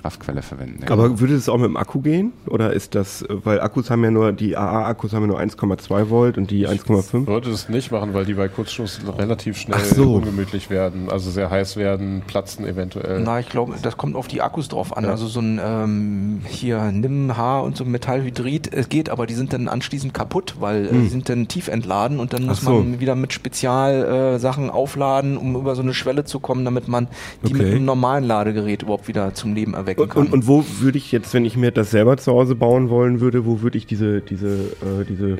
Kraftquelle 0.01 0.41
verwenden. 0.41 0.83
Aber 0.89 1.19
würde 1.19 1.35
es 1.35 1.49
auch 1.49 1.57
mit 1.57 1.65
dem 1.67 1.77
Akku 1.77 1.99
gehen? 2.01 2.31
Oder 2.47 2.73
ist 2.73 2.95
das, 2.95 3.21
äh, 3.23 3.27
weil 3.43 3.59
Akkus 3.61 3.89
haben 3.89 4.03
ja 4.03 4.11
nur, 4.11 4.31
die 4.31 4.55
AA-Akkus 4.55 5.13
haben 5.13 5.23
ja 5.23 5.27
nur 5.27 5.39
1,2 5.39 6.09
Volt 6.09 6.37
und 6.37 6.49
die 6.51 6.67
1,5? 6.67 7.21
Ich 7.21 7.27
würde 7.27 7.49
es 7.51 7.69
nicht 7.69 7.91
machen, 7.91 8.13
weil 8.13 8.25
die 8.25 8.33
bei 8.35 8.47
Kurzschluss 8.47 8.99
relativ 9.17 9.57
schnell 9.57 9.83
so. 9.83 10.15
ungemütlich 10.15 10.69
werden, 10.69 11.09
also 11.09 11.29
sehr 11.31 11.49
heiß 11.49 11.75
werden, 11.77 12.21
platzen 12.25 12.65
eventuell. 12.65 13.21
Na, 13.21 13.39
ich 13.39 13.49
glaube, 13.49 13.75
das 13.81 13.97
kommt 13.97 14.15
auf 14.15 14.27
die 14.27 14.41
Akkus 14.41 14.69
drauf 14.69 14.95
an. 14.95 15.05
Also 15.05 15.27
so 15.27 15.41
ein 15.41 15.59
ähm, 15.63 16.41
hier 16.47 16.91
Nimm 16.91 17.35
H 17.35 17.59
und 17.59 17.75
so 17.75 17.83
ein 17.83 17.91
Metallhydrid, 17.91 18.73
es 18.73 18.87
geht, 18.89 19.09
aber 19.09 19.25
die 19.27 19.33
sind 19.33 19.51
dann 19.53 19.67
anschließend 19.67 20.13
kaputt, 20.13 20.55
weil 20.59 20.85
äh, 20.87 20.91
die 20.93 21.07
sind 21.09 21.27
dann 21.29 21.47
tief 21.47 21.67
entladen 21.67 22.19
und 22.19 22.33
dann 22.33 22.45
muss 22.45 22.59
Hm. 22.61 22.65
So. 22.65 22.73
man 22.79 22.99
wieder 22.99 23.15
mit 23.15 23.33
Spezialsachen 23.33 24.67
äh, 24.67 24.71
aufladen, 24.71 25.37
um 25.37 25.55
über 25.55 25.75
so 25.75 25.81
eine 25.81 25.93
Schwelle 25.93 26.23
zu 26.23 26.39
kommen, 26.39 26.63
damit 26.65 26.87
man 26.87 27.07
die 27.47 27.53
mit 27.53 27.59
Okay. 27.63 27.71
einem 27.75 27.85
normalen 27.85 28.23
Ladegerät 28.23 28.83
überhaupt 28.83 29.07
wieder 29.09 29.33
zum 29.33 29.53
Leben 29.53 29.73
erwecken 29.73 29.88
Und, 29.97 30.09
kann. 30.09 30.25
und, 30.27 30.33
und 30.33 30.47
wo 30.47 30.63
würde 30.79 30.97
ich 30.97 31.11
jetzt, 31.11 31.33
wenn 31.33 31.45
ich 31.45 31.57
mir 31.57 31.71
das 31.71 31.91
selber 31.91 32.17
zu 32.17 32.31
Hause 32.31 32.55
bauen 32.55 32.89
wollen 32.89 33.19
würde, 33.19 33.45
wo 33.45 33.61
würde 33.61 33.77
ich 33.77 33.85
diese, 33.85 34.21
diese, 34.21 34.47
äh, 34.47 35.05
diese, 35.07 35.37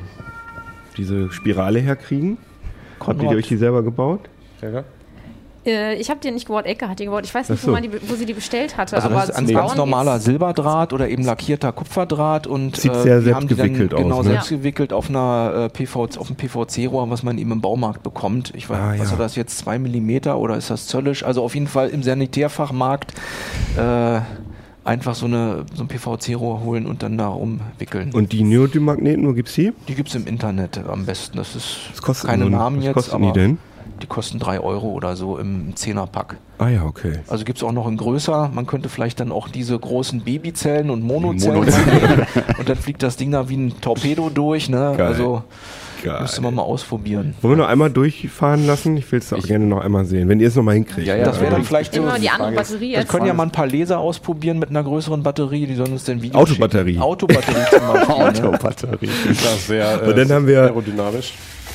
diese 0.96 1.30
Spirale 1.32 1.80
herkriegen? 1.80 2.38
Habt 2.98 3.20
ihr 3.20 3.26
Konrad, 3.26 3.36
euch 3.36 3.48
die 3.48 3.56
selber 3.56 3.82
gebaut? 3.82 4.20
Helga? 4.60 4.84
Äh, 5.64 5.96
ich 5.96 6.08
habe 6.08 6.20
die 6.20 6.30
nicht 6.30 6.46
gebaut, 6.46 6.64
Ecke 6.64 6.88
hat 6.88 6.98
die 7.00 7.04
gebaut. 7.04 7.24
Ich 7.24 7.34
weiß 7.34 7.50
nicht, 7.50 7.62
wo, 7.62 7.66
so. 7.66 7.72
man 7.72 7.82
die, 7.82 7.90
wo 7.92 8.14
sie 8.14 8.24
die 8.24 8.32
bestellt 8.32 8.78
hatte. 8.78 8.96
also 8.96 9.08
aber 9.08 9.20
das 9.26 9.28
ist 9.30 9.36
ein 9.36 9.46
ganz 9.46 9.76
normaler. 9.76 10.18
Silberdraht 10.18 10.92
oder 10.94 11.08
eben 11.08 11.22
lackierter 11.24 11.72
Kupferdraht 11.72 12.46
und 12.46 12.76
Sieht 12.76 12.92
äh, 12.92 13.02
sehr 13.02 13.24
wir 13.26 13.34
haben 13.34 13.46
die 13.46 13.54
dann 13.54 13.66
selbstgewickelt 13.66 13.94
aus, 13.94 14.02
Genau, 14.02 14.22
ne? 14.22 14.30
selbst 14.30 14.48
gewickelt 14.48 14.92
auf 14.94 15.10
einer 15.10 15.66
äh, 15.66 15.68
PV, 15.68 16.04
auf 16.04 16.28
einem 16.28 16.36
PVC-Rohr, 16.36 17.10
was 17.10 17.22
man 17.22 17.36
eben 17.36 17.52
im 17.52 17.60
Baumarkt 17.60 18.02
bekommt. 18.02 18.52
Ich 18.54 18.70
weiß, 18.70 18.78
Ah, 18.78 18.94
was 18.96 19.10
ja. 19.10 19.18
war 19.18 19.18
das 19.18 19.36
jetzt, 19.36 19.58
zwei 19.58 19.78
Millimeter 19.78 20.38
oder 20.38 20.56
ist 20.56 20.70
das 20.70 20.86
zöllisch? 20.86 21.24
Also 21.24 21.42
auf 21.42 21.54
jeden 21.54 21.66
Fall 21.66 21.90
im 21.90 22.02
Sanitärfachmarkt 22.02 23.12
äh, 23.76 24.20
einfach 24.84 25.14
so, 25.14 25.26
eine, 25.26 25.64
so 25.74 25.84
ein 25.84 25.88
PVC-Rohr 25.88 26.60
holen 26.60 26.86
und 26.86 27.02
dann 27.02 27.18
da 27.18 27.28
rumwickeln. 27.28 28.12
Und 28.12 28.32
die 28.32 28.42
Neodym-Magneten, 28.42 29.26
wo 29.26 29.32
gibt's 29.32 29.54
die? 29.54 29.72
die 29.88 29.94
gibt's 29.94 30.14
im 30.14 30.26
Internet 30.26 30.78
am 30.86 31.06
besten. 31.06 31.36
Das 31.36 31.54
ist 31.56 31.76
Was 31.92 32.02
kostet 32.02 32.30
keine 32.30 32.44
nun- 32.44 32.52
Namen 32.52 32.78
was 32.78 32.84
jetzt, 32.86 32.94
kosten 32.94 33.14
aber 33.16 33.26
die 33.26 33.32
denn? 33.40 33.58
die 34.02 34.06
kosten 34.06 34.38
drei 34.38 34.60
Euro 34.60 34.88
oder 34.92 35.14
so 35.14 35.36
im 35.36 35.76
Zehnerpack. 35.76 36.38
Ah 36.56 36.68
ja, 36.68 36.84
okay. 36.84 37.18
Also 37.28 37.44
gibt 37.44 37.58
es 37.58 37.64
auch 37.64 37.72
noch 37.72 37.86
in 37.86 37.98
größer. 37.98 38.50
Man 38.54 38.66
könnte 38.66 38.88
vielleicht 38.88 39.20
dann 39.20 39.30
auch 39.30 39.48
diese 39.48 39.78
großen 39.78 40.22
Babyzellen 40.22 40.88
und 40.88 41.02
Monozellen 41.02 41.56
Monozellen. 41.58 42.26
und 42.58 42.66
dann 42.68 42.76
fliegt 42.76 43.02
das 43.02 43.16
Ding 43.18 43.30
da 43.30 43.48
wie 43.50 43.56
ein 43.56 43.80
Torpedo 43.82 44.30
durch. 44.30 44.70
Ne? 44.70 44.94
Geil. 44.96 45.06
Also 45.06 45.42
Geil. 46.02 46.22
müsste 46.22 46.40
man 46.40 46.54
mal 46.54 46.62
ausprobieren. 46.62 47.34
Wollen 47.42 47.54
wir 47.54 47.62
noch 47.64 47.68
einmal 47.68 47.90
durchfahren 47.90 48.66
lassen? 48.66 48.96
Ich 48.96 49.10
will 49.12 49.18
es 49.18 49.32
auch 49.32 49.42
gerne 49.42 49.66
noch 49.66 49.80
einmal 49.80 50.04
sehen, 50.04 50.28
wenn 50.28 50.40
ihr 50.40 50.48
es 50.48 50.56
noch 50.56 50.62
mal 50.62 50.74
hinkriegt. 50.74 51.06
Ja, 51.06 51.16
ja, 51.16 51.24
Das 51.24 51.40
wäre 51.40 51.50
dann 51.50 51.64
vielleicht 51.64 51.94
so. 51.94 52.00
Immer 52.02 52.18
die 52.18 52.30
andere 52.30 52.52
Batterie 52.52 52.92
Das 52.92 53.02
jetzt. 53.04 53.10
können 53.10 53.26
ja 53.26 53.34
mal 53.34 53.44
ein 53.44 53.50
paar 53.52 53.66
Laser 53.66 53.98
ausprobieren 53.98 54.58
mit 54.58 54.70
einer 54.70 54.82
größeren 54.82 55.22
Batterie, 55.22 55.66
die 55.66 55.74
sollen 55.74 55.92
uns 55.92 56.04
dann 56.04 56.22
Videos 56.22 56.40
Autobatterie. 56.50 56.90
schicken. 56.92 57.02
Autobatterie 57.02 57.54
zum 57.70 57.80
Beispiel. 57.92 58.14
ne? 58.14 58.24
Autobatterie. 58.28 59.08
Ist 59.30 59.44
das 59.44 59.66
sehr 59.66 60.02
Und 60.06 60.16
dann 60.18 60.30
haben 60.32 60.46
wir- 60.46 60.62
aerodynamisch. 60.62 61.32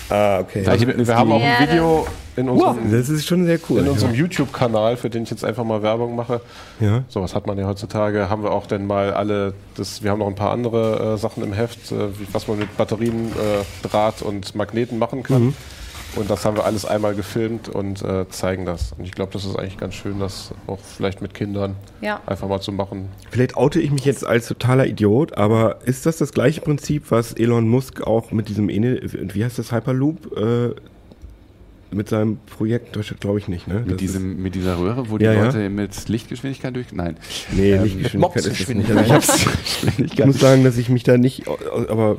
Ah, 0.09 0.39
okay. 0.39 0.65
Also 0.67 0.87
wir, 0.87 1.15
haben 1.15 1.31
auch 1.31 1.41
ein 1.41 1.67
Video 1.67 2.07
in 2.35 2.49
unserem, 2.49 2.91
Das 2.91 3.09
ist 3.09 3.25
schon 3.25 3.45
sehr 3.45 3.59
cool. 3.69 3.79
in 3.79 3.87
unserem 3.87 4.13
ja. 4.13 4.19
YouTube-Kanal, 4.19 4.97
für 4.97 5.09
den 5.09 5.23
ich 5.23 5.29
jetzt 5.29 5.43
einfach 5.43 5.63
mal 5.63 5.81
Werbung 5.81 6.15
mache. 6.15 6.41
Ja. 6.79 7.03
Sowas 7.07 7.33
hat 7.33 7.47
man 7.47 7.57
ja 7.57 7.65
heutzutage. 7.65 8.29
Haben 8.29 8.43
wir 8.43 8.51
auch 8.51 8.67
denn 8.67 8.85
mal 8.85 9.13
alle, 9.13 9.53
das, 9.75 10.03
wir 10.03 10.11
haben 10.11 10.19
noch 10.19 10.27
ein 10.27 10.35
paar 10.35 10.51
andere 10.51 11.13
äh, 11.13 11.17
Sachen 11.17 11.43
im 11.43 11.53
Heft, 11.53 11.91
äh, 11.91 12.19
wie, 12.19 12.27
was 12.31 12.47
man 12.47 12.59
mit 12.59 12.75
Batterien, 12.77 13.31
äh, 13.31 13.87
Draht 13.87 14.21
und 14.21 14.53
Magneten 14.55 14.99
machen 14.99 15.23
kann. 15.23 15.55
Und 16.15 16.29
das 16.29 16.45
haben 16.45 16.55
wir 16.57 16.65
alles 16.65 16.85
einmal 16.85 17.13
gefilmt 17.15 17.67
und 17.69 18.01
äh, 18.01 18.27
zeigen 18.29 18.65
das. 18.65 18.93
Und 18.97 19.03
ich 19.05 19.11
glaube, 19.11 19.33
das 19.33 19.43
ist 19.45 19.55
eigentlich 19.57 19.77
ganz 19.77 19.95
schön, 19.95 20.19
das 20.19 20.53
auch 20.67 20.79
vielleicht 20.79 21.21
mit 21.21 21.33
Kindern 21.33 21.75
Ja. 22.01 22.21
einfach 22.25 22.47
mal 22.47 22.61
zu 22.61 22.71
machen. 22.71 23.09
Vielleicht 23.31 23.57
oute 23.57 23.79
ich 23.81 23.91
mich 23.91 24.05
jetzt 24.05 24.25
als 24.25 24.47
totaler 24.47 24.87
Idiot, 24.87 25.37
aber 25.37 25.79
ist 25.85 26.05
das 26.05 26.17
das 26.17 26.31
gleiche 26.31 26.61
Prinzip, 26.61 27.11
was 27.11 27.33
Elon 27.33 27.67
Musk 27.67 28.01
auch 28.01 28.31
mit 28.31 28.47
diesem, 28.49 28.69
wie 28.69 29.43
heißt 29.43 29.59
das, 29.59 29.71
Hyperloop, 29.71 30.37
äh, 30.37 30.75
mit 31.91 32.09
seinem 32.09 32.37
Projekt, 32.57 32.97
glaube 33.21 33.39
ich 33.39 33.47
nicht, 33.47 33.67
ne? 33.67 33.75
Mit, 33.81 33.91
Das 33.91 33.97
diesem, 33.97 34.41
mit 34.41 34.55
dieser 34.55 34.77
Röhre, 34.77 35.09
wo 35.09 35.17
die 35.17 35.25
Ja, 35.25 35.33
ja. 35.33 35.45
Leute 35.45 35.69
mit 35.69 36.09
Lichtgeschwindigkeit 36.09 36.75
durch. 36.75 36.87
Nein. 36.91 37.15
nee, 37.51 37.71
ähm, 37.71 37.83
Lichtgeschwindigkeit 37.83 38.45
ist 38.45 38.59
es 38.59 38.67
nicht. 38.67 38.89
Also 38.91 40.13
ich 40.13 40.25
muss 40.25 40.39
sagen, 40.39 40.63
dass 40.63 40.77
ich 40.77 40.89
mich 40.89 41.03
da 41.03 41.17
nicht, 41.17 41.43
aber 41.47 42.17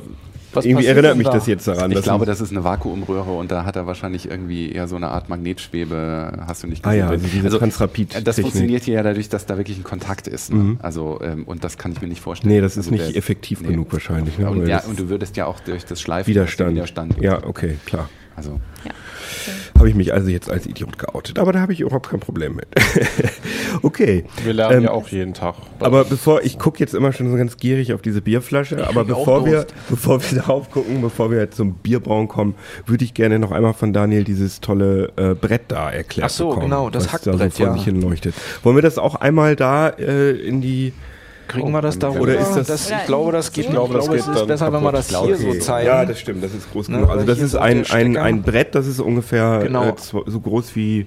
Was 0.53 0.65
irgendwie 0.65 0.85
erinnert 0.85 1.17
mich 1.17 1.27
da? 1.27 1.33
das 1.33 1.45
jetzt 1.47 1.67
daran. 1.67 1.91
Ich 1.91 2.01
glaube, 2.01 2.25
das 2.25 2.41
ist 2.41 2.51
eine 2.51 2.63
Vakuumröhre 2.63 3.31
und 3.31 3.51
da 3.51 3.65
hat 3.65 3.75
er 3.75 3.85
wahrscheinlich 3.87 4.29
irgendwie 4.29 4.71
eher 4.71 4.87
so 4.87 4.95
eine 4.95 5.09
Art 5.09 5.29
Magnetschwebe, 5.29 6.45
hast 6.47 6.63
du 6.63 6.67
nicht 6.67 6.85
Ah 6.85 6.93
ja, 6.93 7.09
gesehen. 7.11 7.25
also 7.25 7.35
diese 7.41 7.59
Transrapid 7.59 8.15
äh, 8.15 8.21
Das 8.21 8.39
funktioniert 8.39 8.83
hier 8.83 8.95
ja 8.95 9.03
dadurch, 9.03 9.29
dass 9.29 9.45
da 9.45 9.57
wirklich 9.57 9.77
ein 9.77 9.83
Kontakt 9.83 10.27
ist. 10.27 10.51
Ne? 10.53 10.59
Mhm. 10.59 10.79
Also, 10.81 11.19
ähm, 11.21 11.43
und 11.43 11.63
das 11.63 11.77
kann 11.77 11.91
ich 11.91 12.01
mir 12.01 12.07
nicht 12.07 12.21
vorstellen. 12.21 12.53
Nee, 12.53 12.61
das 12.61 12.77
ist 12.77 12.91
Also 12.91 12.91
nicht 13.03 13.15
effektiv 13.15 13.61
nee. 13.61 13.67
genug 13.69 13.91
wahrscheinlich. 13.91 14.37
Ne? 14.37 14.49
Und, 14.49 14.67
ja, 14.67 14.83
und 14.85 14.99
du 14.99 15.09
würdest 15.09 15.37
ja 15.37 15.45
auch 15.45 15.59
durch 15.59 15.85
das 15.85 16.01
Schleifen 16.01 16.27
Widerstand. 16.29 16.75
Widerstand. 16.75 17.15
Ja, 17.21 17.43
okay, 17.45 17.77
klar. 17.85 18.09
Also, 18.37 18.59
Habe 19.75 19.89
ich 19.89 19.95
mich 19.95 20.13
also 20.13 20.29
jetzt 20.29 20.47
als 20.47 20.67
Idiot 20.67 20.99
geoutet, 20.99 21.39
aber 21.39 21.51
da 21.53 21.59
habe 21.59 21.73
ich 21.73 21.79
überhaupt 21.79 22.09
kein 22.09 22.19
Problem 22.19 22.55
mit. 22.55 22.67
okay. 23.81 24.25
Wir 24.43 24.53
lernen 24.53 24.77
Ähm, 24.77 24.83
ja 24.83 24.91
auch 24.91 25.07
jeden 25.07 25.33
Tag. 25.33 25.55
Aber 25.79 26.05
bevor, 26.05 26.43
ich 26.43 26.59
gucke 26.59 26.79
jetzt 26.79 26.93
immer 26.93 27.11
schon 27.13 27.31
so 27.31 27.35
ganz 27.35 27.57
gierig 27.57 27.93
auf 27.93 28.03
diese 28.03 28.21
Bierflasche, 28.21 28.87
aber 28.87 29.05
krieg 29.05 29.15
auch 29.15 29.19
bevor 29.25 29.45
wir, 29.47 29.63
Durst. 29.63 29.73
bevor 29.89 30.21
wir 30.21 30.37
darauf 30.37 30.69
gucken, 30.69 31.01
bevor 31.01 31.31
wir 31.31 31.49
zum 31.49 31.73
Bierbrauen 31.73 32.27
kommen, 32.27 32.53
würde 32.85 33.03
ich 33.05 33.15
gerne 33.15 33.39
noch 33.39 33.51
einmal 33.51 33.73
von 33.73 33.91
Daniel 33.91 34.23
dieses 34.23 34.61
tolle 34.61 35.11
äh, 35.15 35.33
Brett 35.33 35.63
da 35.69 35.89
erklärt 35.89 36.29
Ach 36.29 36.29
so, 36.29 36.49
bekommen, 36.49 36.65
genau, 36.65 36.91
das 36.91 37.05
was 37.05 37.13
Hackbrett, 37.13 37.41
da 37.41 37.49
so 37.49 37.49
vor 37.49 37.65
ja. 37.65 37.73
sich 37.73 37.85
hin 37.85 37.99
leuchtet. 37.99 38.35
Wollen 38.61 38.75
wir 38.75 38.83
das 38.83 38.99
auch 38.99 39.15
einmal 39.15 39.55
da 39.55 39.89
äh, 39.89 40.31
in 40.31 40.61
die 40.61 40.93
Kriegen 41.47 41.71
wir 41.71 41.81
das 41.81 41.97
da 41.99 42.09
Oder 42.09 42.37
ist 42.39 42.55
das- 42.55 42.89
ich 42.91 43.05
glaube, 43.05 43.31
das 43.31 43.51
geht. 43.51 43.65
Ich 43.65 43.69
Ich 43.69 43.73
glaube, 43.75 43.93
das 43.93 44.05
es 44.05 44.09
geht 44.11 44.19
ist 44.19 44.27
dann 44.35 44.47
besser, 44.47 44.73
wenn 44.73 44.83
wir 44.83 44.91
das 44.91 45.07
kaputt. 45.09 45.27
hier 45.27 45.35
Okay. 45.47 45.59
so 45.59 45.65
zeigen. 45.65 45.87
Ja, 45.87 46.05
das 46.05 46.19
stimmt, 46.19 46.43
das 46.43 46.53
ist 46.53 46.71
groß 46.71 46.89
Ne, 46.89 46.97
genug. 46.97 47.09
weil 47.09 47.17
Also 47.19 47.27
das 47.31 47.39
ist 47.39 47.51
so 47.51 47.59
ein, 47.59 47.85
ein, 47.91 48.17
ein 48.17 48.41
Brett, 48.43 48.75
das 48.75 48.87
ist 48.87 48.99
ungefähr 48.99 49.59
Genau. 49.63 49.83
äh, 49.85 49.93
so 49.97 50.23
so 50.25 50.39
groß 50.39 50.75
wie, 50.75 51.05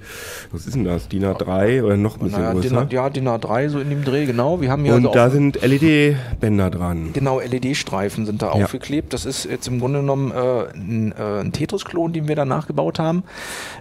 was 0.52 0.66
ist 0.66 0.74
denn 0.74 0.84
das, 0.84 1.08
DIN 1.08 1.24
A3 1.24 1.82
oder 1.82 1.96
noch 1.96 2.16
ein 2.18 2.24
bisschen 2.24 2.40
Naja, 2.42 2.52
größer. 2.52 2.84
DIN, 2.86 2.88
ja, 2.90 3.10
DIN 3.10 3.28
A3, 3.28 3.68
so 3.68 3.78
in 3.80 3.90
dem 3.90 4.04
Dreh, 4.04 4.24
genau. 4.26 4.60
Wir 4.60 4.70
haben 4.70 4.84
hier 4.84 4.94
Und 4.94 5.06
also 5.06 5.14
da 5.14 5.30
sind 5.30 5.60
LED-Bänder 5.62 6.70
dran. 6.70 7.10
Genau, 7.12 7.40
LED-Streifen 7.40 8.26
sind 8.26 8.42
da 8.42 8.46
Ja. 8.56 8.64
aufgeklebt. 8.64 9.12
Das 9.12 9.24
ist 9.24 9.44
jetzt 9.44 9.68
im 9.68 9.80
Grunde 9.80 10.00
genommen 10.00 10.30
äh, 10.32 10.74
ein, 10.74 11.12
äh, 11.18 11.40
ein 11.40 11.52
Tetris-Klon, 11.52 12.12
den 12.12 12.28
wir 12.28 12.36
da 12.36 12.44
nachgebaut 12.44 12.98
haben. 12.98 13.24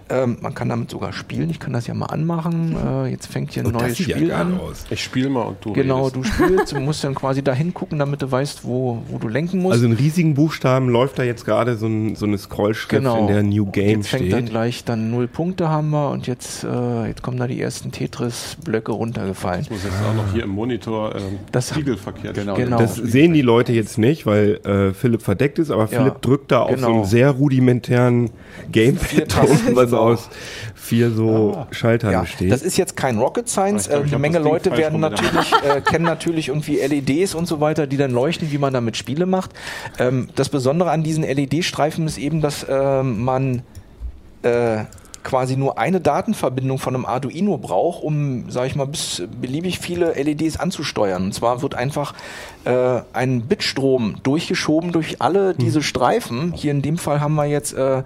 Ähm, 0.08 0.38
man 0.40 0.54
kann 0.54 0.68
damit 0.68 0.90
sogar 0.90 1.12
spielen. 1.12 1.50
Ich 1.50 1.60
kann 1.60 1.72
das 1.72 1.86
ja 1.86 1.94
mal 1.94 2.06
anmachen. 2.06 2.76
Äh, 3.04 3.08
jetzt 3.08 3.26
fängt 3.26 3.52
hier 3.52 3.62
ein 3.62 3.66
Und 3.66 3.72
neues 3.74 3.88
das 3.88 3.96
sieht 3.98 4.10
Spiel 4.16 4.28
ja 4.28 4.36
an. 4.38 4.58
aus. 4.60 4.84
Ich 4.90 5.02
spiele 5.02 5.28
mal 5.30 5.42
und 5.42 5.64
du 5.64 5.72
Genau, 5.72 6.06
redest. 6.08 6.16
du 6.16 6.22
spielst, 6.24 6.49
du 6.56 6.80
musst 6.80 7.04
dann 7.04 7.14
quasi 7.14 7.42
da 7.42 7.52
hingucken, 7.52 7.98
damit 7.98 8.22
du 8.22 8.30
weißt, 8.30 8.64
wo, 8.64 9.02
wo 9.08 9.18
du 9.18 9.28
lenken 9.28 9.60
musst. 9.60 9.74
Also 9.74 9.86
in 9.86 9.92
riesigen 9.92 10.34
Buchstaben 10.34 10.88
läuft 10.88 11.18
da 11.18 11.22
jetzt 11.22 11.44
gerade 11.44 11.76
so, 11.76 11.86
ein, 11.86 12.16
so 12.16 12.26
eine 12.26 12.38
Scrollschrift, 12.38 12.90
Genau. 13.02 13.18
in 13.20 13.26
der 13.28 13.42
New 13.42 13.66
Game 13.66 13.98
jetzt 14.00 14.08
fängt 14.08 14.32
dann 14.32 14.40
steht. 14.40 14.50
gleich 14.50 14.84
dann 14.84 15.10
null 15.10 15.28
Punkte 15.28 15.68
haben 15.68 15.90
wir 15.90 16.10
und 16.10 16.26
jetzt, 16.26 16.64
äh, 16.64 17.06
jetzt 17.06 17.22
kommen 17.22 17.36
da 17.38 17.46
die 17.46 17.60
ersten 17.60 17.92
Tetris-Blöcke 17.92 18.92
runtergefallen. 18.92 19.62
Ich 19.62 19.70
muss 19.70 19.84
jetzt 19.84 19.94
auch 20.08 20.14
noch 20.14 20.32
hier 20.32 20.44
im 20.44 20.50
Monitor 20.50 21.14
ähm, 21.14 21.38
Das- 21.52 21.70
spiegelverkehrt 21.70 22.34
Genau. 22.34 22.54
Genau. 22.54 22.78
Das 22.78 22.94
sehen 22.96 23.32
die 23.32 23.42
Leute 23.42 23.72
jetzt 23.72 23.98
nicht, 23.98 24.26
weil 24.26 24.56
äh, 24.64 24.92
Philipp 24.94 25.22
verdeckt 25.22 25.58
ist, 25.58 25.70
aber 25.70 25.82
Ja, 25.90 25.98
Philipp 26.00 26.22
drückt 26.22 26.50
da 26.52 26.62
auf 26.62 26.70
so 26.70 26.76
genau. 26.76 26.94
einem 26.94 27.04
sehr 27.04 27.30
rudimentären 27.30 28.30
Gamepad 28.72 29.28
Tasten, 29.28 29.74
was 29.76 29.90
genau. 29.90 30.02
aus 30.02 30.28
vier 30.80 31.10
so 31.10 31.66
Schaltern 31.70 32.12
Ja, 32.12 32.20
besteht. 32.22 32.50
das 32.50 32.62
ist 32.62 32.76
jetzt 32.76 32.96
kein 32.96 33.18
Rocket 33.18 33.48
Science. 33.48 33.84
Ich 33.86 33.90
glaub, 33.90 34.04
Äh, 34.04 34.08
eine 34.08 34.18
Menge 34.18 34.38
Leute 34.38 34.76
werden 34.76 34.98
natürlich, 35.00 35.52
äh, 35.62 35.80
kennen 35.84 36.04
natürlich 36.04 36.48
irgendwie 36.48 36.76
LEDs 36.80 37.34
und 37.34 37.46
so 37.46 37.60
weiter, 37.60 37.86
die 37.86 37.96
dann 37.96 38.10
leuchten, 38.10 38.50
wie 38.50 38.58
man 38.58 38.72
damit 38.72 38.96
Spiele 38.96 39.26
macht. 39.26 39.50
Ähm, 39.98 40.28
das 40.34 40.48
Besondere 40.48 40.90
an 40.90 41.02
diesen 41.02 41.22
LED-Streifen 41.22 42.06
ist 42.06 42.18
eben, 42.18 42.40
dass 42.40 42.66
ähm, 42.68 43.22
man 43.22 43.62
äh, 44.42 44.84
quasi 45.22 45.56
nur 45.56 45.78
eine 45.78 46.00
Datenverbindung 46.00 46.78
von 46.78 46.94
einem 46.94 47.06
Arduino 47.06 47.58
braucht, 47.58 48.02
um, 48.02 48.50
sage 48.50 48.68
ich 48.68 48.74
mal, 48.74 48.86
bis 48.86 49.22
beliebig 49.40 49.78
viele 49.78 50.12
LEDs 50.12 50.58
anzusteuern. 50.58 51.24
Und 51.24 51.34
zwar 51.34 51.62
wird 51.62 51.74
einfach 51.74 52.14
äh, 52.64 53.00
ein 53.12 53.42
Bitstrom 53.42 54.16
durchgeschoben 54.22 54.92
durch 54.92 55.20
alle 55.20 55.54
diese 55.54 55.82
Streifen. 55.82 56.52
Hier 56.52 56.70
in 56.70 56.82
dem 56.82 56.98
Fall 56.98 57.20
haben 57.20 57.34
wir 57.34 57.46
jetzt 57.46 57.72
äh, 57.72 58.02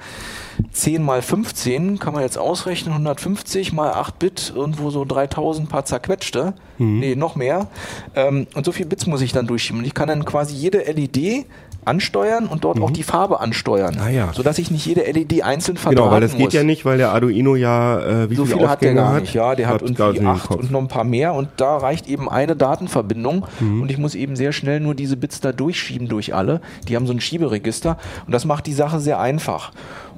10 0.72 1.02
mal 1.02 1.22
15, 1.22 1.98
kann 1.98 2.14
man 2.14 2.22
jetzt 2.22 2.38
ausrechnen, 2.38 2.92
150 2.92 3.72
mal 3.72 3.92
8 3.92 4.18
Bit, 4.18 4.52
irgendwo 4.54 4.90
so 4.90 5.04
3000 5.04 5.68
paar 5.68 5.84
zerquetschte. 5.84 6.54
Nee, 7.00 7.14
noch 7.14 7.36
mehr. 7.36 7.68
Ähm, 8.14 8.46
und 8.54 8.64
so 8.64 8.72
viel 8.72 8.86
Bits 8.86 9.06
muss 9.06 9.20
ich 9.20 9.32
dann 9.32 9.46
durchschieben. 9.46 9.80
Und 9.80 9.86
ich 9.86 9.94
kann 9.94 10.08
dann 10.08 10.24
quasi 10.24 10.54
jede 10.54 10.78
LED 10.78 11.46
ansteuern 11.86 12.46
und 12.46 12.64
dort 12.64 12.80
auch 12.80 12.90
die 12.90 13.02
Farbe 13.02 13.40
ansteuern. 13.40 13.96
Ah 14.00 14.08
ja. 14.08 14.32
Sodass 14.32 14.58
ich 14.58 14.70
nicht 14.70 14.86
jede 14.86 15.02
LED 15.02 15.42
einzeln 15.42 15.76
verdrahten 15.76 16.04
genau, 16.04 16.10
weil 16.14 16.20
das 16.20 16.32
geht 16.32 16.46
muss. 16.46 16.52
ja 16.54 16.62
nicht, 16.64 16.84
weil 16.84 16.98
der 16.98 17.12
Arduino 17.12 17.56
ja, 17.56 18.00
äh, 18.24 18.30
wie 18.30 18.34
So 18.36 18.44
viele 18.44 18.58
viele 18.58 18.70
hat 18.70 18.82
der 18.82 18.94
gar 18.94 19.12
hat? 19.14 19.20
nicht, 19.22 19.34
ja. 19.34 19.54
Der 19.54 19.68
hat 19.68 19.80
gerade 19.94 20.16
irgendwie 20.16 20.26
acht 20.26 20.50
und 20.50 20.70
noch 20.70 20.80
ein 20.80 20.88
paar 20.88 21.04
mehr 21.04 21.34
und 21.34 21.48
da 21.56 21.76
reicht 21.76 22.08
eben 22.08 22.28
eine 22.28 22.56
Datenverbindung 22.56 23.46
Mhm. 23.60 23.82
und 23.82 23.90
ich 23.90 23.98
muss 23.98 24.14
eben 24.14 24.36
sehr 24.36 24.52
schnell 24.52 24.80
nur 24.80 24.94
diese 24.94 25.16
Bits 25.16 25.40
da 25.40 25.52
durchschieben 25.52 26.08
durch 26.08 26.34
alle. 26.34 26.60
Die 26.88 26.96
haben 26.96 27.06
so 27.06 27.12
ein 27.12 27.20
Schieberegister 27.20 27.98
und 28.26 28.32
das 28.32 28.44
macht 28.44 28.66
die 28.66 28.72
Sache 28.74 29.00
sehr 29.00 29.20
einfach. 29.20 29.72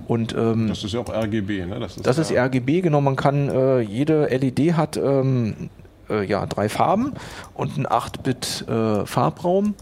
Und 0.07 0.35
ähm, 0.39 0.69
Das 0.69 0.85
ist 0.85 0.95
ja 0.95 1.01
auch 1.01 1.09
RGB, 1.13 1.67
ne? 1.67 1.81
Das 1.81 1.97
ist, 1.97 2.07
das 2.07 2.19
ist 2.19 2.31
ja, 2.31 2.45
RGB, 2.45 2.81
genau. 2.83 3.01
Man 3.01 3.17
kann, 3.17 3.49
äh, 3.49 3.81
jede 3.81 4.27
LED 4.27 4.75
hat 4.75 4.97
ähm, 4.97 5.69
äh, 6.09 6.25
ja, 6.25 6.47
drei 6.47 6.69
Farben 6.69 7.13
und 7.55 7.75
einen 7.77 7.87
8-Bit 7.87 8.67
äh, 8.69 9.05
Farbraum. 9.05 9.75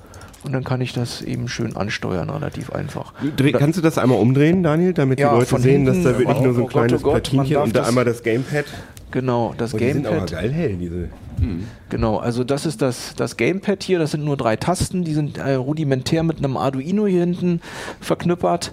Und 0.44 0.52
dann 0.52 0.62
kann 0.62 0.80
ich 0.82 0.92
das 0.92 1.22
eben 1.22 1.48
schön 1.48 1.74
ansteuern, 1.74 2.28
relativ 2.28 2.70
einfach. 2.70 3.14
Dreh, 3.36 3.52
kannst 3.52 3.78
du 3.78 3.82
das 3.82 3.96
einmal 3.96 4.18
umdrehen, 4.18 4.62
Daniel, 4.62 4.92
damit 4.92 5.18
Ja, 5.18 5.30
die 5.32 5.38
Leute 5.38 5.58
sehen, 5.58 5.86
dass 5.86 6.02
da 6.02 6.18
wirklich 6.18 6.36
oh, 6.36 6.42
nur 6.42 6.52
so 6.54 6.60
ein 6.60 6.64
oh 6.64 6.66
Gott, 6.66 6.70
kleines 6.72 7.00
oh 7.00 7.04
Gott, 7.04 7.32
man 7.32 7.46
Platinchen 7.46 7.56
und 7.62 7.76
da 7.76 7.84
einmal 7.84 8.04
das 8.04 8.22
Gamepad. 8.22 8.66
Genau, 9.10 9.54
das 9.56 9.72
Oh, 9.74 9.78
die 9.78 9.92
sind 9.92 10.06
aber 10.06 10.16
Gamepad. 10.16 10.32
geil 10.32 10.52
hell, 10.52 10.76
diese. 10.76 11.08
Genau, 11.88 12.18
also 12.18 12.44
das 12.44 12.66
ist 12.66 12.82
das, 12.82 13.14
das 13.16 13.36
Gamepad 13.36 13.82
hier, 13.82 13.98
das 13.98 14.10
sind 14.12 14.24
nur 14.24 14.36
drei 14.36 14.56
Tasten, 14.56 15.04
die 15.04 15.14
sind 15.14 15.38
äh, 15.38 15.54
rudimentär 15.54 16.22
mit 16.22 16.38
einem 16.38 16.56
Arduino 16.56 17.06
hier 17.06 17.20
hinten 17.20 17.60
verknüppert. 18.00 18.72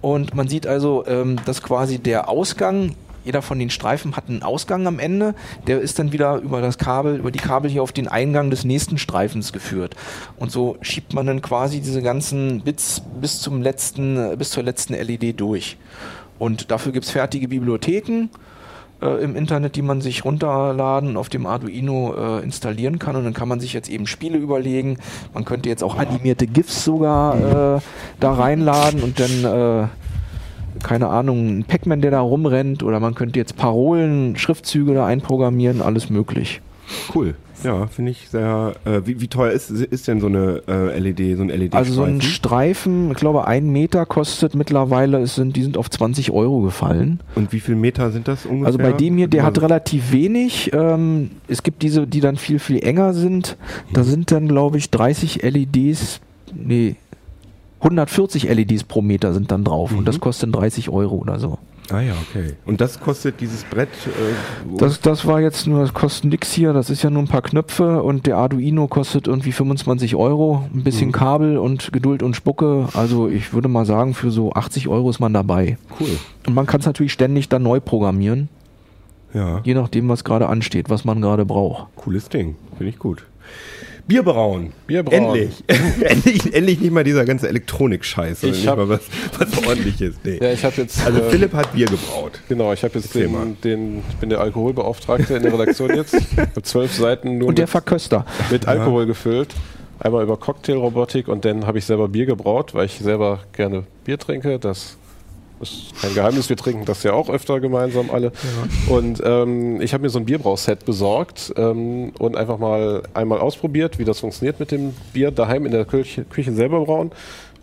Und 0.00 0.34
man 0.34 0.48
sieht 0.48 0.66
also, 0.66 1.04
ähm, 1.06 1.36
dass 1.46 1.62
quasi 1.62 1.98
der 1.98 2.28
Ausgang, 2.28 2.94
jeder 3.24 3.42
von 3.42 3.58
den 3.58 3.70
Streifen 3.70 4.16
hat 4.16 4.28
einen 4.28 4.42
Ausgang 4.42 4.86
am 4.86 4.98
Ende, 4.98 5.34
der 5.66 5.80
ist 5.80 5.98
dann 5.98 6.12
wieder 6.12 6.36
über 6.36 6.60
das 6.60 6.78
Kabel, 6.78 7.16
über 7.16 7.30
die 7.30 7.38
Kabel 7.38 7.70
hier 7.70 7.82
auf 7.82 7.92
den 7.92 8.08
Eingang 8.08 8.50
des 8.50 8.64
nächsten 8.64 8.98
Streifens 8.98 9.52
geführt. 9.52 9.96
Und 10.38 10.50
so 10.50 10.76
schiebt 10.82 11.14
man 11.14 11.26
dann 11.26 11.42
quasi 11.42 11.80
diese 11.80 12.02
ganzen 12.02 12.62
Bits 12.62 13.02
bis 13.20 13.40
zum 13.40 13.62
letzten, 13.62 14.36
bis 14.36 14.50
zur 14.50 14.62
letzten 14.62 14.94
LED 14.94 15.40
durch. 15.40 15.76
Und 16.38 16.70
dafür 16.70 16.92
gibt's 16.92 17.10
fertige 17.10 17.48
Bibliotheken 17.48 18.28
äh, 19.02 19.22
im 19.22 19.36
Internet, 19.36 19.76
die 19.76 19.82
man 19.82 20.00
sich 20.00 20.24
runterladen 20.24 21.16
auf 21.16 21.28
dem 21.28 21.46
Arduino 21.46 22.14
äh, 22.14 22.42
installieren 22.42 22.98
kann. 22.98 23.16
Und 23.16 23.24
dann 23.24 23.34
kann 23.34 23.48
man 23.48 23.60
sich 23.60 23.72
jetzt 23.72 23.88
eben 23.88 24.06
Spiele 24.06 24.38
überlegen. 24.38 24.98
Man 25.34 25.44
könnte 25.44 25.68
jetzt 25.68 25.82
auch 25.82 25.96
animierte 25.96 26.46
GIFs 26.46 26.84
sogar 26.84 27.76
äh, 27.76 27.80
da 28.20 28.32
reinladen 28.32 29.02
und 29.02 29.20
dann, 29.20 29.84
äh, 29.84 29.88
keine 30.82 31.08
Ahnung, 31.08 31.58
ein 31.58 31.64
Pac-Man, 31.64 32.00
der 32.00 32.10
da 32.10 32.20
rumrennt. 32.20 32.82
Oder 32.82 33.00
man 33.00 33.14
könnte 33.14 33.38
jetzt 33.38 33.56
Parolen, 33.56 34.36
Schriftzüge 34.36 34.94
da 34.94 35.06
einprogrammieren, 35.06 35.82
alles 35.82 36.10
möglich. 36.10 36.60
Cool. 37.14 37.34
Ja, 37.64 37.86
finde 37.86 38.10
ich 38.10 38.28
sehr. 38.28 38.72
Äh, 38.84 39.02
wie, 39.04 39.20
wie 39.20 39.28
teuer 39.28 39.52
ist, 39.52 39.70
ist 39.70 40.08
denn 40.08 40.20
so 40.20 40.26
eine 40.26 40.62
äh, 40.66 40.98
LED, 40.98 41.36
so 41.36 41.42
ein 41.44 41.48
LED? 41.48 41.74
Also 41.74 41.92
so 41.92 42.02
ein 42.02 42.20
Streifen, 42.20 43.10
ich 43.12 43.16
glaube, 43.16 43.46
ein 43.46 43.70
Meter 43.70 44.04
kostet 44.04 44.56
mittlerweile, 44.56 45.20
es 45.20 45.36
sind, 45.36 45.54
die 45.54 45.62
sind 45.62 45.76
auf 45.76 45.88
20 45.88 46.32
Euro 46.32 46.60
gefallen. 46.60 47.20
Und 47.36 47.52
wie 47.52 47.60
viel 47.60 47.76
Meter 47.76 48.10
sind 48.10 48.26
das 48.26 48.46
ungefähr? 48.46 48.66
Also 48.66 48.78
bei 48.78 48.92
dem 48.92 49.16
hier, 49.16 49.28
der 49.28 49.44
hat 49.44 49.56
Also- 49.58 49.60
relativ 49.66 50.10
wenig. 50.12 50.72
Ähm, 50.74 51.30
es 51.46 51.62
gibt 51.62 51.82
diese, 51.82 52.06
die 52.06 52.20
dann 52.20 52.36
viel, 52.36 52.58
viel 52.58 52.82
enger 52.84 53.14
sind. 53.14 53.56
Mhm. 53.90 53.92
Da 53.94 54.02
sind 54.02 54.32
dann, 54.32 54.48
glaube 54.48 54.78
ich, 54.78 54.90
30 54.90 55.42
LEDs, 55.42 56.20
nee, 56.52 56.96
140 57.82 58.44
LEDs 58.48 58.84
pro 58.84 59.02
Meter 59.02 59.32
sind 59.34 59.50
dann 59.50 59.64
drauf. 59.64 59.90
Mhm. 59.92 59.98
Und 59.98 60.08
das 60.08 60.20
kostet 60.20 60.44
dann 60.44 60.60
30 60.60 60.88
Euro 60.88 61.16
oder 61.16 61.38
so. 61.38 61.58
Ah 61.90 62.00
ja, 62.00 62.12
okay. 62.30 62.54
Und 62.64 62.80
das 62.80 63.00
kostet 63.00 63.40
dieses 63.40 63.64
Brett. 63.64 63.88
Äh, 64.06 64.76
Das, 64.78 65.00
das 65.00 65.26
war 65.26 65.40
jetzt 65.40 65.66
nur, 65.66 65.80
das 65.80 65.92
kostet 65.92 66.30
nix 66.30 66.52
hier. 66.52 66.72
Das 66.72 66.90
ist 66.90 67.02
ja 67.02 67.10
nur 67.10 67.22
ein 67.22 67.28
paar 67.28 67.42
Knöpfe 67.42 68.02
und 68.04 68.26
der 68.26 68.36
Arduino 68.36 68.86
kostet 68.86 69.26
irgendwie 69.26 69.50
25 69.52 70.14
Euro. 70.14 70.64
Ein 70.72 70.84
bisschen 70.84 71.08
Mhm. 71.08 71.12
Kabel 71.12 71.58
und 71.58 71.92
Geduld 71.92 72.22
und 72.22 72.36
Spucke. 72.36 72.88
Also 72.94 73.28
ich 73.28 73.52
würde 73.52 73.66
mal 73.68 73.84
sagen, 73.84 74.14
für 74.14 74.30
so 74.30 74.52
80 74.52 74.86
Euro 74.88 75.10
ist 75.10 75.18
man 75.18 75.32
dabei. 75.34 75.76
cool. 76.00 76.08
Und 76.46 76.54
man 76.54 76.66
kann 76.66 76.80
es 76.80 76.86
natürlich 76.86 77.12
ständig 77.12 77.48
dann 77.48 77.64
neu 77.64 77.80
programmieren. 77.80 78.48
Ja, 79.34 79.60
Je 79.64 79.74
nachdem, 79.74 80.08
was 80.08 80.24
gerade 80.24 80.48
ansteht, 80.48 80.88
was 80.88 81.04
man 81.04 81.20
gerade 81.20 81.44
braucht. 81.44 81.86
cooles 81.96 82.28
Ding. 82.28 82.54
Finde 82.76 82.90
ich 82.90 82.98
gut. 82.98 83.24
Bierbrauen. 84.06 84.72
Bierbrauen. 84.86 85.36
Endlich. 85.36 85.64
endlich. 86.02 86.54
Endlich 86.54 86.80
nicht 86.80 86.90
mal 86.92 87.04
dieser 87.04 87.24
ganze 87.24 87.48
Elektronik-Scheiß, 87.48 88.40
sondern 88.40 88.54
Ich 88.58 88.62
nicht 88.64 88.70
hab- 88.70 88.78
mal 88.78 88.88
was, 88.88 89.00
was 89.38 89.58
ordentliches. 89.66 90.14
Nee. 90.24 90.38
Ja, 90.42 90.52
ich 90.52 90.64
habe 90.64 90.74
jetzt. 90.80 91.04
Also 91.04 91.20
äh, 91.20 91.30
Philipp 91.30 91.52
hat 91.54 91.72
Bier 91.72 91.86
gebraut. 91.86 92.40
Genau, 92.48 92.72
ich 92.72 92.82
habe 92.82 92.94
jetzt 92.94 93.06
Erzähl 93.06 93.28
mal. 93.28 93.44
den, 93.44 93.60
den, 93.62 94.02
ich 94.10 94.16
bin 94.16 94.28
der 94.30 94.40
Alkoholbeauftragte 94.40 95.34
in 95.34 95.42
der 95.42 95.52
Redaktion 95.52 95.94
jetzt. 95.94 96.14
Ich 96.14 96.62
zwölf 96.64 96.92
Seiten 96.94 97.38
nur 97.38 97.48
Und 97.48 97.58
der 97.58 97.64
mit, 97.64 97.70
Verköster. 97.70 98.26
mit 98.50 98.66
Alkohol 98.68 99.06
gefüllt. 99.06 99.54
Einmal 100.00 100.24
über 100.24 100.36
Cocktailrobotik 100.36 101.28
und 101.28 101.44
dann 101.44 101.64
habe 101.66 101.78
ich 101.78 101.84
selber 101.84 102.08
Bier 102.08 102.26
gebraut, 102.26 102.74
weil 102.74 102.86
ich 102.86 102.94
selber 102.98 103.40
gerne 103.52 103.84
Bier 104.04 104.18
trinke. 104.18 104.58
Das 104.58 104.96
ist 105.62 106.00
kein 106.00 106.14
Geheimnis, 106.14 106.48
wir 106.48 106.56
trinken 106.56 106.84
das 106.84 107.02
ja 107.02 107.12
auch 107.12 107.28
öfter 107.28 107.60
gemeinsam 107.60 108.10
alle. 108.10 108.32
Und 108.88 109.22
ähm, 109.24 109.80
ich 109.80 109.94
habe 109.94 110.02
mir 110.02 110.10
so 110.10 110.18
ein 110.18 110.24
Bierbrauset 110.24 110.84
besorgt 110.84 111.52
ähm, 111.56 112.12
und 112.18 112.36
einfach 112.36 112.58
mal 112.58 113.02
einmal 113.14 113.40
ausprobiert, 113.40 113.98
wie 113.98 114.04
das 114.04 114.20
funktioniert 114.20 114.60
mit 114.60 114.70
dem 114.70 114.94
Bier 115.12 115.30
daheim 115.30 115.66
in 115.66 115.72
der 115.72 115.84
Küche, 115.84 116.24
Küche 116.24 116.52
selber 116.52 116.84
brauen. 116.84 117.12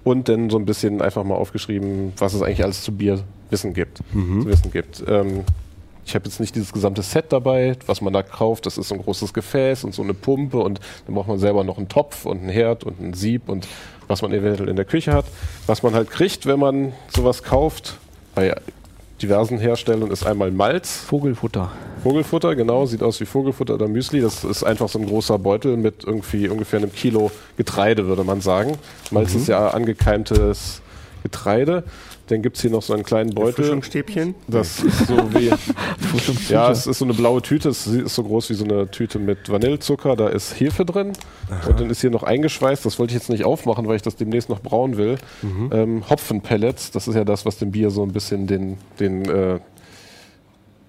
Und 0.06 0.30
dann 0.30 0.50
so 0.50 0.58
ein 0.58 0.66
bisschen 0.66 1.02
einfach 1.02 1.24
mal 1.26 1.36
aufgeschrieben, 1.36 2.14
was 2.18 2.34
es 2.34 2.42
eigentlich 2.42 2.64
alles 2.64 2.84
zu 2.84 2.94
Bier 2.94 3.20
wissen 3.50 3.74
gibt. 3.74 4.00
Zu 4.44 4.48
wissen 4.48 4.72
gibt. 4.72 5.04
Ähm, 5.08 5.44
ich 6.10 6.16
habe 6.16 6.26
jetzt 6.26 6.40
nicht 6.40 6.56
dieses 6.56 6.74
gesamte 6.74 7.04
Set 7.04 7.26
dabei, 7.30 7.76
was 7.86 8.02
man 8.02 8.12
da 8.14 8.24
kauft. 8.24 8.66
Das 8.66 8.80
ist 8.80 8.88
so 8.88 8.96
ein 8.96 9.02
großes 9.02 9.32
Gefäß 9.32 9.84
und 9.84 9.94
so 9.94 10.02
eine 10.02 10.16
Pumpe 10.16 10.58
und 10.58 10.80
dann 11.06 11.14
braucht 11.14 11.28
man 11.28 11.38
selber 11.38 11.64
noch 11.64 11.78
einen 11.78 11.88
Topf 11.88 12.26
und 12.26 12.40
einen 12.40 12.50
Herd 12.50 12.84
und 12.84 13.00
ein 13.00 13.14
Sieb 13.14 13.48
und 13.48 13.68
was 14.10 14.22
man 14.22 14.34
eventuell 14.34 14.68
in 14.68 14.76
der 14.76 14.86
Küche 14.86 15.14
hat. 15.14 15.26
Was 15.68 15.84
man 15.84 15.94
halt 15.94 16.10
kriegt, 16.10 16.46
wenn 16.46 16.60
man 16.60 16.92
sowas 17.16 17.44
kauft, 17.44 17.98
bei 18.36 18.54
diversen 19.22 19.60
Herstellern, 19.60 20.12
ist 20.12 20.26
einmal 20.26 20.52
Malz, 20.52 20.98
Vogelfutter. 20.98 21.72
Vogelfutter, 22.04 22.56
genau, 22.56 22.86
sieht 22.86 23.04
aus 23.04 23.20
wie 23.20 23.26
Vogelfutter 23.26 23.76
oder 23.76 23.88
Müsli. 23.88 24.22
Das 24.22 24.44
ist 24.44 24.64
einfach 24.64 24.90
so 24.90 25.00
ein 25.00 25.06
großer 25.06 25.38
Beutel 25.38 25.78
mit 25.78 26.04
irgendwie 26.06 26.50
ungefähr 26.50 26.80
einem 26.80 26.92
Kilo 26.92 27.32
Getreide, 27.58 28.08
würde 28.08 28.24
man 28.24 28.42
sagen. 28.42 28.78
Malz 29.12 29.36
ist 29.36 29.48
ja 29.48 29.70
angekeimtes 29.70 30.82
Getreide. 31.22 31.84
Dann 32.30 32.44
gibt 32.44 32.58
es 32.58 32.62
hier 32.62 32.70
noch 32.70 32.84
so 32.84 32.94
einen 32.94 33.04
kleinen 33.04 33.34
Beutel. 33.34 33.66
Frischungsstäbchen. 33.66 34.36
Das 34.48 34.84
ist 34.84 35.08
so 35.08 35.34
wie. 35.34 35.52
ja, 36.50 36.70
es 36.70 36.86
ist 36.86 37.00
so 37.00 37.06
eine 37.06 37.16
blaue 37.16 37.42
Tüte. 37.42 37.70
Es 37.70 37.88
ist 37.88 38.14
so 38.14 38.24
groß 38.24 38.52
wie 38.52 38.54
so 38.54 38.66
eine 38.66 38.90
Tüte 38.92 39.18
mit 39.18 39.50
Vanillezucker. 39.50 40.16
Da 40.16 40.28
ist 40.28 40.60
Hefe 40.60 40.86
drin. 40.86 41.14
Und 41.68 41.80
dann 41.80 41.90
ist 41.90 42.02
hier 42.02 42.12
noch 42.12 42.22
eingeschweißt. 42.22 42.86
Das 42.86 43.00
wollte 43.00 43.12
ich 43.12 43.20
jetzt 43.20 43.30
nicht 43.30 43.46
aufmachen, 43.46 43.88
weil 43.88 43.96
ich 43.96 44.04
das 44.04 44.16
demnächst 44.16 44.48
noch 44.48 44.62
brauen 44.62 44.98
will. 44.98 45.18
Ähm, 45.72 46.08
Hopfenpellets. 46.08 46.92
Das 46.92 47.08
ist 47.08 47.16
ja 47.16 47.24
das, 47.24 47.48
was 47.48 47.58
dem 47.58 47.72
Bier 47.72 47.90
so 47.90 48.04
ein 48.04 48.12
bisschen 48.12 48.46
den, 48.46 48.78
den, 49.00 49.26
äh, 49.26 49.60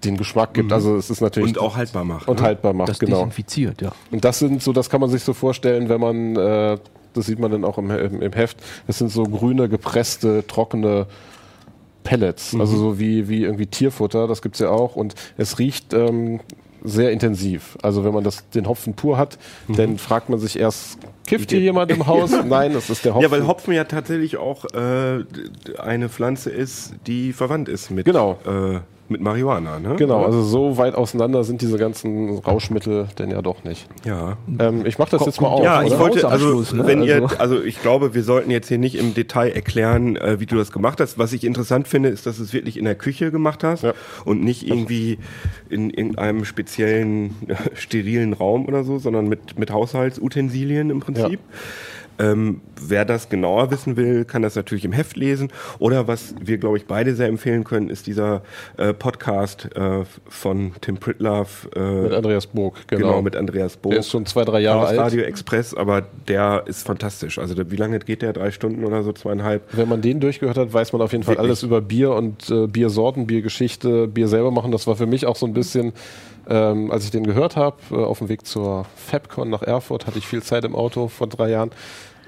den 0.03 0.17
Geschmack 0.17 0.53
gibt. 0.53 0.71
Also 0.71 0.95
es 0.95 1.09
ist 1.09 1.21
natürlich. 1.21 1.49
Und 1.49 1.59
auch 1.59 1.75
haltbar 1.75 2.03
macht. 2.03 2.27
und 2.27 2.39
ne? 2.39 2.45
haltbar 2.45 2.73
macht, 2.73 2.89
Das 2.89 2.99
genau. 2.99 3.17
desinfiziert, 3.17 3.81
ja. 3.81 3.93
Und 4.11 4.23
das 4.23 4.37
sind 4.37 4.61
so, 4.61 4.73
das 4.73 4.91
kann 4.91 5.01
man 5.01 5.09
sich 5.09 5.23
so 5.23 5.33
vorstellen, 5.33 5.89
wenn 5.89 6.01
man, 6.01 6.35
äh, 6.35 6.77
das 7.13 7.25
sieht 7.25 7.39
man 7.39 7.51
dann 7.51 7.65
auch 7.65 7.77
im, 7.79 7.89
im, 7.89 8.21
im 8.21 8.33
Heft, 8.33 8.57
das 8.87 8.99
sind 8.99 9.09
so 9.09 9.23
grüne, 9.23 9.69
gepresste, 9.69 10.45
trockene 10.47 11.07
Pellets, 12.03 12.55
also 12.59 12.77
so 12.77 12.99
wie, 12.99 13.27
wie 13.29 13.43
irgendwie 13.43 13.67
Tierfutter, 13.67 14.27
das 14.27 14.41
gibt's 14.41 14.59
ja 14.59 14.69
auch. 14.69 14.95
Und 14.95 15.15
es 15.37 15.59
riecht 15.59 15.93
ähm, 15.93 16.39
sehr 16.83 17.11
intensiv. 17.11 17.77
Also 17.81 18.03
wenn 18.03 18.13
man 18.13 18.23
das, 18.23 18.49
den 18.49 18.67
Hopfen 18.67 18.93
pur 18.95 19.17
hat, 19.17 19.37
dann 19.67 19.97
fragt 19.97 20.29
man 20.29 20.39
sich 20.39 20.57
erst, 20.57 20.97
kifft 21.27 21.51
hier 21.51 21.59
jemand 21.59 21.91
im 21.91 22.07
Haus? 22.07 22.31
Nein, 22.45 22.73
das 22.73 22.89
ist 22.89 23.05
der 23.05 23.13
Hopfen. 23.13 23.23
Ja, 23.23 23.31
weil 23.31 23.45
Hopfen 23.47 23.73
ja 23.73 23.83
tatsächlich 23.83 24.37
auch 24.37 24.65
äh, 24.73 25.23
eine 25.77 26.09
Pflanze 26.09 26.49
ist, 26.49 26.93
die 27.07 27.33
verwandt 27.33 27.69
ist 27.69 27.91
mit, 27.91 28.05
Genau. 28.05 28.39
äh, 28.45 28.79
mit 29.11 29.21
Marihuana. 29.21 29.79
Ne? 29.79 29.95
Genau, 29.97 30.25
also 30.25 30.41
so 30.41 30.77
weit 30.77 30.95
auseinander 30.95 31.43
sind 31.43 31.61
diese 31.61 31.77
ganzen 31.77 32.39
Rauschmittel 32.39 33.07
denn 33.19 33.29
ja 33.29 33.41
doch 33.41 33.63
nicht. 33.63 33.87
Ja. 34.05 34.37
Ähm, 34.59 34.85
ich 34.85 34.97
mache 34.97 35.11
das 35.11 35.19
Ko- 35.19 35.25
jetzt 35.27 35.41
mal 35.41 35.49
auf. 35.49 35.63
Ja, 35.63 35.83
ich 35.83 35.89
oder? 35.91 35.99
wollte, 35.99 36.27
also, 36.27 36.61
ne? 36.75 36.87
wenn 36.87 37.03
ihr, 37.03 37.21
Also- 37.23 37.37
also 37.37 37.61
ich 37.63 37.81
glaube, 37.81 38.13
wir 38.13 38.23
sollten 38.23 38.49
jetzt 38.49 38.67
hier 38.69 38.77
nicht 38.77 38.95
im 38.95 39.13
Detail 39.13 39.49
erklären, 39.51 40.15
äh, 40.15 40.39
wie 40.39 40.45
du 40.45 40.55
das 40.55 40.71
gemacht 40.71 40.99
hast. 40.99 41.17
Was 41.19 41.33
ich 41.33 41.43
interessant 41.43 41.87
finde, 41.87 42.09
ist, 42.09 42.25
dass 42.25 42.37
du 42.37 42.43
es 42.43 42.53
wirklich 42.53 42.77
in 42.77 42.85
der 42.85 42.95
Küche 42.95 43.31
gemacht 43.31 43.63
hast 43.63 43.83
Ja. 43.83 43.93
und 44.25 44.43
nicht 44.43 44.67
irgendwie 44.67 45.19
in, 45.69 45.89
in 45.89 46.17
einem 46.17 46.45
speziellen 46.45 47.35
äh, 47.47 47.55
sterilen 47.75 48.33
Raum 48.33 48.65
oder 48.65 48.83
so, 48.83 48.97
sondern 48.97 49.27
mit, 49.27 49.59
mit 49.59 49.71
Haushaltsutensilien 49.71 50.89
im 50.89 50.99
Prinzip. 51.01 51.39
Ähm, 52.19 52.61
wer 52.79 53.05
das 53.05 53.29
genauer 53.29 53.71
wissen 53.71 53.97
will, 53.97 54.25
kann 54.25 54.41
das 54.41 54.55
natürlich 54.55 54.85
im 54.85 54.91
Heft 54.91 55.17
lesen. 55.17 55.49
Oder 55.79 56.07
was 56.07 56.35
wir, 56.39 56.57
glaube 56.57 56.77
ich, 56.77 56.85
beide 56.85 57.15
sehr 57.15 57.27
empfehlen 57.27 57.63
können, 57.63 57.89
ist 57.89 58.07
dieser 58.07 58.41
äh, 58.77 58.93
Podcast 58.93 59.69
äh, 59.75 60.03
von 60.27 60.73
Tim 60.81 60.97
Pritlove. 60.97 61.69
Äh, 61.75 62.03
Mit 62.03 62.13
Andreas 62.13 62.47
Burg, 62.47 62.87
genau. 62.87 63.07
genau. 63.07 63.21
mit 63.21 63.35
Andreas 63.35 63.77
Boog. 63.77 63.91
Der 63.91 63.99
ist 63.99 64.09
schon 64.09 64.25
zwei, 64.25 64.45
drei 64.45 64.59
Jahre 64.59 64.87
alt. 64.87 64.99
Radio 64.99 65.23
Express, 65.23 65.73
aber 65.73 66.03
der 66.27 66.63
ist 66.65 66.85
fantastisch. 66.85 67.39
Also 67.39 67.55
wie 67.71 67.75
lange 67.75 67.99
geht 67.99 68.21
der? 68.21 68.33
Drei 68.33 68.51
Stunden 68.51 68.83
oder 68.85 69.03
so, 69.03 69.13
zweieinhalb? 69.13 69.63
Wenn 69.71 69.89
man 69.89 70.01
den 70.01 70.19
durchgehört 70.19 70.57
hat, 70.57 70.73
weiß 70.73 70.93
man 70.93 71.01
auf 71.01 71.11
jeden 71.11 71.23
Fall 71.23 71.35
Wirklich? 71.35 71.49
alles 71.49 71.63
über 71.63 71.81
Bier 71.81 72.11
und 72.11 72.49
äh, 72.49 72.67
Biersorten, 72.67 73.27
Biergeschichte, 73.27 74.07
Bier 74.07 74.27
selber 74.27 74.51
machen. 74.51 74.71
Das 74.71 74.87
war 74.87 74.95
für 74.95 75.05
mich 75.05 75.25
auch 75.25 75.35
so 75.35 75.45
ein 75.45 75.53
bisschen, 75.53 75.93
ähm, 76.49 76.91
als 76.91 77.05
ich 77.05 77.11
den 77.11 77.25
gehört 77.25 77.55
habe, 77.55 77.77
äh, 77.91 77.95
auf 77.95 78.19
dem 78.19 78.29
Weg 78.29 78.45
zur 78.45 78.85
FabCon 78.95 79.49
nach 79.49 79.61
Erfurt, 79.63 80.07
hatte 80.07 80.17
ich 80.17 80.27
viel 80.27 80.43
Zeit 80.43 80.65
im 80.65 80.75
Auto 80.75 81.07
vor 81.07 81.27
drei 81.27 81.49
Jahren. 81.49 81.71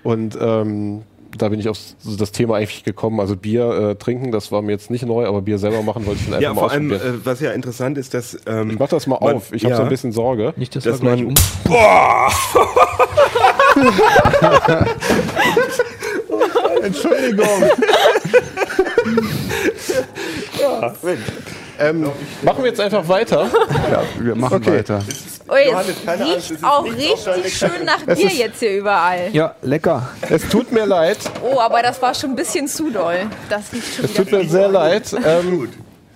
Und 0.03 0.37
ähm, 0.39 1.03
da 1.35 1.49
bin 1.49 1.59
ich 1.59 1.67
auf 1.67 1.77
so 1.99 2.15
das 2.15 2.31
Thema 2.31 2.57
eigentlich 2.57 2.83
gekommen. 2.83 3.19
Also 3.19 3.35
Bier 3.35 3.71
äh, 3.71 3.95
trinken, 3.95 4.31
das 4.31 4.51
war 4.51 4.61
mir 4.61 4.71
jetzt 4.73 4.91
nicht 4.91 5.03
neu, 5.05 5.25
aber 5.25 5.41
Bier 5.41 5.57
selber 5.57 5.81
machen 5.81 6.05
wollte 6.05 6.19
ich 6.19 6.25
dann 6.25 6.35
einfach 6.35 6.43
Ja, 6.43 6.53
mal 6.53 6.59
vor 6.61 6.71
allem, 6.71 6.91
äh, 6.91 6.99
was 7.25 7.39
ja 7.39 7.51
interessant 7.53 7.97
ist, 7.97 8.13
dass 8.13 8.37
ähm, 8.45 8.69
ich 8.71 8.77
mach 8.79 8.89
das 8.89 9.07
mal 9.07 9.17
man- 9.19 9.37
auf. 9.37 9.51
Ich 9.51 9.63
habe 9.63 9.71
ja. 9.71 9.77
so 9.77 9.83
ein 9.83 9.89
bisschen 9.89 10.11
Sorge. 10.11 10.53
Nicht, 10.57 10.75
dass, 10.75 10.83
Dass 10.83 11.01
man- 11.01 11.25
um. 11.27 11.33
Entschuldigung. 16.83 17.47
Ähm, 21.89 22.11
machen 22.43 22.63
wir 22.63 22.69
jetzt 22.69 22.79
einfach 22.79 23.07
weiter. 23.07 23.49
Ja, 23.91 24.03
wir 24.19 24.35
machen 24.35 24.57
Okay. 24.57 24.77
weiter. 24.79 25.01
Oh, 25.47 25.55
es 25.55 25.87
riecht 25.87 26.63
auch 26.63 26.85
richtig 26.85 27.57
schön 27.57 27.85
nach 27.85 28.01
Bier 28.03 28.29
jetzt 28.29 28.59
hier 28.59 28.77
überall. 28.77 29.29
Ja, 29.33 29.55
lecker. 29.61 30.09
Es 30.29 30.47
tut 30.49 30.71
mir 30.71 30.85
leid. 30.85 31.17
Oh, 31.41 31.59
aber 31.59 31.81
das 31.81 32.01
war 32.01 32.13
schon 32.15 32.31
ein 32.31 32.35
bisschen 32.35 32.67
zu 32.67 32.89
doll. 32.89 33.27
Das 33.49 33.71
riecht 33.73 33.95
schon 33.95 34.05
Es 34.05 34.13
tut 34.13 34.31
mir 34.31 34.47
sehr 34.47 34.69
leid. 34.69 35.13
Ähm. 35.25 35.69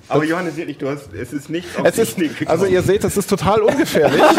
Aber 0.10 0.24
Johannes, 0.24 0.56
wirklich, 0.56 0.78
du 0.78 0.88
hast, 0.90 1.14
es 1.14 1.34
ist 1.34 1.50
nicht 1.50 1.68
auf 1.78 1.86
Es 1.86 1.98
ist, 1.98 2.16
gekommen. 2.18 2.48
also 2.48 2.66
ihr 2.66 2.82
seht, 2.82 3.04
es 3.04 3.18
ist 3.18 3.30
total 3.30 3.62
ungefährlich. 3.62 4.22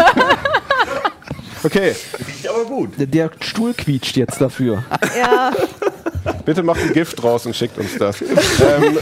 Okay, 1.65 1.93
riecht 2.27 2.49
aber 2.49 2.65
gut. 2.65 2.91
Der- 3.01 3.07
Der 3.07 3.31
Stuhl 3.41 3.75
quietscht 3.75 4.17
jetzt 4.17 4.41
dafür. 4.41 4.85
Ja, 5.19 5.51
bitte 6.49 6.63
macht 6.63 6.81
ein 6.81 6.95
Gift 6.95 7.23
raus 7.23 7.45
und 7.45 7.55
schickt 7.55 7.77
uns 7.77 7.99
das. 7.99 8.23
ähm, 8.23 8.97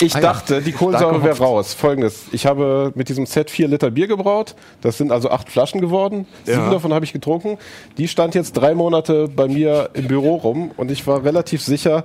ich 0.00 0.12
Ah 0.16 0.20
dachte, 0.20 0.60
die 0.60 0.72
Kohlensäure 0.72 1.22
wäre 1.22 1.38
raus. 1.38 1.72
Folgendes, 1.72 2.24
ich 2.32 2.46
habe 2.46 2.90
mit 2.96 3.08
diesem 3.08 3.26
Set 3.26 3.48
vier 3.48 3.68
Liter 3.68 3.92
Bier 3.92 4.08
gebraut. 4.08 4.56
Das 4.80 4.98
sind 4.98 5.12
also 5.12 5.30
acht 5.30 5.48
Flaschen 5.48 5.80
geworden. 5.80 6.26
Sieben 6.42 6.58
Ja. 6.62 6.70
davon 6.70 6.92
habe 6.92 7.04
ich 7.04 7.12
getrunken. 7.12 7.58
Die 7.96 8.08
stand 8.08 8.34
jetzt 8.34 8.54
drei 8.54 8.74
Monate 8.74 9.28
bei 9.28 9.46
mir 9.46 9.90
im 9.94 10.08
Büro 10.08 10.34
rum 10.34 10.72
und 10.76 10.90
ich 10.90 11.06
war 11.06 11.22
relativ 11.22 11.62
sicher, 11.62 12.02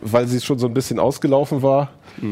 weil 0.00 0.26
sie 0.26 0.40
schon 0.40 0.58
so 0.58 0.66
ein 0.66 0.74
bisschen 0.74 0.98
ausgelaufen 0.98 1.62
war. 1.62 1.90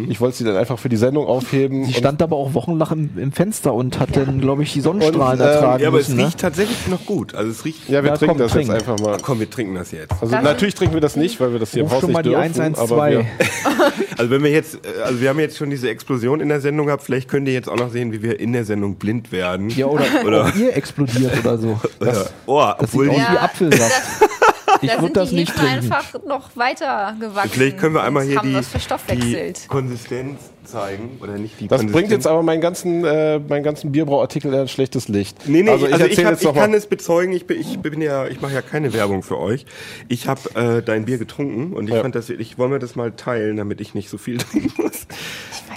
Ich 0.08 0.20
wollte 0.20 0.36
sie 0.36 0.44
dann 0.44 0.56
einfach 0.56 0.78
für 0.78 0.88
die 0.88 0.96
Sendung 0.96 1.26
aufheben. 1.26 1.84
Sie 1.84 1.94
stand 1.94 2.22
aber 2.22 2.36
auch 2.36 2.54
wochenlang 2.54 2.90
im, 2.92 3.10
im 3.18 3.32
Fenster 3.32 3.74
und 3.74 3.98
hat 3.98 4.16
dann, 4.16 4.40
glaube 4.40 4.62
ich, 4.62 4.72
die 4.72 4.80
Sonnenstrahlen 4.80 5.40
Und, 5.40 5.46
ähm, 5.46 5.52
ertragen 5.52 5.82
Ja, 5.82 5.88
aber 5.88 5.96
müssen. 5.96 6.12
es 6.12 6.16
ne? 6.18 6.26
riecht 6.26 6.38
tatsächlich 6.38 6.86
noch 6.88 7.04
gut. 7.06 7.34
Also 7.34 7.50
es 7.50 7.64
riecht. 7.64 7.88
ja, 7.88 8.02
wir 8.04 8.10
Ja, 8.10 8.16
trinken 8.16 8.36
komm, 8.36 8.38
das 8.38 8.52
trink. 8.52 8.68
jetzt 8.68 8.74
einfach 8.88 8.98
mal. 9.04 9.16
Komm, 9.22 9.40
wir 9.40 9.50
trinken 9.50 9.74
das 9.74 9.90
jetzt. 9.90 10.12
Also 10.20 10.32
Das- 10.34 10.44
natürlich 10.44 10.74
trinken 10.74 10.94
wir 10.94 11.00
das 11.00 11.16
nicht, 11.16 11.40
weil 11.40 11.52
wir 11.52 11.58
das 11.58 11.72
hier 11.72 11.82
im 11.82 11.90
Haus 11.90 12.00
schon 12.00 12.10
nicht 12.10 12.14
mal 12.16 12.22
die 12.22 12.28
dürfen. 12.30 12.42
112. 12.42 12.92
Aber 12.92 13.10
wir, 13.10 13.24
Also 14.18 14.30
wenn 14.30 14.42
wir 14.44 14.50
jetzt, 14.50 14.74
äh, 14.76 15.02
also 15.04 15.20
wir 15.20 15.28
haben 15.30 15.40
jetzt 15.40 15.56
schon 15.56 15.70
diese 15.70 15.88
Explosion 15.88 16.40
in 16.40 16.48
der 16.50 16.60
Sendung 16.60 16.86
gehabt, 16.86 17.02
vielleicht 17.02 17.28
könnt 17.28 17.48
ihr 17.48 17.54
jetzt 17.54 17.68
auch 17.68 17.76
noch 17.76 17.90
sehen, 17.90 18.12
wie 18.12 18.22
wir 18.22 18.38
in 18.38 18.52
der 18.52 18.64
Sendung 18.64 18.96
blind 18.96 19.32
werden. 19.32 19.70
ja, 19.70 19.86
oder, 19.86 20.04
Oder- 20.26 20.52
ihr 20.56 20.76
explodiert 20.76 21.32
oder 21.40 21.58
so. 21.58 21.80
Oder, 22.00 22.26
oh, 22.46 22.60
Das 22.78 22.90
sieht 22.92 23.00
obwohl 23.00 23.08
aus 23.10 23.14
die, 23.16 23.20
Ja. 23.20 23.32
wie 23.32 23.38
Apfelsaft. 23.38 24.02
Ich 24.82 24.88
da 24.90 24.94
würde 24.96 25.04
sind 25.06 25.16
das 25.16 25.28
die 25.30 25.34
nicht 25.36 25.52
Hefen 25.52 25.66
trinken. 25.66 25.92
einfach 25.92 26.24
noch 26.26 26.56
weiter 26.56 27.14
gewachsen. 27.20 27.50
vielleicht 27.52 27.78
können 27.78 27.94
wir 27.94 28.02
einmal 28.02 28.24
hier 28.24 28.40
die, 28.40 28.52
das 28.52 28.68
die. 29.08 29.68
Konsistenz 29.68 30.38
zeigen. 30.64 31.18
Oder 31.20 31.32
nicht 31.38 31.58
die 31.60 31.68
das 31.68 31.78
Konsistenz. 31.80 31.92
bringt 31.92 32.10
jetzt 32.12 32.26
aber 32.26 32.42
meinen 32.42 32.60
ganzen, 32.60 33.04
äh, 33.04 33.38
meinen 33.40 33.62
ganzen 33.62 33.92
Bierbrauartikel 33.92 34.52
in 34.52 34.60
ein 34.60 34.68
schlechtes 34.68 35.08
Licht. 35.08 35.36
Nee, 35.48 35.62
nee, 35.62 35.70
also 35.70 35.86
ich, 35.86 35.92
erzähl 35.92 36.24
hab, 36.24 36.32
jetzt 36.32 36.44
ich 36.44 36.52
kann 36.54 36.72
es 36.74 36.86
bezeugen, 36.86 37.32
ich 37.32 37.46
bin, 37.46 37.60
ich 37.60 37.78
bin 37.80 38.00
ja, 38.00 38.26
ich 38.26 38.40
mache 38.40 38.54
ja 38.54 38.62
keine 38.62 38.92
Werbung 38.92 39.22
für 39.22 39.38
euch. 39.38 39.66
Ich 40.08 40.28
habe 40.28 40.40
äh, 40.54 40.82
dein 40.82 41.04
Bier 41.06 41.18
getrunken 41.18 41.72
und 41.74 41.88
ich 41.88 41.94
Ja. 41.94 42.02
fand 42.02 42.14
das 42.14 42.28
wirklich, 42.28 42.56
wollen 42.58 42.70
wir 42.72 42.78
das 42.78 42.94
mal 42.96 43.12
teilen, 43.12 43.56
damit 43.56 43.80
ich 43.80 43.94
nicht 43.94 44.08
so 44.10 44.18
viel 44.18 44.38
trinken 44.38 44.72
muss. 44.82 45.06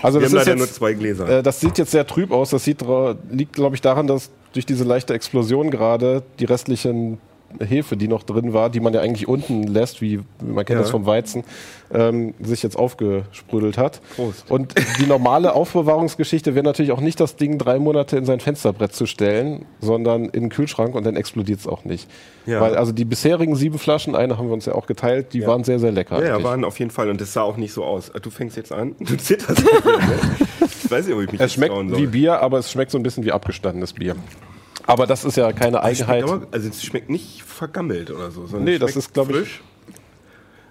Also 0.02 0.20
Wir 0.20 0.26
das 0.26 0.34
haben 0.34 0.40
ist 0.42 0.46
leider 0.48 0.56
nur 0.58 0.66
jetzt, 0.66 0.76
zwei 0.76 0.94
Gläser. 0.94 1.30
äh, 1.40 1.44
das 1.44 1.60
sieht 1.60 1.78
jetzt 1.78 1.92
sehr 1.92 2.06
trüb 2.06 2.32
aus. 2.32 2.50
Das 2.52 2.64
sieht, 2.64 2.82
dra- 2.82 3.16
liegt, 3.32 3.54
glaube 3.54 3.76
ich, 3.76 3.82
daran, 3.82 4.06
dass 4.08 4.30
durch 4.54 4.66
diese 4.66 4.84
leichte 4.84 5.14
Explosion 5.14 5.72
gerade 5.72 6.24
die 6.40 6.46
restlichen 6.46 7.20
Hefe, 7.60 7.98
die 7.98 8.08
noch 8.08 8.24
drin 8.24 8.54
war, 8.54 8.70
die 8.70 8.80
man 8.80 8.94
ja 8.94 9.02
eigentlich 9.02 9.28
unten 9.28 9.64
lässt, 9.64 10.02
wie 10.02 10.22
man 10.42 10.66
kennt 10.66 10.78
Ja. 10.78 10.82
das 10.82 10.90
vom 10.92 11.06
Weizen, 11.06 11.44
ähm, 11.94 12.34
sich 12.42 12.64
jetzt 12.64 12.78
aufgesprudelt 12.78 13.78
hat. 13.78 14.02
Prost. 14.16 14.50
Und 14.50 14.74
die 15.00 15.06
normale 15.06 15.54
Aufbewahrungsgeschichte 15.54 16.56
wäre 16.56 16.64
natürlich 16.66 16.92
auch 16.92 17.02
nicht 17.02 17.20
das 17.20 17.36
Ding 17.36 17.58
drei 17.58 17.80
Monate 17.80 18.18
in 18.18 18.26
sein 18.26 18.40
Fensterbrett 18.40 18.94
zu 18.94 19.06
stellen, 19.06 19.66
sondern 19.82 20.26
in 20.26 20.44
den 20.44 20.50
Kühlschrank 20.50 20.96
und 20.96 21.06
dann 21.06 21.16
explodiert 21.16 21.60
es 21.60 21.68
auch 21.68 21.86
nicht. 21.86 22.10
Ja. 22.46 22.60
Weil 22.62 22.76
also 22.76 22.92
die 22.92 23.06
bisherigen 23.06 23.56
sieben 23.56 23.80
Flaschen, 23.80 24.16
eine 24.16 24.38
haben 24.38 24.48
wir 24.48 24.54
uns 24.54 24.66
ja 24.66 24.76
auch 24.76 24.86
geteilt, 24.88 25.34
die 25.34 25.46
waren 25.46 25.64
sehr, 25.64 25.80
sehr 25.80 25.92
lecker. 25.92 26.20
Ja, 26.20 26.26
ja, 26.26 26.34
eigentlich. 26.34 26.46
waren 26.46 26.66
auf 26.66 26.80
jeden 26.80 26.92
Fall 26.92 27.10
und 27.10 27.22
das 27.22 27.34
sah 27.34 27.42
auch 27.44 27.58
nicht 27.58 27.74
so 27.74 27.84
aus. 27.84 28.12
Du 28.22 28.30
fängst 28.30 28.58
jetzt 28.58 28.72
an, 28.72 28.96
du 29.00 29.16
zitterst. 29.18 29.64
ich 30.84 30.92
weiß 30.92 31.06
nicht, 31.08 31.16
ob 31.16 31.22
ich 31.22 31.32
mich 31.32 31.42
es 31.42 31.54
schmeckt 31.54 31.74
wie 31.98 32.08
Bier, 32.08 32.42
aber 32.42 32.60
es 32.60 32.72
schmeckt 32.72 32.92
so 32.92 32.98
ein 32.98 33.04
bisschen 33.04 33.24
wie 33.24 33.32
abgestandenes 33.32 33.94
Bier. 33.94 34.16
Aber 34.86 35.08
das 35.08 35.24
ist 35.24 35.38
ja 35.38 35.52
keine 35.54 35.78
Es 35.78 35.84
Eigenheit. 36.02 36.24
aber, 36.24 36.48
also 36.52 36.68
es 36.70 36.84
schmeckt 36.84 37.10
nicht 37.10 37.42
vergammelt 37.44 38.12
oder 38.12 38.32
so. 38.32 38.46
sondern 38.46 38.66
Nee, 38.66 38.74
es 38.74 38.80
das 38.80 38.96
ist, 38.96 39.14
glaub 39.14 39.30
ich- 39.30 39.36
frisch. 39.36 39.62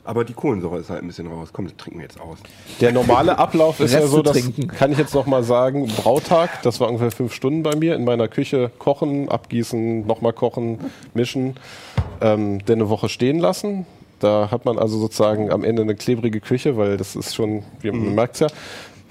Aber 0.04 0.24
die 0.24 0.32
Kohlensäure 0.32 0.78
ist 0.78 0.90
halt 0.90 1.02
ein 1.02 1.06
bisschen 1.06 1.28
raus. 1.28 1.50
Komm, 1.52 1.66
das 1.66 1.76
trinken 1.76 2.00
wir 2.00 2.06
jetzt 2.06 2.20
aus. 2.20 2.36
Der 2.80 2.90
normale 2.90 3.38
Ablauf 3.38 3.78
ist 3.78 3.94
ja 3.94 4.04
so, 4.04 4.20
das 4.20 4.32
trinken. 4.32 4.66
kann 4.66 4.90
ich 4.90 4.98
jetzt 4.98 5.14
noch 5.14 5.26
mal 5.26 5.44
sagen, 5.44 5.86
Brautag, 5.86 6.60
das 6.62 6.80
war 6.80 6.88
ungefähr 6.88 7.12
fünf 7.12 7.32
Stunden 7.32 7.62
bei 7.62 7.76
mir 7.76 7.94
in 7.94 8.02
meiner 8.04 8.26
Küche 8.26 8.72
kochen, 8.80 9.28
abgießen, 9.28 10.04
nochmal 10.04 10.32
kochen, 10.32 10.80
mischen, 11.14 11.54
ähm, 12.20 12.58
dann 12.66 12.80
eine 12.80 12.88
Woche 12.88 13.08
stehen 13.08 13.38
lassen. 13.38 13.86
Da 14.18 14.50
hat 14.50 14.64
man 14.64 14.76
also 14.76 14.98
sozusagen 14.98 15.52
am 15.52 15.62
Ende 15.62 15.82
eine 15.82 15.94
klebrige 15.94 16.40
Küche, 16.40 16.76
weil 16.76 16.96
das 16.96 17.14
ist 17.14 17.36
schon, 17.36 17.62
wie 17.80 17.92
man 17.92 18.14
merkt 18.16 18.40
ja, 18.40 18.48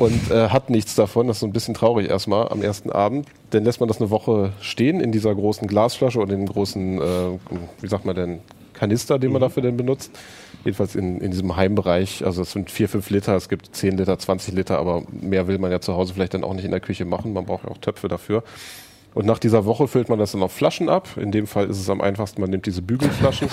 und 0.02 0.32
äh, 0.32 0.50
hat 0.50 0.72
nichts 0.72 0.96
davon. 0.96 1.28
Das 1.28 1.38
ist 1.38 1.42
so 1.42 1.46
ein 1.46 1.54
bisschen 1.54 1.76
traurig 1.76 2.10
erstmal 2.10 2.50
am 2.50 2.64
ersten 2.64 2.92
Abend. 2.92 3.28
Dann 3.52 3.64
lässt 3.64 3.80
man 3.80 3.88
das 3.88 4.02
eine 4.02 4.10
Woche 4.10 4.52
stehen 4.60 5.00
in 5.00 5.12
dieser 5.12 5.34
großen 5.36 5.68
Glasflasche 5.68 6.20
oder 6.20 6.34
in 6.34 6.40
dem 6.40 6.50
großen, 6.50 7.00
äh, 7.00 7.04
wie 7.82 7.88
sagt 7.88 8.06
man 8.06 8.16
denn, 8.16 8.40
Kanister, 8.74 9.20
den 9.20 9.32
man 9.32 9.42
dafür 9.42 9.62
denn 9.62 9.78
benutzt. 9.78 10.12
Jedenfalls 10.66 10.96
in, 10.96 11.22
in 11.22 11.30
diesem 11.30 11.56
Heimbereich. 11.56 12.26
Also 12.26 12.42
es 12.42 12.52
sind 12.52 12.72
vier, 12.72 12.90
fünf 12.90 13.12
Liter, 13.12 13.36
es 13.36 13.48
gibt 13.48 13.76
10 13.76 13.96
Liter, 13.96 14.18
20 14.18 14.56
Liter, 14.56 14.80
aber 14.80 15.04
mehr 15.12 15.48
will 15.48 15.60
man 15.60 15.70
ja 15.70 15.80
zu 15.80 15.94
Hause 15.94 16.16
vielleicht 16.16 16.34
dann 16.34 16.44
auch 16.44 16.56
nicht 16.56 16.66
in 16.66 16.72
der 16.72 16.80
Küche 16.80 17.06
machen. 17.06 17.34
Man 17.34 17.46
braucht 17.46 17.66
ja 17.66 17.70
auch 17.70 17.78
Töpfe 17.78 18.08
dafür. 18.08 18.44
Und 19.14 19.28
nach 19.28 19.38
dieser 19.38 19.66
Woche 19.66 19.88
füllt 19.88 20.10
man 20.10 20.18
das 20.18 20.32
dann 20.32 20.42
auf 20.42 20.52
Flaschen 20.54 20.90
ab. 20.90 21.10
In 21.18 21.32
dem 21.32 21.46
Fall 21.46 21.70
ist 21.70 21.80
es 21.80 21.90
am 21.92 22.02
einfachsten, 22.02 22.42
man 22.42 22.50
nimmt 22.50 22.66
diese 22.66 22.82
Bügelflaschen, 22.82 23.50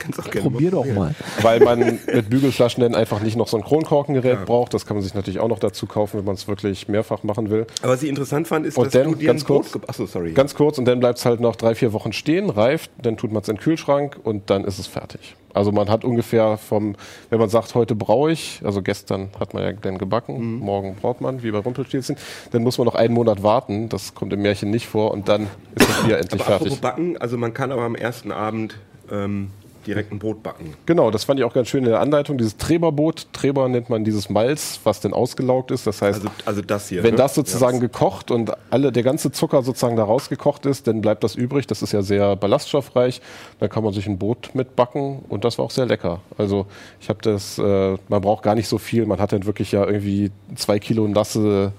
Kannst 0.00 0.18
auch 0.18 0.30
gerne 0.30 0.50
Probier 0.50 0.70
doch 0.72 0.84
mal. 0.86 1.14
weil 1.42 1.60
man 1.60 1.98
mit 2.12 2.28
Bügelflaschen 2.30 2.82
dann 2.82 2.94
einfach 2.94 3.20
nicht 3.20 3.36
noch 3.36 3.46
so 3.48 3.56
ein 3.56 3.62
Kronkorkengerät 3.62 4.46
braucht. 4.46 4.74
Das 4.74 4.86
kann 4.86 4.96
man 4.96 5.04
sich 5.04 5.14
natürlich 5.14 5.38
auch 5.40 5.48
noch 5.48 5.58
dazu 5.60 5.86
kaufen, 5.86 6.18
wenn 6.18 6.24
man 6.24 6.34
es 6.34 6.48
wirklich 6.48 6.88
mehrfach 6.88 7.22
machen 7.22 7.50
will. 7.50 7.66
Aber 7.82 7.92
was 7.92 8.02
ich 8.02 8.08
interessant 8.08 8.48
fand, 8.48 8.66
ist, 8.66 8.76
Und 8.78 8.86
dass 8.86 8.92
dann, 8.94 9.12
du 9.12 9.14
dir 9.16 9.26
ganz 9.28 9.44
Brot 9.44 9.62
kurz, 9.62 9.72
ge- 9.72 9.82
Achso, 9.86 10.06
sorry. 10.06 10.32
Ganz 10.32 10.54
kurz 10.54 10.78
und 10.78 10.86
dann 10.86 10.98
bleibt 11.00 11.18
es 11.18 11.26
halt 11.26 11.40
noch 11.40 11.54
drei, 11.54 11.74
vier 11.74 11.92
Wochen 11.92 12.12
stehen, 12.12 12.50
reift, 12.50 12.90
dann 13.02 13.16
tut 13.16 13.30
man 13.30 13.42
es 13.42 13.48
in 13.48 13.56
den 13.56 13.60
Kühlschrank 13.62 14.18
und 14.24 14.50
dann 14.50 14.64
ist 14.64 14.78
es 14.78 14.86
fertig. 14.86 15.36
Also 15.52 15.72
man 15.72 15.90
hat 15.90 16.04
ungefähr 16.04 16.56
vom, 16.58 16.94
wenn 17.28 17.40
man 17.40 17.48
sagt, 17.48 17.74
heute 17.74 17.96
braue 17.96 18.30
ich, 18.30 18.60
also 18.64 18.82
gestern 18.82 19.30
hat 19.40 19.52
man 19.52 19.64
ja 19.64 19.72
dann 19.72 19.98
gebacken, 19.98 20.38
Mhm. 20.38 20.58
morgen 20.60 20.94
braut 20.94 21.20
man, 21.20 21.42
wie 21.42 21.50
bei 21.50 21.58
Rumpelstilzchen, 21.58 22.16
dann 22.52 22.62
muss 22.62 22.78
man 22.78 22.84
noch 22.86 22.94
einen 22.94 23.12
Monat 23.14 23.42
warten, 23.42 23.88
das 23.88 24.14
kommt 24.14 24.32
im 24.32 24.42
Märchen 24.42 24.70
nicht 24.70 24.86
vor 24.86 25.10
und 25.10 25.28
dann 25.28 25.48
ist 25.74 25.88
das 25.88 26.02
Bier 26.04 26.18
endlich 26.18 26.40
aber 26.40 26.58
fertig. 26.58 26.80
backen, 26.80 27.16
also 27.18 27.36
man 27.36 27.52
kann 27.52 27.72
aber 27.72 27.82
am 27.82 27.96
ersten 27.96 28.30
Abend 28.30 28.76
ähm, 29.10 29.50
direkt 29.86 30.12
ein 30.12 30.18
Brot 30.18 30.42
backen. 30.42 30.74
Genau, 30.86 31.10
das 31.10 31.24
fand 31.24 31.40
ich 31.40 31.44
auch 31.44 31.52
ganz 31.52 31.68
schön 31.68 31.84
in 31.84 31.90
der 31.90 32.00
Anleitung, 32.00 32.38
dieses 32.38 32.56
Treberboot, 32.56 33.26
Treber 33.32 33.68
nennt 33.68 33.90
man 33.90 34.04
dieses 34.04 34.28
Malz, 34.30 34.80
was 34.84 35.00
denn 35.00 35.12
ausgelaugt 35.12 35.70
ist, 35.70 35.86
das 35.86 36.02
heißt, 36.02 36.20
Also, 36.20 36.30
also 36.44 36.62
das 36.62 36.88
hier. 36.88 37.02
Wenn 37.02 37.12
ne? 37.12 37.16
das 37.18 37.34
sozusagen 37.34 37.76
Ja. 37.76 37.80
gekocht 37.80 38.30
und 38.30 38.52
alle, 38.70 38.92
der 38.92 39.02
ganze 39.02 39.32
Zucker 39.32 39.62
sozusagen 39.62 39.96
da 39.96 40.04
rausgekocht 40.04 40.66
ist, 40.66 40.86
dann 40.86 41.00
bleibt 41.00 41.24
das 41.24 41.34
übrig. 41.34 41.66
Das 41.66 41.82
ist 41.82 41.92
ja 41.92 42.02
sehr 42.02 42.36
ballaststoffreich. 42.36 43.20
Dann 43.58 43.68
kann 43.68 43.82
man 43.84 43.92
sich 43.92 44.06
ein 44.06 44.18
Brot 44.18 44.50
mitbacken 44.54 45.20
und 45.28 45.44
das 45.44 45.58
war 45.58 45.64
auch 45.64 45.70
sehr 45.70 45.86
lecker. 45.86 46.20
Also 46.38 46.66
ich 47.00 47.08
habe 47.08 47.20
das, 47.22 47.58
äh, 47.58 47.96
man 48.08 48.20
braucht 48.20 48.42
gar 48.42 48.54
nicht 48.54 48.68
so 48.68 48.78
viel. 48.78 49.06
Man 49.06 49.18
hat 49.20 49.32
dann 49.32 49.46
wirklich 49.46 49.72
ja 49.72 49.86
irgendwie 49.86 50.30
zwei 50.56 50.78
Kilo 50.78 51.06
nasse 51.08 51.72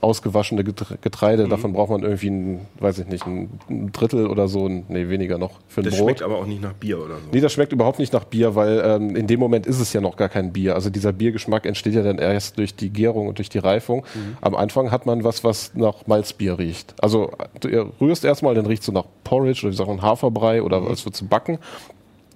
ausgewaschene 0.00 0.62
Getre- 0.62 0.98
Getreide. 1.00 1.46
Mhm. 1.46 1.50
Davon 1.50 1.72
braucht 1.72 1.90
man 1.90 2.02
irgendwie 2.02 2.28
ein, 2.30 2.60
weiß 2.80 2.98
ich 3.00 3.06
nicht, 3.06 3.26
ein 3.26 3.48
Drittel 3.92 4.26
oder 4.26 4.46
so, 4.48 4.68
nee, 4.68 5.08
weniger 5.08 5.38
noch 5.38 5.52
für 5.68 5.80
ein 5.80 5.84
Das 5.84 5.94
Brot. 5.96 6.04
schmeckt 6.08 6.22
aber 6.22 6.36
auch 6.38 6.46
nicht 6.46 6.62
nach 6.62 6.74
Bier 6.74 6.98
oder 6.98 7.14
so. 7.16 7.22
Nee, 7.32 7.40
das 7.40 7.52
schmeckt 7.52 7.72
überhaupt 7.72 7.98
nicht 7.98 8.12
nach 8.12 8.24
Bier, 8.24 8.54
weil 8.54 8.82
ähm, 8.84 9.16
in 9.16 9.26
dem 9.26 9.40
Moment 9.40 9.66
ist 9.66 9.80
es 9.80 9.92
ja 9.92 10.00
noch 10.00 10.16
gar 10.16 10.28
kein 10.28 10.52
Bier. 10.52 10.74
Also 10.74 10.90
dieser 10.90 11.12
Biergeschmack 11.12 11.66
entsteht 11.66 11.94
ja 11.94 12.02
dann 12.02 12.18
erst 12.18 12.58
durch 12.58 12.74
die 12.74 12.90
Gärung 12.90 13.26
und 13.28 13.38
durch 13.38 13.48
die 13.48 13.58
Reifung. 13.58 14.04
Am 14.40 14.54
Anfang 14.54 14.90
hat 14.90 15.06
man 15.06 15.24
was, 15.24 15.44
was 15.44 15.72
nach 15.74 16.06
Malzbier 16.06 16.58
riecht. 16.58 16.94
Also 17.00 17.30
du 17.60 17.92
rührst 18.00 18.24
erstmal, 18.24 18.54
dann 18.54 18.66
riecht 18.66 18.80
es 18.82 18.86
so 18.86 18.92
nach 18.92 19.06
Porridge 19.24 19.60
oder 19.62 19.72
wie 19.72 19.76
sagt 19.76 19.88
man 19.88 20.02
Haferbrei 20.02 20.62
oder 20.62 20.82
als 20.82 21.04
wird 21.04 21.16
zu 21.16 21.26
backen. 21.26 21.58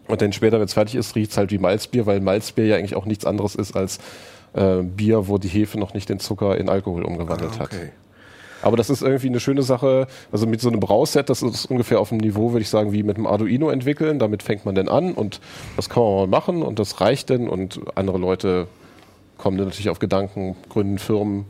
Und 0.08 0.20
dann 0.22 0.32
später, 0.32 0.58
wenn 0.58 0.64
es 0.64 0.74
fertig 0.74 0.96
ist, 0.96 1.14
riecht 1.14 1.30
es 1.30 1.36
halt 1.36 1.52
wie 1.52 1.58
Malzbier, 1.58 2.04
weil 2.06 2.20
Malzbier 2.20 2.66
ja 2.66 2.76
eigentlich 2.76 2.96
auch 2.96 3.04
nichts 3.06 3.24
anderes 3.24 3.54
ist 3.54 3.76
als 3.76 4.00
äh, 4.54 4.82
Bier, 4.82 5.28
wo 5.28 5.38
die 5.38 5.48
Hefe 5.48 5.78
noch 5.78 5.94
nicht 5.94 6.08
den 6.08 6.18
Zucker 6.20 6.56
in 6.58 6.68
Alkohol 6.68 7.04
umgewandelt 7.04 7.52
Ah, 7.56 7.60
hat. 7.60 7.72
okay. 7.72 7.90
Aber 8.62 8.76
das 8.76 8.90
ist 8.90 9.00
irgendwie 9.02 9.28
eine 9.28 9.40
schöne 9.40 9.62
Sache. 9.62 10.06
Also 10.32 10.46
mit 10.46 10.60
so 10.60 10.68
einem 10.68 10.80
Brauset, 10.80 11.30
das 11.30 11.40
ist 11.42 11.64
ungefähr 11.66 11.98
auf 11.98 12.10
dem 12.10 12.18
Niveau, 12.18 12.52
würde 12.52 12.60
ich 12.62 12.68
sagen, 12.68 12.92
wie 12.92 13.02
mit 13.02 13.16
einem 13.16 13.26
Arduino 13.26 13.70
entwickeln. 13.70 14.18
Damit 14.18 14.42
fängt 14.42 14.66
man 14.66 14.74
dann 14.74 14.88
an 14.88 15.12
und 15.14 15.40
das 15.76 15.88
kann 15.88 16.02
man 16.02 16.12
mal 16.16 16.26
machen 16.26 16.62
und 16.62 16.78
das 16.78 17.00
reicht 17.00 17.30
dann 17.30 17.48
und 17.48 17.80
andere 17.94 18.18
Leute 18.18 18.66
kommen 19.38 19.56
dann 19.56 19.66
natürlich 19.68 19.88
auf 19.88 19.98
Gedanken, 19.98 20.56
gründen 20.68 20.98
Firmen, 20.98 21.46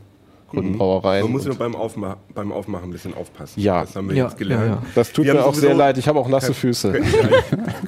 gründen 0.51 0.77
Brauereien. 0.77 1.23
Man 1.23 1.33
muss 1.33 1.43
nur 1.43 1.55
beim, 1.55 1.75
Aufma 1.75 2.15
beim 2.33 2.53
Aufmachen 2.53 2.85
ein 2.89 2.91
bisschen 2.93 3.13
aufpassen. 3.13 3.59
Ja. 3.59 3.81
Das 3.81 3.93
haben 3.97 4.07
wir 4.07 4.15
Ja, 4.15 4.27
jetzt 4.27 4.37
gelernt. 4.37 4.65
ja, 4.67 4.71
ja. 4.75 4.81
das 4.95 5.11
tut 5.11 5.25
Wir 5.25 5.33
mir 5.33 5.45
auch 5.45 5.53
sehr 5.53 5.73
leid. 5.73 5.97
Ich 5.97 6.07
habe 6.07 6.17
auch 6.17 6.29
nasse 6.29 6.53
Füße. 6.53 6.93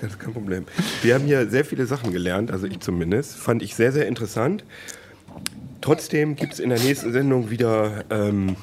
Das 0.01 0.03
ist 0.11 0.19
kein 0.19 0.33
Problem. 0.33 0.65
Wir 1.01 1.15
haben 1.15 1.23
hier 1.23 1.47
sehr 1.49 1.63
viele 1.63 1.85
Sachen 1.85 2.11
gelernt, 2.11 2.51
also 2.51 2.67
ich 2.67 2.81
zumindest. 2.81 3.37
Fand 3.37 3.63
ich 3.63 3.73
sehr, 3.75 3.93
sehr 3.93 4.05
interessant. 4.05 4.65
Trotzdem 5.83 6.35
gibt 6.37 6.53
es 6.53 6.59
in 6.59 6.69
der 6.69 6.79
nächsten 6.79 7.11
Sendung 7.11 7.49
wieder 7.49 8.05
ähm, 8.09 8.55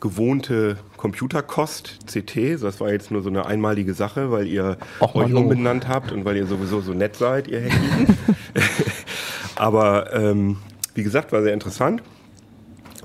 gewohnte 0.00 0.78
Computerkost, 0.96 1.98
CT. 2.06 2.60
Das 2.60 2.80
war 2.80 2.90
jetzt 2.90 3.12
nur 3.12 3.22
so 3.22 3.28
eine 3.28 3.46
einmalige 3.46 3.94
Sache, 3.94 4.32
weil 4.32 4.48
ihr 4.48 4.76
Ach, 4.98 5.14
euch 5.14 5.28
Mann, 5.28 5.36
oh. 5.36 5.40
umbenannt 5.42 5.86
habt 5.86 6.10
und 6.10 6.24
weil 6.24 6.36
ihr 6.36 6.46
sowieso 6.46 6.80
so 6.80 6.92
nett 6.92 7.14
seid, 7.14 7.46
ihr 7.46 7.62
Hacky. 7.62 8.14
Aber 9.54 10.12
ähm, 10.12 10.56
wie 10.94 11.04
gesagt, 11.04 11.30
war 11.30 11.42
sehr 11.42 11.54
interessant. 11.54 12.02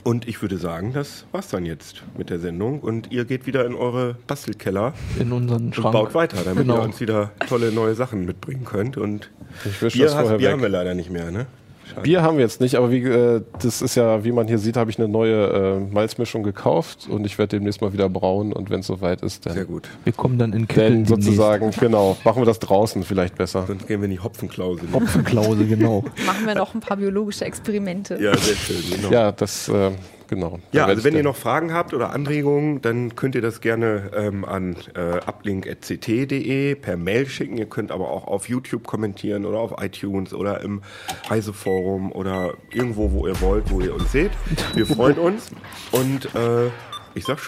Und 0.03 0.27
ich 0.27 0.41
würde 0.41 0.57
sagen, 0.57 0.93
das 0.93 1.25
war's 1.31 1.47
dann 1.49 1.65
jetzt 1.65 2.03
mit 2.17 2.29
der 2.31 2.39
Sendung. 2.39 2.79
Und 2.79 3.11
ihr 3.11 3.25
geht 3.25 3.45
wieder 3.45 3.65
in 3.65 3.75
eure 3.75 4.15
Bastelkeller 4.27 4.93
In 5.19 5.31
unseren 5.31 5.67
und 5.67 5.75
Schrank. 5.75 5.93
baut 5.93 6.13
weiter, 6.13 6.37
damit 6.43 6.63
Genau. 6.63 6.77
ihr 6.77 6.81
uns 6.83 6.99
wieder 6.99 7.31
tolle 7.47 7.71
neue 7.71 7.93
Sachen 7.95 8.25
mitbringen 8.25 8.65
könnt. 8.65 8.97
Und 8.97 9.29
Ich 9.65 9.81
wisch 9.81 9.93
Bier, 9.93 10.05
das 10.05 10.15
hast, 10.15 10.37
Bier 10.37 10.51
haben 10.51 10.61
wir 10.61 10.69
leider 10.69 10.93
nicht 10.95 11.11
mehr, 11.11 11.29
ne? 11.31 11.47
Schade. 11.89 12.01
Bier 12.01 12.21
haben 12.21 12.38
wir 12.38 12.43
jetzt 12.43 12.61
nicht, 12.61 12.75
aber 12.75 12.91
wie, 12.91 13.03
äh, 13.03 13.41
das 13.61 13.81
ist 13.81 13.95
ja, 13.95 14.23
wie 14.23 14.31
man 14.31 14.47
hier 14.47 14.57
sieht, 14.57 14.77
habe 14.77 14.89
ich 14.89 14.97
eine 14.97 15.07
neue 15.07 15.47
äh, 15.47 15.93
Malzmischung 15.93 16.43
gekauft 16.43 17.07
und 17.09 17.25
ich 17.25 17.38
werde 17.38 17.57
demnächst 17.57 17.81
mal 17.81 17.93
wieder 17.93 18.09
brauen 18.09 18.53
und 18.53 18.69
wenn 18.69 18.79
es 18.79 18.88
soweit 18.88 19.21
ist, 19.21 19.45
dann, 19.45 19.53
Sehr 19.53 19.65
gut. 19.65 19.88
Wir 20.03 20.13
kommen 20.13 20.39
dann 20.39 20.53
in 20.53 20.67
Kittel 20.67 21.03
dann 21.03 21.05
sozusagen, 21.05 21.71
genau, 21.71 22.17
machen 22.23 22.41
wir 22.41 22.45
das 22.45 22.59
draußen 22.59 23.03
vielleicht 23.03 23.36
besser. 23.36 23.65
Sonst 23.67 23.88
gehen 23.88 24.01
wir 24.01 24.05
in 24.05 24.11
die 24.11 24.19
Hopfenklausel. 24.19 24.88
Hopfenklause, 24.93 25.65
genau. 25.65 26.03
Machen 26.25 26.45
wir 26.45 26.55
noch 26.55 26.73
ein 26.73 26.79
paar 26.79 26.97
biologische 26.97 27.45
Experimente. 27.45 28.17
Ja, 28.21 28.36
sehr 28.36 28.55
schön. 28.55 28.83
Genau. 28.95 29.11
Ja, 29.11 29.31
das, 29.31 29.69
äh, 29.69 29.91
genau. 30.28 30.59
Ja, 30.71 30.86
also 30.86 31.03
wenn 31.03 31.15
ihr 31.15 31.23
noch 31.23 31.36
Fragen 31.36 31.73
habt 31.73 31.93
oder 31.93 32.11
Anregungen, 32.11 32.82
dann 32.82 33.15
könnt 33.15 33.36
ihr 33.36 33.41
das 33.41 33.61
gerne 33.61 34.11
ähm, 34.15 34.45
an 34.45 34.76
äh, 34.95 35.19
uplink.ct.de 35.26 36.76
per 36.76 36.97
Mail 36.97 37.28
schicken. 37.28 37.57
Ihr 37.57 37.67
könnt 37.67 37.91
aber 37.91 38.09
auch 38.09 38.28
auf 38.28 38.49
YouTube 38.49 38.86
kommentieren 38.86 39.45
oder 39.45 39.59
auf 39.59 39.73
iTunes 39.82 40.34
oder 40.34 40.61
im 40.61 40.82
Reiseforum 41.28 42.11
oder 42.11 42.53
irgendwo, 42.71 43.11
wo 43.11 43.28
ihr 43.28 43.39
wollt, 43.41 43.69
wo 43.71 43.82
ihr 43.82 43.93
uns 43.93 44.11
seht. 44.11 44.32
Wir 44.73 44.86
freuen 44.86 45.17
uns 45.17 45.51
und 45.91 46.34
äh, 46.36 46.67
ich 47.13 47.26
sag 47.26 47.39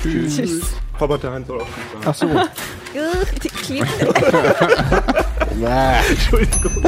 Tschüss. 0.00 0.36
Tschüss. 0.36 0.76
Robert 1.00 1.22
der 1.22 1.32
Heinz 1.32 1.48
soll 1.48 1.60
auch 1.60 1.66
Tschüss 1.66 1.92
sagen. 1.92 2.04
Ach 2.04 2.14
so. 2.14 2.26
Entschuldigung. 6.10 6.82